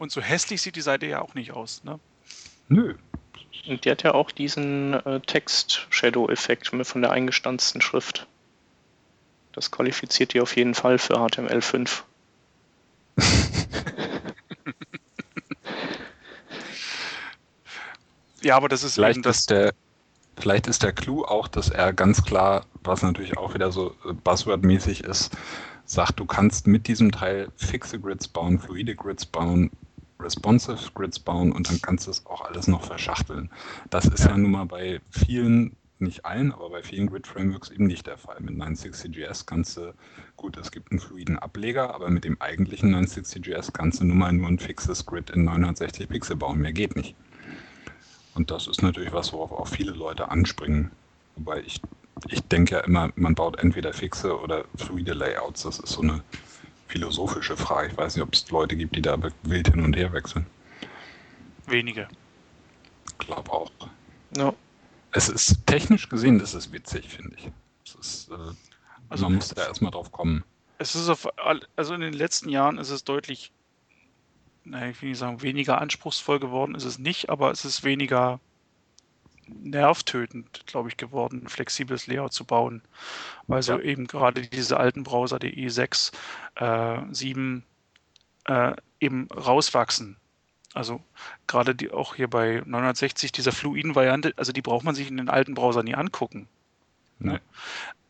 [0.00, 1.84] Und so hässlich sieht die Seite ja auch nicht aus.
[1.84, 2.00] Ne?
[2.68, 2.96] Nö.
[3.68, 8.26] Und die hat ja auch diesen äh, Text-Shadow-Effekt von der eingestanzten Schrift.
[9.52, 12.02] Das qualifiziert die auf jeden Fall für HTML5.
[18.42, 19.40] ja, aber das ist vielleicht das.
[19.40, 19.72] Ist der,
[20.38, 24.12] vielleicht ist der Clou auch, dass er ganz klar, was natürlich auch wieder so äh,
[24.12, 25.36] Buzzword-mäßig ist,
[25.84, 29.70] sagt, du kannst mit diesem Teil fixe Grids bauen, fluide Grids bauen,
[30.20, 33.50] responsive Grids bauen und dann kannst du es auch alles noch verschachteln.
[33.90, 37.86] Das ist ja, ja nun mal bei vielen nicht allen, aber bei vielen Grid-Frameworks eben
[37.86, 38.38] nicht der Fall.
[38.40, 39.94] Mit 960JS kannst du,
[40.36, 44.32] gut, es gibt einen fluiden Ableger, aber mit dem eigentlichen 960JS kannst du nun mal
[44.32, 46.60] nur ein fixes Grid in 960 Pixel bauen.
[46.60, 47.16] Mehr geht nicht.
[48.38, 50.92] Und das ist natürlich was, worauf auch viele Leute anspringen.
[51.34, 51.80] Wobei ich,
[52.28, 55.64] ich denke ja immer, man baut entweder fixe oder fluide Layouts.
[55.64, 56.22] Das ist so eine
[56.86, 57.88] philosophische Frage.
[57.88, 60.46] Ich weiß nicht, ob es Leute gibt, die da wild hin und her wechseln.
[61.66, 62.06] Wenige.
[63.08, 63.72] Ich glaube auch.
[64.36, 64.54] Ja.
[65.10, 67.50] Es ist technisch gesehen, das ist witzig, finde ich.
[67.98, 68.34] Ist, äh,
[69.08, 70.44] also, man muss da erstmal drauf kommen.
[70.78, 71.26] Es ist auf,
[71.74, 73.50] also in den letzten Jahren ist es deutlich,
[74.70, 78.40] naja, ich will nicht sagen, weniger anspruchsvoll geworden ist es nicht, aber es ist weniger
[79.46, 82.82] nervtötend, glaube ich, geworden, ein flexibles Layout zu bauen.
[83.46, 86.12] Weil so eben gerade diese alten Browser, die i6,
[86.56, 87.64] äh, 7,
[88.44, 90.16] äh, eben rauswachsen.
[90.74, 91.00] Also
[91.46, 95.16] gerade die auch hier bei 960 dieser fluiden Variante, also die braucht man sich in
[95.16, 96.48] den alten Browsern nie angucken.
[97.18, 97.40] Ne?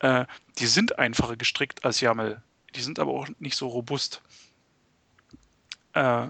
[0.00, 0.26] Äh,
[0.58, 2.42] die sind einfacher gestrickt als YAML.
[2.74, 4.22] Die sind aber auch nicht so robust.
[5.94, 6.28] Äh,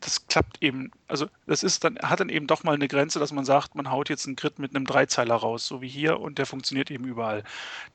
[0.00, 3.32] das, klappt eben, also das ist dann, hat dann eben doch mal eine Grenze, dass
[3.32, 6.38] man sagt, man haut jetzt einen Grid mit einem Dreizeiler raus, so wie hier, und
[6.38, 7.44] der funktioniert eben überall.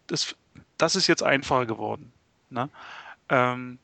[0.07, 0.35] Das,
[0.77, 2.11] das ist jetzt einfacher geworden.
[2.49, 2.69] Ne?
[3.29, 3.79] Ähm,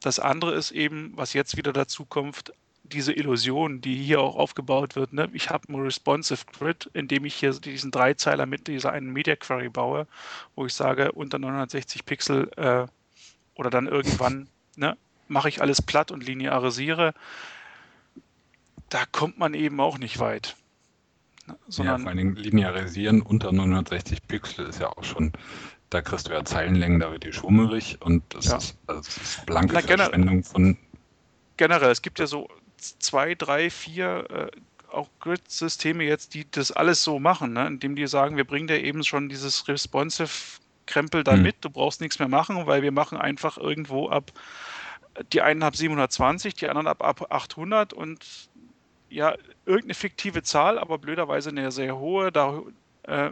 [0.00, 2.52] das andere ist eben, was jetzt wieder dazu kommt,
[2.82, 5.12] diese Illusion, die hier auch aufgebaut wird.
[5.12, 5.28] Ne?
[5.32, 9.36] Ich habe ein responsive Grid, in dem ich hier diesen Dreizeiler mit dieser einen Media
[9.36, 10.06] Query baue,
[10.56, 12.86] wo ich sage, unter 960 Pixel äh,
[13.54, 14.96] oder dann irgendwann ne,
[15.30, 17.14] mache ich alles platt und linearisiere.
[18.88, 20.56] Da kommt man eben auch nicht weit.
[21.46, 21.56] Ne?
[21.68, 25.32] Sondern, ja, vor allen Dingen linearisieren unter 960 Pixel ist ja auch schon
[25.90, 28.56] da kriegst du ja Zeilenlängen, da wird die schwummerig und das, ja.
[28.56, 30.78] ist, also das ist blanke Na, Verschwendung von.
[31.56, 32.48] Generell, es gibt ja so
[32.78, 34.50] zwei, drei, vier äh,
[34.92, 37.66] auch Grid-Systeme jetzt, die das alles so machen, ne?
[37.66, 40.30] indem die sagen, wir bringen dir eben schon dieses responsive
[40.86, 41.42] Krempel da hm.
[41.42, 44.32] mit, du brauchst nichts mehr machen, weil wir machen einfach irgendwo ab,
[45.32, 48.48] die einen ab 720, die anderen ab, ab 800 und
[49.08, 49.34] ja,
[49.66, 52.62] irgendeine fiktive Zahl, aber blöderweise eine sehr hohe, da,
[53.02, 53.30] äh,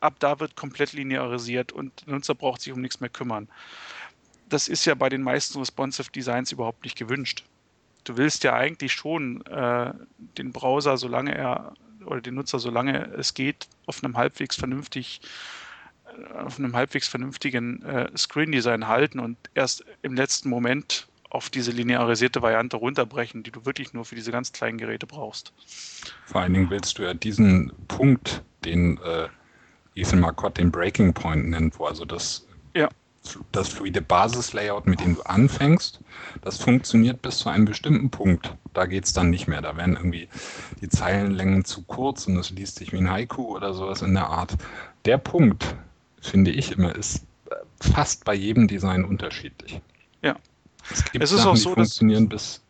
[0.00, 3.48] ab da wird komplett linearisiert und der Nutzer braucht sich um nichts mehr kümmern.
[4.48, 7.44] Das ist ja bei den meisten responsive Designs überhaupt nicht gewünscht.
[8.04, 9.92] Du willst ja eigentlich schon äh,
[10.38, 11.74] den Browser, solange er
[12.06, 15.20] oder den Nutzer, solange es geht, auf einem halbwegs vernünftig
[16.06, 21.50] äh, auf einem halbwegs vernünftigen äh, Screen Design halten und erst im letzten Moment auf
[21.50, 25.52] diese linearisierte Variante runterbrechen, die du wirklich nur für diese ganz kleinen Geräte brauchst.
[26.26, 29.28] Vor allen Dingen willst du ja diesen Punkt, den äh,
[29.94, 32.88] Ethan Marcotte den Breaking Point nennt, wo also das, ja.
[33.52, 36.00] das fluide Basislayout, mit dem du anfängst,
[36.42, 38.54] das funktioniert bis zu einem bestimmten Punkt.
[38.74, 39.60] Da geht es dann nicht mehr.
[39.60, 40.28] Da werden irgendwie
[40.80, 44.28] die Zeilenlängen zu kurz und es liest sich wie ein Haiku oder sowas in der
[44.28, 44.56] Art.
[45.04, 45.74] Der Punkt,
[46.20, 47.26] finde ich immer, ist
[47.80, 49.80] fast bei jedem Design unterschiedlich.
[50.22, 50.36] Ja.
[50.90, 52.62] Es gibt es Sachen, die funktionieren bis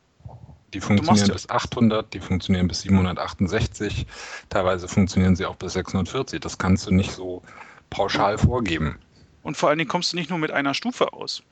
[0.75, 4.07] die funktionieren bis 800, die funktionieren bis 768,
[4.51, 6.41] teilweise funktionieren sie auch bis 640.
[6.41, 7.43] Das kannst du nicht so
[7.89, 8.99] pauschal vorgeben.
[9.43, 11.43] Und vor allen Dingen kommst du nicht nur mit einer Stufe aus.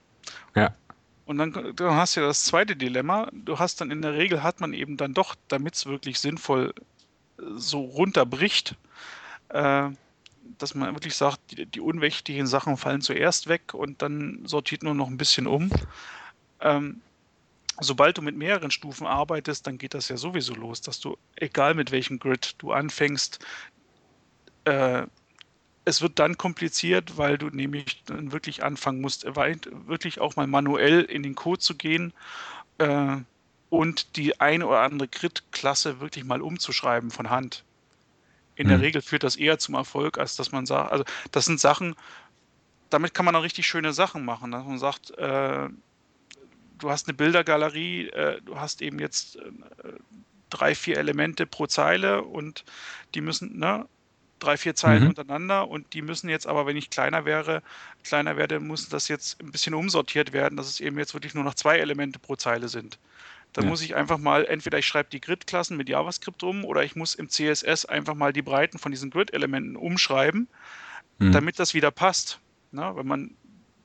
[0.55, 0.74] Ja.
[1.24, 3.28] Und dann, dann hast du ja das zweite Dilemma.
[3.32, 6.74] Du hast dann in der Regel, hat man eben dann doch, damit es wirklich sinnvoll
[7.38, 8.76] äh, so runterbricht,
[9.48, 9.88] äh,
[10.59, 14.94] dass man wirklich sagt, die, die, unwichtigen Sachen fallen zuerst weg und dann sortiert nur
[14.94, 15.70] noch ein bisschen um.
[16.60, 17.00] Ähm,
[17.80, 21.74] sobald du mit mehreren Stufen arbeitest, dann geht das ja sowieso los, dass du, egal
[21.74, 23.44] mit welchem Grid du anfängst,
[24.64, 25.06] äh,
[25.84, 31.02] es wird dann kompliziert, weil du nämlich dann wirklich anfangen musst, wirklich auch mal manuell
[31.02, 32.12] in den Code zu gehen
[32.78, 33.16] äh,
[33.70, 37.62] und die eine oder andere Grid-Klasse wirklich mal umzuschreiben von Hand.
[38.56, 41.60] In der Regel führt das eher zum Erfolg, als dass man sagt, also das sind
[41.60, 41.94] Sachen,
[42.88, 45.68] damit kann man auch richtig schöne Sachen machen, dass man sagt, äh,
[46.78, 49.43] du hast eine Bildergalerie, äh, du hast eben jetzt äh,
[50.51, 52.65] drei, vier Elemente pro Zeile und
[53.15, 53.86] die müssen, ne,
[54.39, 55.09] drei, vier Zeilen mhm.
[55.11, 57.62] untereinander und die müssen jetzt aber, wenn ich kleiner wäre,
[58.05, 61.44] kleiner werde, muss das jetzt ein bisschen umsortiert werden, dass es eben jetzt wirklich nur
[61.44, 62.98] noch zwei Elemente pro Zeile sind.
[63.53, 63.70] Dann ja.
[63.70, 67.15] muss ich einfach mal, entweder ich schreibe die Grid-Klassen mit JavaScript um oder ich muss
[67.15, 70.48] im CSS einfach mal die Breiten von diesen Grid-Elementen umschreiben,
[71.19, 71.32] mhm.
[71.32, 72.40] damit das wieder passt.
[72.73, 73.31] Na, wenn man,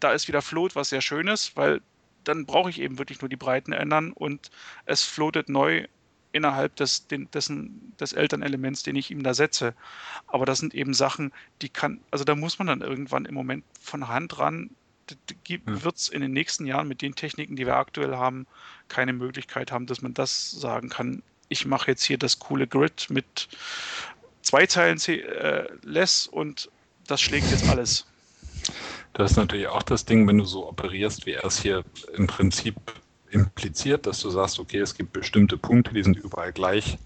[0.02, 1.82] da ist wieder Float, was sehr schön ist, weil
[2.24, 4.52] dann brauche ich eben wirklich nur die Breiten ändern und
[4.86, 5.88] es floatet neu
[6.32, 9.74] innerhalb des, den, dessen, des Elternelements, den ich ihm da setze.
[10.28, 13.66] Aber das sind eben Sachen, die kann, also da muss man dann irgendwann im Moment
[13.80, 14.70] von Hand ran,
[15.66, 18.48] wird es in den nächsten Jahren mit den Techniken, die wir aktuell haben,
[18.88, 21.22] keine Möglichkeit haben, dass man das sagen kann.
[21.50, 23.50] Ich mache jetzt hier das coole Grid mit
[24.42, 26.72] zwei Zeilen äh, less und
[27.08, 28.08] das schlägt jetzt alles.
[29.14, 31.84] Das ist natürlich auch das Ding, wenn du so operierst, wie er es hier
[32.16, 32.76] im Prinzip
[33.30, 36.98] impliziert, dass du sagst, okay, es gibt bestimmte Punkte, die sind überall gleich.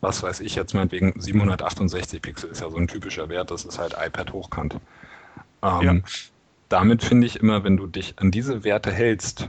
[0.00, 3.78] Was weiß ich jetzt meinetwegen, 768 Pixel ist ja so ein typischer Wert, das ist
[3.78, 4.76] halt iPad hochkant.
[5.62, 5.94] Ähm, ja.
[6.68, 9.48] Damit finde ich immer, wenn du dich an diese Werte hältst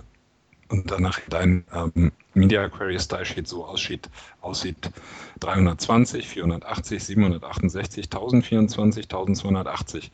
[0.69, 4.09] und danach dein ähm, Media Query Style Sheet so aussieht,
[4.41, 4.91] aussieht
[5.39, 10.11] 320, 480, 768, 1024, 1280,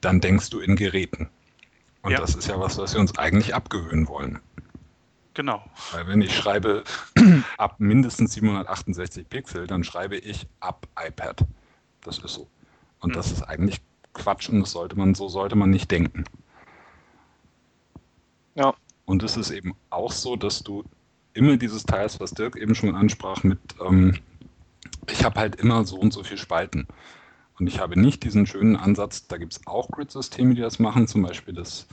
[0.00, 1.28] dann denkst du in Geräten.
[2.02, 2.18] Und ja.
[2.20, 4.40] das ist ja was, was wir uns eigentlich abgewöhnen wollen.
[5.34, 5.62] Genau.
[5.92, 6.84] Weil wenn ich schreibe
[7.58, 11.44] ab mindestens 768 Pixel, dann schreibe ich ab iPad.
[12.02, 12.48] Das ist so.
[13.00, 13.14] Und mhm.
[13.14, 13.80] das ist eigentlich
[14.12, 16.24] Quatsch und das sollte man, so sollte man nicht denken.
[18.54, 18.74] Ja.
[19.04, 20.84] Und es ist eben auch so, dass du
[21.32, 24.18] immer dieses Teils, was Dirk eben schon ansprach, mit ähm,
[25.08, 26.86] ich habe halt immer so und so viele Spalten.
[27.60, 31.06] Und ich habe nicht diesen schönen Ansatz, da gibt es auch Grid-Systeme, die das machen,
[31.06, 31.86] zum Beispiel das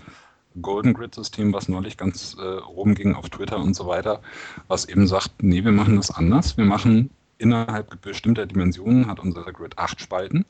[0.62, 4.22] Golden Grid-System, was neulich ganz äh, rumging auf Twitter und so weiter,
[4.70, 6.56] was eben sagt, nee, wir machen das anders.
[6.56, 10.46] Wir machen innerhalb bestimmter Dimensionen, hat unser Grid acht Spalten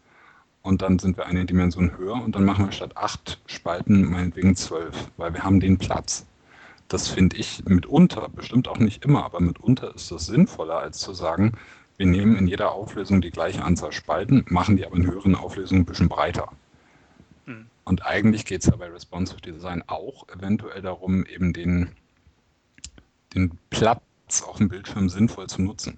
[0.61, 4.55] und dann sind wir eine Dimension höher und dann machen wir statt acht Spalten meinetwegen
[4.55, 6.27] zwölf, weil wir haben den Platz.
[6.89, 11.13] Das finde ich mitunter, bestimmt auch nicht immer, aber mitunter ist das sinnvoller, als zu
[11.13, 11.53] sagen,
[11.97, 15.81] wir nehmen in jeder Auflösung die gleiche Anzahl Spalten, machen die aber in höheren Auflösungen
[15.81, 16.51] ein bisschen breiter.
[17.87, 21.91] Und eigentlich geht es ja bei Responsive Design auch eventuell darum, eben den,
[23.33, 25.97] den Platz auf dem Bildschirm sinnvoll zu nutzen.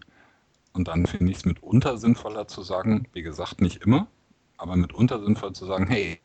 [0.73, 4.05] Und dann finde ich es mitunter sinnvoller zu sagen, wie gesagt, nicht immer,
[4.57, 6.19] aber mitunter sinnvoll zu sagen, hey,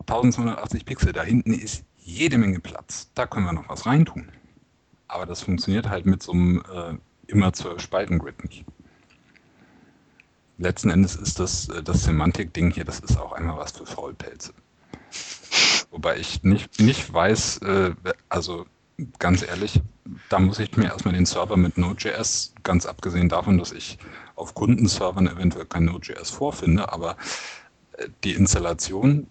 [0.00, 4.32] 1280 Pixel, da hinten ist jede Menge Platz, da können wir noch was reintun.
[5.06, 6.94] Aber das funktioniert halt mit so einem äh,
[7.28, 8.64] immer zwölf Spalten Grid nicht.
[10.58, 14.52] Letzten Endes ist das, äh, das Semantik-Ding hier, das ist auch einmal was für Faulpelze.
[15.90, 17.94] Wobei ich nicht, nicht weiß, äh,
[18.28, 18.66] also
[19.20, 19.80] ganz ehrlich,
[20.28, 23.98] da muss ich mir erstmal den Server mit Node.js, ganz abgesehen davon, dass ich
[24.34, 27.16] auf Kundenservern eventuell kein Node.js vorfinde, aber
[27.92, 29.28] äh, die Installation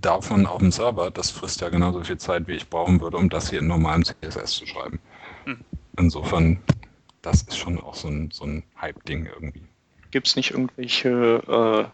[0.00, 3.30] davon auf dem Server, das frisst ja genauso viel Zeit, wie ich brauchen würde, um
[3.30, 5.00] das hier in normalem CSS zu schreiben.
[5.44, 5.64] Hm.
[5.96, 6.60] Insofern,
[7.22, 9.71] das ist schon auch so ein, so ein Hype-Ding irgendwie.
[10.12, 11.90] Gibt es nicht irgendwelche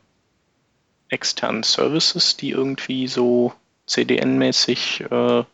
[1.08, 3.52] äh, externen Services, die irgendwie so
[3.86, 5.44] CDN-mäßig äh,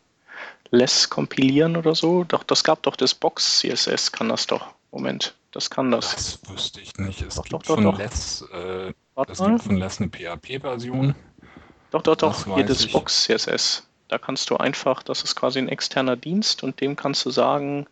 [0.71, 2.23] less kompilieren oder so?
[2.25, 4.73] Doch, das gab doch das Box CSS, kann das doch.
[4.91, 6.15] Moment, das kann das.
[6.15, 7.21] Das wüsste ich nicht.
[7.21, 8.93] Es doch, gibt doch, von doch, Less, äh,
[9.27, 11.15] es gibt von Less eine PHP-Version.
[11.91, 13.87] Doch, doch, doch, hier das Box CSS.
[14.07, 17.87] Da kannst du einfach, das ist quasi ein externer Dienst und dem kannst du sagen,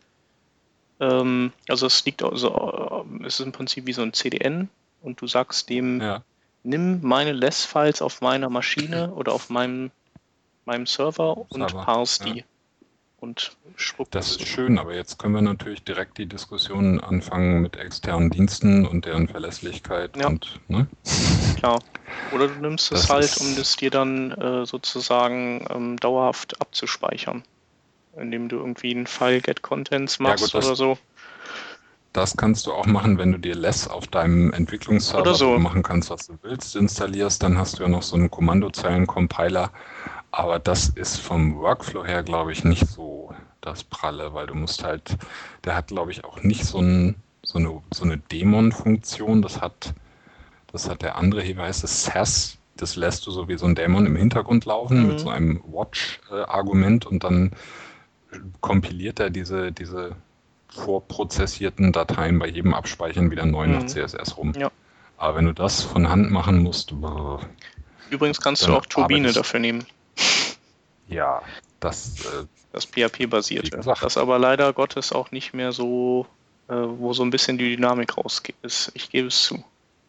[0.99, 4.69] ähm, also es liegt also, es ist im Prinzip wie so ein CDN
[5.01, 6.23] und du sagst dem, ja
[6.63, 9.91] nimm meine Less-Files auf meiner Maschine oder auf meinem,
[10.65, 12.39] meinem Server und Server, parse die.
[12.39, 12.45] Ja.
[13.19, 13.55] Und
[14.11, 18.85] das ist schön, aber jetzt können wir natürlich direkt die Diskussion anfangen mit externen Diensten
[18.85, 20.27] und deren Verlässlichkeit ja.
[20.27, 20.87] und ne?
[21.55, 21.79] Klar.
[22.33, 27.43] Oder du nimmst das es halt, um das dir dann äh, sozusagen ähm, dauerhaft abzuspeichern.
[28.15, 30.97] Indem du irgendwie einen File Get Contents machst ja, gut, oder so.
[32.13, 35.57] Das kannst du auch machen, wenn du dir Less auf deinem Entwicklungsserver so.
[35.57, 37.41] machen kannst, was du willst, installierst.
[37.41, 39.71] Dann hast du ja noch so einen Kommandozeilen-Compiler.
[40.29, 44.83] Aber das ist vom Workflow her, glaube ich, nicht so das Pralle, weil du musst
[44.83, 45.17] halt,
[45.63, 49.41] der hat, glaube ich, auch nicht so, ein, so eine, so eine Dämon-Funktion.
[49.41, 49.95] Das hat,
[50.71, 52.59] das hat der andere hier, heißt es SAS.
[52.77, 55.07] Das lässt du so wie so ein Dämon im Hintergrund laufen mhm.
[55.07, 57.51] mit so einem Watch-Argument und dann
[58.61, 60.15] kompiliert er diese, diese
[60.69, 63.73] vorprozessierten Dateien bei jedem Abspeichern wieder neu mhm.
[63.73, 64.53] nach CSS rum.
[64.57, 64.71] Ja.
[65.17, 66.93] Aber wenn du das von Hand machen musst.
[68.09, 69.85] Übrigens kannst du auch Turbine dafür nehmen.
[71.07, 71.41] Ja,
[71.79, 72.25] das.
[72.25, 73.79] Äh, das PHP-basierte.
[73.85, 76.25] Das aber leider Gottes auch nicht mehr so,
[76.67, 78.91] äh, wo so ein bisschen die Dynamik raus ist.
[78.95, 79.63] Ich gebe es zu.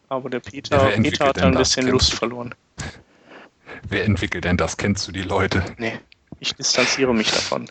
[0.09, 2.55] Aber der Peter, Ja, Peter hat da ein bisschen Lust du- verloren.
[3.87, 4.77] Wer entwickelt denn das?
[4.77, 5.63] Kennst du die Leute?
[5.77, 5.99] Nee,
[6.45, 7.69] ich distanziere mich davon.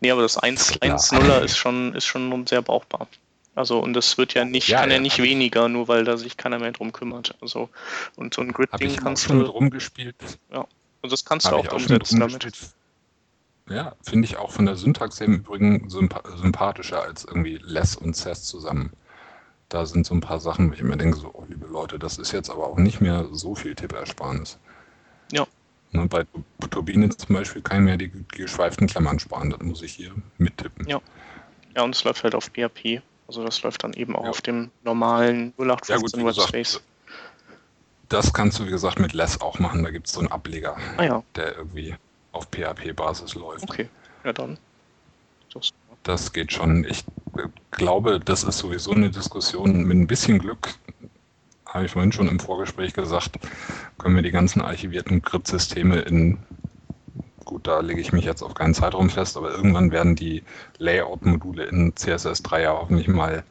[0.00, 0.98] Nee, aber das 1 Klar.
[0.98, 3.08] 1.0er ist schon, ist schon sehr brauchbar.
[3.54, 6.16] Also, und das wird ja nicht, Ja, kann ja, ja, nicht weniger, nur weil da
[6.16, 7.34] sich keiner mehr drum kümmert.
[7.40, 7.68] Also,
[8.16, 10.14] und so ein Grid-Ding kannst schon mit du, rumgespielt.
[11.02, 12.52] und das kannst du auch auch mit umsetzen damit.
[13.68, 17.94] Ja, finde ich auch von der Syntax her im Übrigen sympa sympathischer als irgendwie Less
[17.96, 18.92] und Cess zusammen.
[19.68, 22.18] Da sind so ein paar Sachen, wo ich mir denke, so, oh, liebe Leute, das
[22.18, 24.58] ist jetzt aber auch nicht mehr so viel Tippersparnis.
[25.92, 26.00] Ja.
[26.00, 29.82] Ne, bei Tu- Turbine zum Beispiel kann ich mir die, geschweiften Klammern sparen, das muss
[29.82, 30.86] ich hier mittippen.
[30.88, 31.00] Ja.
[31.76, 33.00] Ja, und es läuft halt auf PHP.
[33.28, 34.30] Also das läuft dann eben auch Ja.
[34.30, 36.80] auf dem normalen Ja gut, 0815 wie gesagt, Webspace.
[38.08, 40.76] das kannst du wie gesagt mit Less auch machen, da gibt es so einen Ableger,
[40.96, 41.94] Ah ja, der irgendwie
[42.32, 43.62] auf PHP-Basis läuft.
[43.70, 43.88] okay.
[44.24, 44.58] Ja, dann.
[45.52, 45.70] Das,
[46.02, 46.84] Das geht schon.
[46.84, 47.04] Ich
[47.36, 49.82] äh, glaube, das ist sowieso eine Diskussion.
[49.84, 50.74] Mit ein bisschen Glück,
[51.70, 53.38] habe ich vorhin schon im Vorgespräch gesagt,
[53.98, 56.38] können wir die ganzen archivierten Grid-Systeme in,
[57.44, 60.42] gut, da lege ich mich jetzt auf keinen Zeitraum fest, aber irgendwann werden die
[60.78, 63.44] Layout-Module in CSS3 ja hoffentlich mal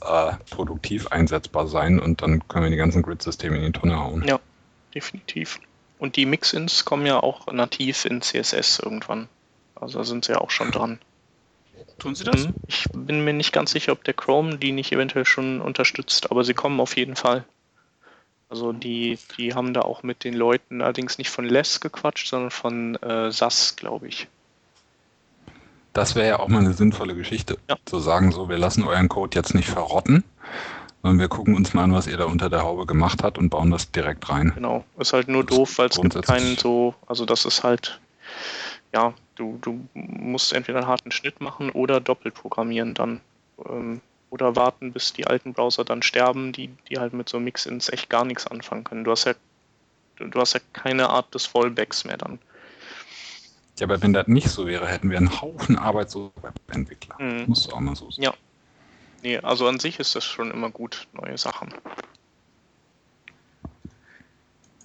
[0.00, 4.24] äh, produktiv einsetzbar sein und dann können wir die ganzen Grid-Systeme in die Tonne hauen.
[4.26, 4.40] Ja.
[4.94, 5.60] definitiv.
[5.98, 9.28] Und die Mix-Ins kommen ja auch nativ in CSS irgendwann.
[9.74, 10.98] Also da sind sie ja auch schon dran.
[12.02, 12.46] Tun Sie das?
[12.48, 12.54] Mhm.
[12.66, 16.42] Ich bin mir nicht ganz sicher, ob der Chrome die nicht eventuell schon unterstützt, aber
[16.42, 17.44] sie kommen auf jeden Fall.
[18.48, 22.50] Also die, die haben da auch mit den Leuten allerdings nicht von Less gequatscht, sondern
[22.50, 24.26] von äh, SAS, glaube ich.
[25.92, 27.76] Das wäre ja auch mal eine sinnvolle Geschichte, Ja.
[27.84, 30.24] zu sagen, so, wir lassen euren Code jetzt nicht verrotten,
[31.02, 33.48] sondern wir gucken uns mal an, was ihr da unter der Haube gemacht habt und
[33.50, 34.52] bauen das direkt rein.
[34.56, 34.84] Genau.
[34.98, 38.00] Ist halt nur Das doof, weil es gibt keinen so, also das ist halt,
[38.92, 43.20] ja, du, du musst entweder einen harten Schnitt machen oder doppelt programmieren dann.
[43.66, 44.00] Ähm,
[44.30, 48.08] oder warten, bis die alten Browser dann sterben, die, die halt mit so Mix-Ins echt
[48.08, 49.04] gar nichts anfangen können.
[49.04, 49.34] Du hast ja,
[50.16, 52.38] du, hast ja keine Art des Fallbacks mehr dann.
[53.78, 57.16] Ja, aber wenn das nicht so wäre, hätten wir einen Haufen arbeitslose Webentwickler.
[57.18, 57.44] Mhm.
[57.46, 58.24] Muss auch mal so sein.
[58.24, 58.34] Ja.
[59.22, 61.72] Nee, also an sich ist das schon immer gut, neue Sachen.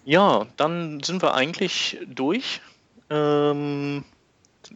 [0.04, 2.62] Ja, dann sind wir eigentlich durch.
[3.10, 4.04] Ähm,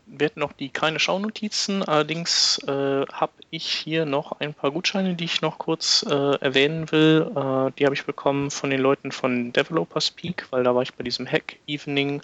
[0.06, 5.16] wir hätten noch die keine Schaunotizen, allerdings äh, habe ich hier noch ein paar Gutscheine,
[5.16, 7.30] die ich noch kurz äh, erwähnen will.
[7.36, 10.94] Äh, die habe ich bekommen von den Leuten von Developers Peak, weil da war ich
[10.94, 12.22] bei diesem Hack Evening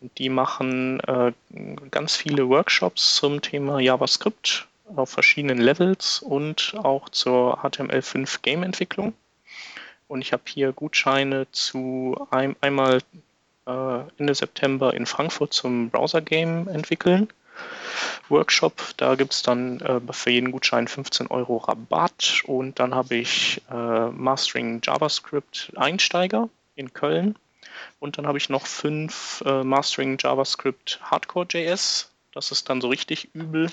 [0.00, 1.32] und die machen äh,
[1.90, 4.66] ganz viele Workshops zum Thema JavaScript
[4.96, 9.14] auf verschiedenen Levels und auch zur HTML5 Game Entwicklung.
[10.08, 13.00] Und ich habe hier Gutscheine zu ein, einmal
[13.66, 17.28] äh, Ende September in Frankfurt zum Browser Game entwickeln.
[18.28, 23.16] Workshop, da gibt es dann äh, für jeden Gutschein 15 Euro Rabatt und dann habe
[23.16, 27.36] ich äh, Mastering JavaScript Einsteiger in Köln
[27.98, 33.34] und dann habe ich noch fünf äh, Mastering JavaScript Hardcore.js, das ist dann so richtig
[33.34, 33.70] übel,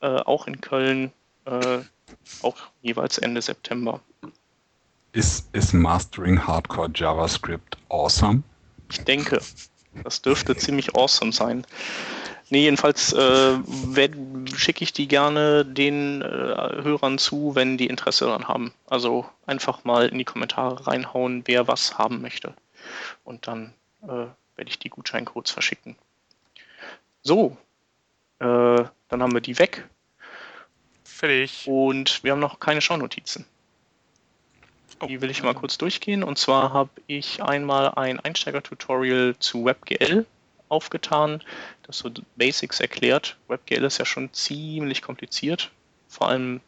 [0.00, 1.12] äh, auch in Köln,
[1.44, 1.78] äh,
[2.42, 4.00] auch jeweils Ende September.
[5.12, 8.42] Ist, ist Mastering Hardcore JavaScript awesome?
[8.90, 9.40] Ich denke,
[10.04, 11.66] das dürfte ziemlich awesome sein.
[12.50, 13.58] Nee, jedenfalls äh,
[14.56, 18.72] schicke ich die gerne den äh, Hörern zu, wenn die Interesse daran haben.
[18.86, 22.54] Also einfach mal in die Kommentare reinhauen, wer was haben möchte.
[23.24, 24.06] Und dann äh,
[24.56, 25.96] werde ich die Gutscheincodes verschicken.
[27.22, 27.56] So,
[28.38, 28.44] äh,
[29.08, 29.86] dann haben wir die weg
[31.04, 31.64] Fertig.
[31.66, 33.44] und wir haben noch keine Schaunotizen.
[35.00, 36.22] Oh, Die will ich mal kurz durchgehen.
[36.22, 40.26] Und zwar habe ich einmal ein Einsteiger-Tutorial zu WebGL
[40.68, 41.42] aufgetan,
[41.84, 43.36] das so Basics erklärt.
[43.48, 45.70] WebGL ist ja schon ziemlich kompliziert,
[46.08, 46.60] vor allem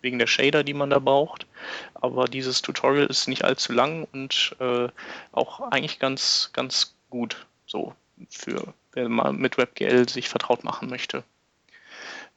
[0.00, 1.46] wegen der Shader, die man da braucht.
[1.94, 4.88] Aber dieses Tutorial ist nicht allzu lang und äh,
[5.32, 7.94] auch eigentlich ganz, ganz gut so
[8.30, 11.22] für wer mal mit WebGL sich vertraut machen möchte.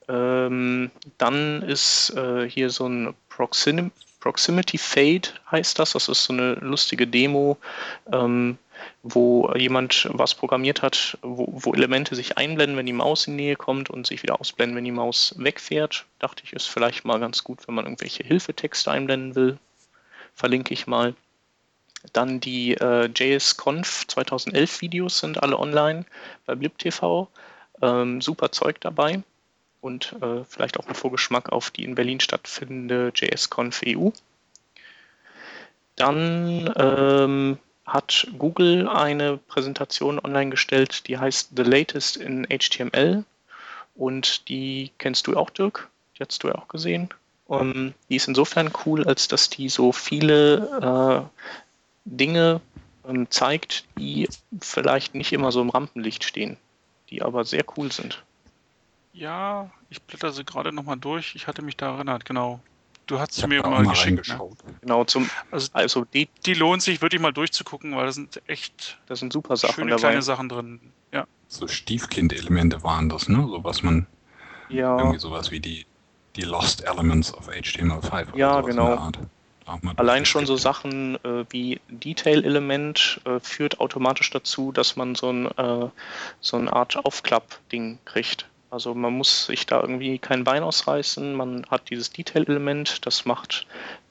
[0.08, 5.92] Ähm, dann ist äh, hier so ein Proxim Proximity Fade heißt das.
[5.92, 7.58] Das ist so eine lustige Demo,
[8.14, 8.58] ähm,
[9.04, 13.44] wo jemand was programmiert hat, wo, wo, Elemente sich einblenden, wenn die Maus in die
[13.44, 16.06] Nähe kommt und sich wieder ausblenden, wenn die Maus wegfährt.
[16.20, 19.58] Dachte ich, ist vielleicht mal ganz gut, wenn man irgendwelche Hilfetexte einblenden will.
[20.36, 21.16] Verlinke ich mal.
[22.14, 26.06] Dann die äh, JSConf 2011 Videos sind alle online
[26.46, 27.28] bei BlipTV.
[27.82, 29.24] Ähm, super Zeug dabei
[29.82, 34.10] und äh, vielleicht auch ein Vorgeschmack auf die in Berlin stattfindende JSConf EU.
[35.96, 43.26] Dann ähm, hat Google eine Präsentation online gestellt, die heißt The Latest in HTML
[43.96, 45.90] und die kennst du auch, Dirk?
[46.18, 47.10] Die hast du ja auch gesehen.
[47.48, 51.42] Um, ähm, die ist insofern cool, als dass die so viele äh,
[52.06, 52.62] Dinge
[53.08, 54.30] ähm, zeigt, die
[54.62, 56.58] vielleicht nicht immer so im Rampenlicht stehen,
[57.10, 58.24] die aber sehr cool sind.
[59.14, 61.36] Ja, ich blätter sie gerade nochmal durch.
[61.36, 62.60] Ich hatte mich da erinnert, genau.
[63.08, 64.30] Du hast sie mir mal geschickt.
[64.30, 64.40] Ne?
[64.82, 69.00] Genau, zum, also, also die, die lohnt sich wirklich mal durchzugucken, weil das sind echt
[69.08, 70.02] das sind super Sachen schöne dabei.
[70.02, 70.80] kleine Sachen drin.
[71.12, 71.28] Ja.
[71.50, 73.46] So Stiefkind-Elemente waren das, ne?
[73.50, 74.08] So was man
[74.70, 74.98] ja.
[74.98, 75.86] irgendwie sowas wie die,
[76.38, 79.12] die Lost Elements of HTML5 ja, genau.
[79.98, 85.46] Allein schon so Sachen äh, wie Detail-Element äh, führt automatisch dazu, dass man so, ein,
[85.58, 85.90] äh,
[86.40, 88.48] so eine Art Aufklapp-Ding kriegt.
[88.72, 91.34] Also man muss sich da irgendwie kein Bein ausreißen.
[91.34, 93.68] Man hat dieses Detail-Element, das macht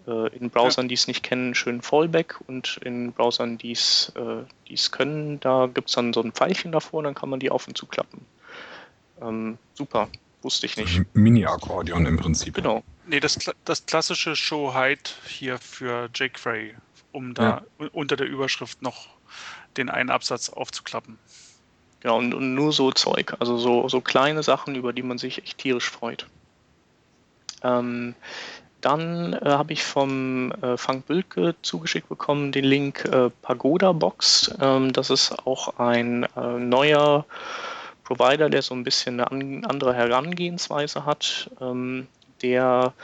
[0.06, 4.76] äh, in Browsern, die es nicht kennen, schön Fallback und in Browsern, die es äh,
[4.90, 7.66] können, da gibt es dann so ein Pfeilchen davor und dann kann man die auf
[7.66, 8.20] und zuklappen.
[9.22, 10.08] Ähm, super,
[10.42, 11.02] wusste ich nicht.
[11.14, 12.54] Mini-Akkordeon im Prinzip.
[12.54, 12.82] Genau.
[13.06, 16.74] Nee, das, das klassische Show Hide hier für jQuery,
[17.12, 17.88] um da ja.
[17.92, 19.08] unter der Überschrift noch
[19.78, 21.18] den einen Absatz aufzuklappen.
[22.00, 25.42] Genau, und, und, nur so Zeug, also so, so kleine Sachen, über die man sich
[25.42, 26.26] echt tierisch freut.
[27.62, 28.14] Ähm,
[28.80, 34.50] dann äh, habe ich vom äh, Frank Bülke zugeschickt bekommen den Link äh, Pagoda Box.
[34.60, 37.26] Ähm, das ist auch ein äh, neuer
[38.04, 41.50] Provider, der so ein bisschen eine an, andere Herangehensweise hat.
[41.60, 42.06] Ähm,
[42.40, 42.94] der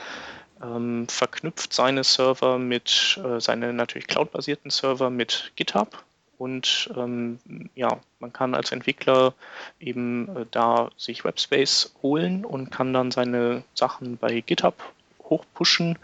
[0.63, 6.03] ähm, verknüpft seine Server mit, äh, seine natürlich cloud-basierten Server mit GitHub
[6.37, 7.39] und ähm,
[7.75, 9.33] ja, man kann als Entwickler
[9.79, 14.75] eben äh, da sich Webspace holen und kann dann seine Sachen bei GitHub
[15.23, 15.97] hochpushen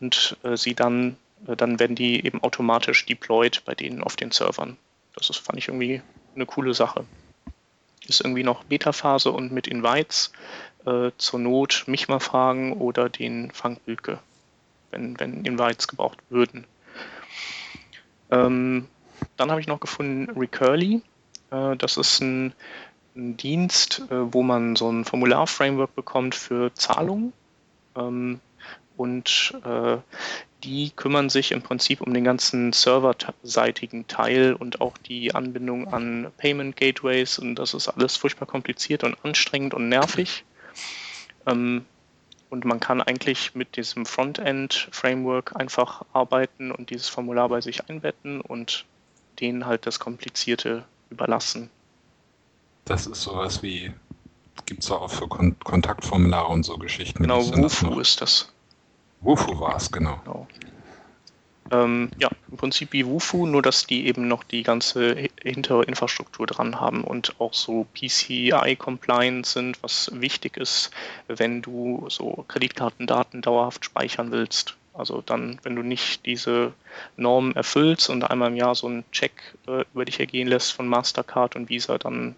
[0.00, 1.16] und äh, sie dann,
[1.46, 4.76] äh, dann werden die eben automatisch deployed bei denen auf den Servern.
[5.14, 6.02] Das ist, fand ich irgendwie
[6.34, 7.04] eine coole Sache.
[8.06, 10.32] Ist irgendwie noch Beta-Phase und mit Invites
[10.86, 14.20] äh, zur Not mich mal fragen oder den Frank Bülke,
[14.90, 16.66] wenn, wenn Invites gebraucht würden.
[18.30, 18.88] Ähm,
[19.36, 21.02] dann habe ich noch gefunden Recurly.
[21.50, 22.52] Äh, das ist ein,
[23.14, 27.32] ein Dienst, äh, wo man so ein Formular-Framework bekommt für Zahlungen.
[27.96, 28.40] Ähm,
[28.96, 29.98] und äh,
[30.64, 36.32] die kümmern sich im Prinzip um den ganzen serverseitigen Teil und auch die Anbindung an
[36.38, 37.38] Payment Gateways.
[37.38, 40.44] Und das ist alles furchtbar kompliziert und anstrengend und nervig.
[41.46, 41.84] Ähm,
[42.48, 48.40] und man kann eigentlich mit diesem Frontend-Framework einfach arbeiten und dieses Formular bei sich einbetten
[48.40, 48.86] und
[49.40, 51.70] denen halt das Komplizierte überlassen.
[52.84, 53.92] Das ist sowas wie,
[54.64, 57.22] gibt es auch für Kon Kontaktformulare und so Geschichten.
[57.22, 58.52] Genau, Wufu ist das.
[59.20, 60.20] Wufu war es, genau.
[60.24, 60.46] genau.
[61.72, 66.46] Ähm, ja, im Prinzip wie Wufu, nur dass die eben noch die ganze hintere Infrastruktur
[66.46, 70.90] dran haben und auch so PCI-compliant sind, was wichtig ist,
[71.26, 74.76] wenn du so Kreditkartendaten dauerhaft speichern willst.
[74.96, 76.72] Also dann, wenn du nicht diese
[77.16, 79.32] Normen erfüllst und einmal im Jahr so einen Check
[79.66, 82.36] äh, über dich ergehen lässt von Mastercard und Visa, dann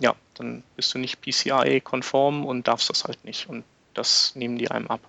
[0.00, 3.48] ja, dann bist du nicht PCI-konform und darfst das halt nicht.
[3.48, 3.64] Und
[3.94, 5.00] das nehmen die einem ab.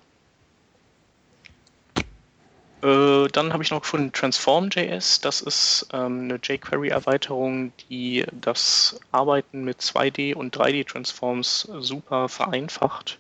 [2.83, 5.21] Äh, dann habe ich noch gefunden Transform.js.
[5.21, 13.17] Das ist ähm, eine jQuery-Erweiterung, die das Arbeiten mit 2D- und 3D-Transforms super vereinfacht.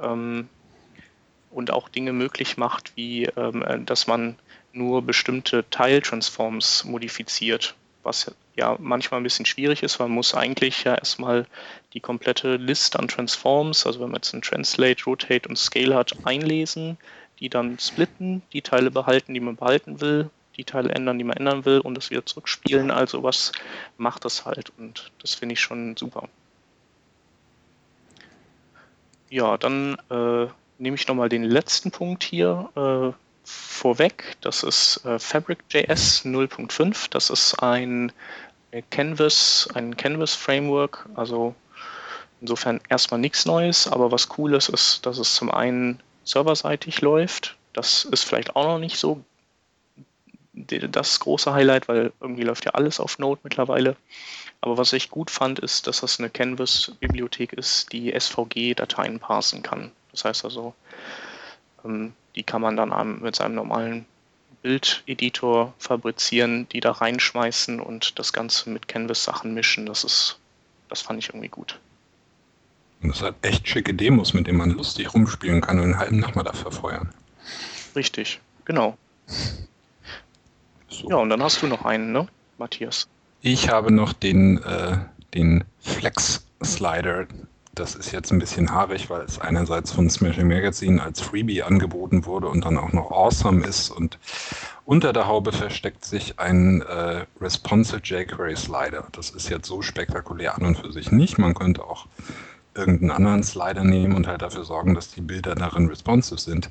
[0.00, 0.48] Ähm,
[1.54, 4.36] und auch Dinge möglich macht, wie ähm, äh, dass man
[4.72, 9.98] nur bestimmte Teiltransforms modifiziert, was ja manchmal ein bisschen schwierig ist.
[9.98, 11.46] Man muss eigentlich ja erstmal
[11.92, 16.14] die komplette Liste an Transforms, also wenn man jetzt ein Translate, Rotate und Scale hat,
[16.24, 16.98] einlesen,
[17.40, 21.36] die dann splitten, die Teile behalten, die man behalten will, die Teile ändern, die man
[21.36, 22.90] ändern will und das wieder zurückspielen.
[22.90, 23.52] Also was
[23.96, 26.28] macht das halt und das finde ich schon super.
[29.30, 30.46] Ja, dann äh,
[30.78, 34.36] nehme ich nochmal den letzten Punkt hier äh, vorweg.
[34.40, 37.08] Das ist äh, Fabric.js 0.5.
[37.10, 38.12] Das ist ein
[38.70, 41.08] äh, Canvas, ein Canvas Framework.
[41.14, 41.54] Also
[42.40, 47.56] insofern erstmal nichts Neues, aber was cool ist, ist, dass es zum einen serverseitig läuft.
[47.72, 49.24] Das ist vielleicht auch noch nicht so
[50.54, 53.96] das große Highlight, weil irgendwie läuft ja alles auf Node mittlerweile.
[54.60, 59.90] Aber was ich gut fand, ist, dass das eine Canvas-Bibliothek ist, die SVG-Dateien parsen kann.
[60.14, 60.74] Das heißt also,
[61.84, 64.06] ähm, die kann man dann mit seinem normalen
[64.62, 69.86] Bildeditor fabrizieren, die da reinschmeißen und das Ganze mit Canvas-Sachen mischen.
[69.86, 70.38] Das ist,
[70.88, 71.80] das fand ich irgendwie gut.
[73.02, 76.20] Und das hat echt schicke Demos, mit denen man lustig rumspielen kann und einen halben
[76.20, 77.12] Nachmittag verfeuern.
[77.94, 78.96] Richtig, genau.
[80.88, 81.10] So.
[81.10, 83.08] Ja, und dann hast du noch einen, ne, Matthias?
[83.42, 84.96] Ich habe noch den, äh,
[85.34, 87.26] den Flex Slider
[87.74, 92.24] das ist jetzt ein bisschen haarig, weil es einerseits von Smashing Magazine als Freebie angeboten
[92.24, 93.90] wurde und dann auch noch awesome ist.
[93.90, 94.18] Und
[94.84, 99.08] unter der Haube versteckt sich ein äh, Responsive jQuery Slider.
[99.12, 101.38] Das ist jetzt so spektakulär an und für sich nicht.
[101.38, 102.06] Man könnte auch
[102.74, 106.70] irgendeinen anderen Slider nehmen und halt dafür sorgen, dass die Bilder darin responsive sind.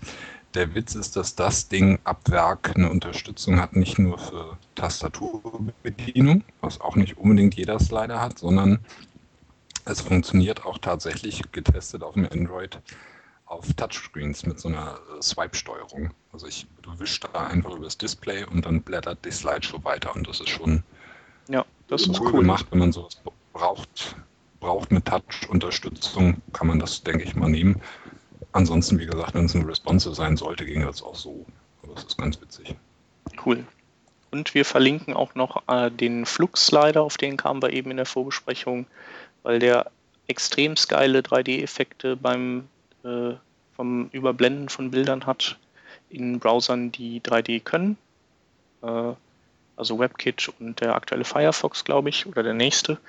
[0.54, 6.44] Der Witz ist, dass das Ding ab Werk eine Unterstützung hat, nicht nur für Tastaturbedienung,
[6.62, 8.80] was auch nicht unbedingt jeder Slider hat, sondern
[9.86, 12.80] es funktioniert auch tatsächlich getestet auf dem Android
[13.46, 16.12] auf Touchscreens mit so einer äh, Swipe-Steuerung.
[16.32, 20.16] Also ich, du wischst da einfach über das Display und dann blättert die Slideshow weiter
[20.16, 20.84] und das ist schon
[21.50, 23.18] ja, das ist cool, cool gemacht, wenn man sowas
[23.52, 24.16] braucht.
[24.60, 27.82] Braucht mit Touch-Unterstützung, kann man das, denke ich, mal nehmen.
[28.54, 31.46] Ansonsten, wie gesagt, wenn es ein Responsive sein sollte, ging das auch so.
[31.82, 32.74] Aber das ist ganz witzig.
[33.46, 33.66] Cool.
[34.32, 38.06] Und wir verlinken auch noch äh, den Flux-Slider, auf den kamen wir eben in der
[38.06, 38.88] Vorbesprechung
[39.44, 39.92] weil der
[40.28, 42.68] extrem geile 3D-Effekte beim
[43.04, 43.34] äh,
[43.76, 45.58] vom Überblenden von Bildern hat
[46.10, 47.98] in Browsern, die 3D können.
[48.82, 49.14] Äh,
[49.76, 53.00] also WebKit und der aktuelle Firefox, glaube ich, oder der nächste.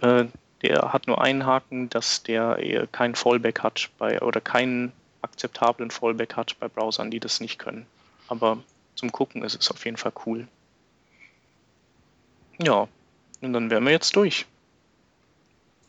[0.00, 0.24] Äh,
[0.62, 6.36] der hat nur einen Haken, dass der kein Fallback hat bei oder keinen akzeptablen Fallback
[6.36, 7.86] hat bei Browsern, die das nicht können.
[8.28, 8.58] Aber
[8.94, 10.46] zum Gucken ist es auf jeden Fall cool.
[12.62, 12.86] Ja,
[13.40, 14.46] und dann wären wir jetzt durch.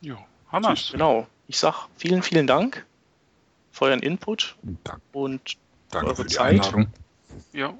[0.03, 0.17] Ja,
[0.51, 0.91] Hammers.
[0.91, 1.27] Genau.
[1.47, 2.85] Ich sag vielen, vielen Dank
[3.71, 5.01] für euren Input Dank.
[5.13, 5.57] und
[5.89, 6.59] Danke eure für die Zeit.
[6.59, 6.87] Einladung.
[7.53, 7.73] Ja,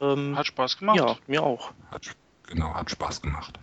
[0.00, 0.96] Ähm, hat Spaß gemacht.
[0.96, 1.72] ja, mir auch.
[1.90, 2.06] Hat,
[2.46, 3.58] genau, hat Spaß gemacht.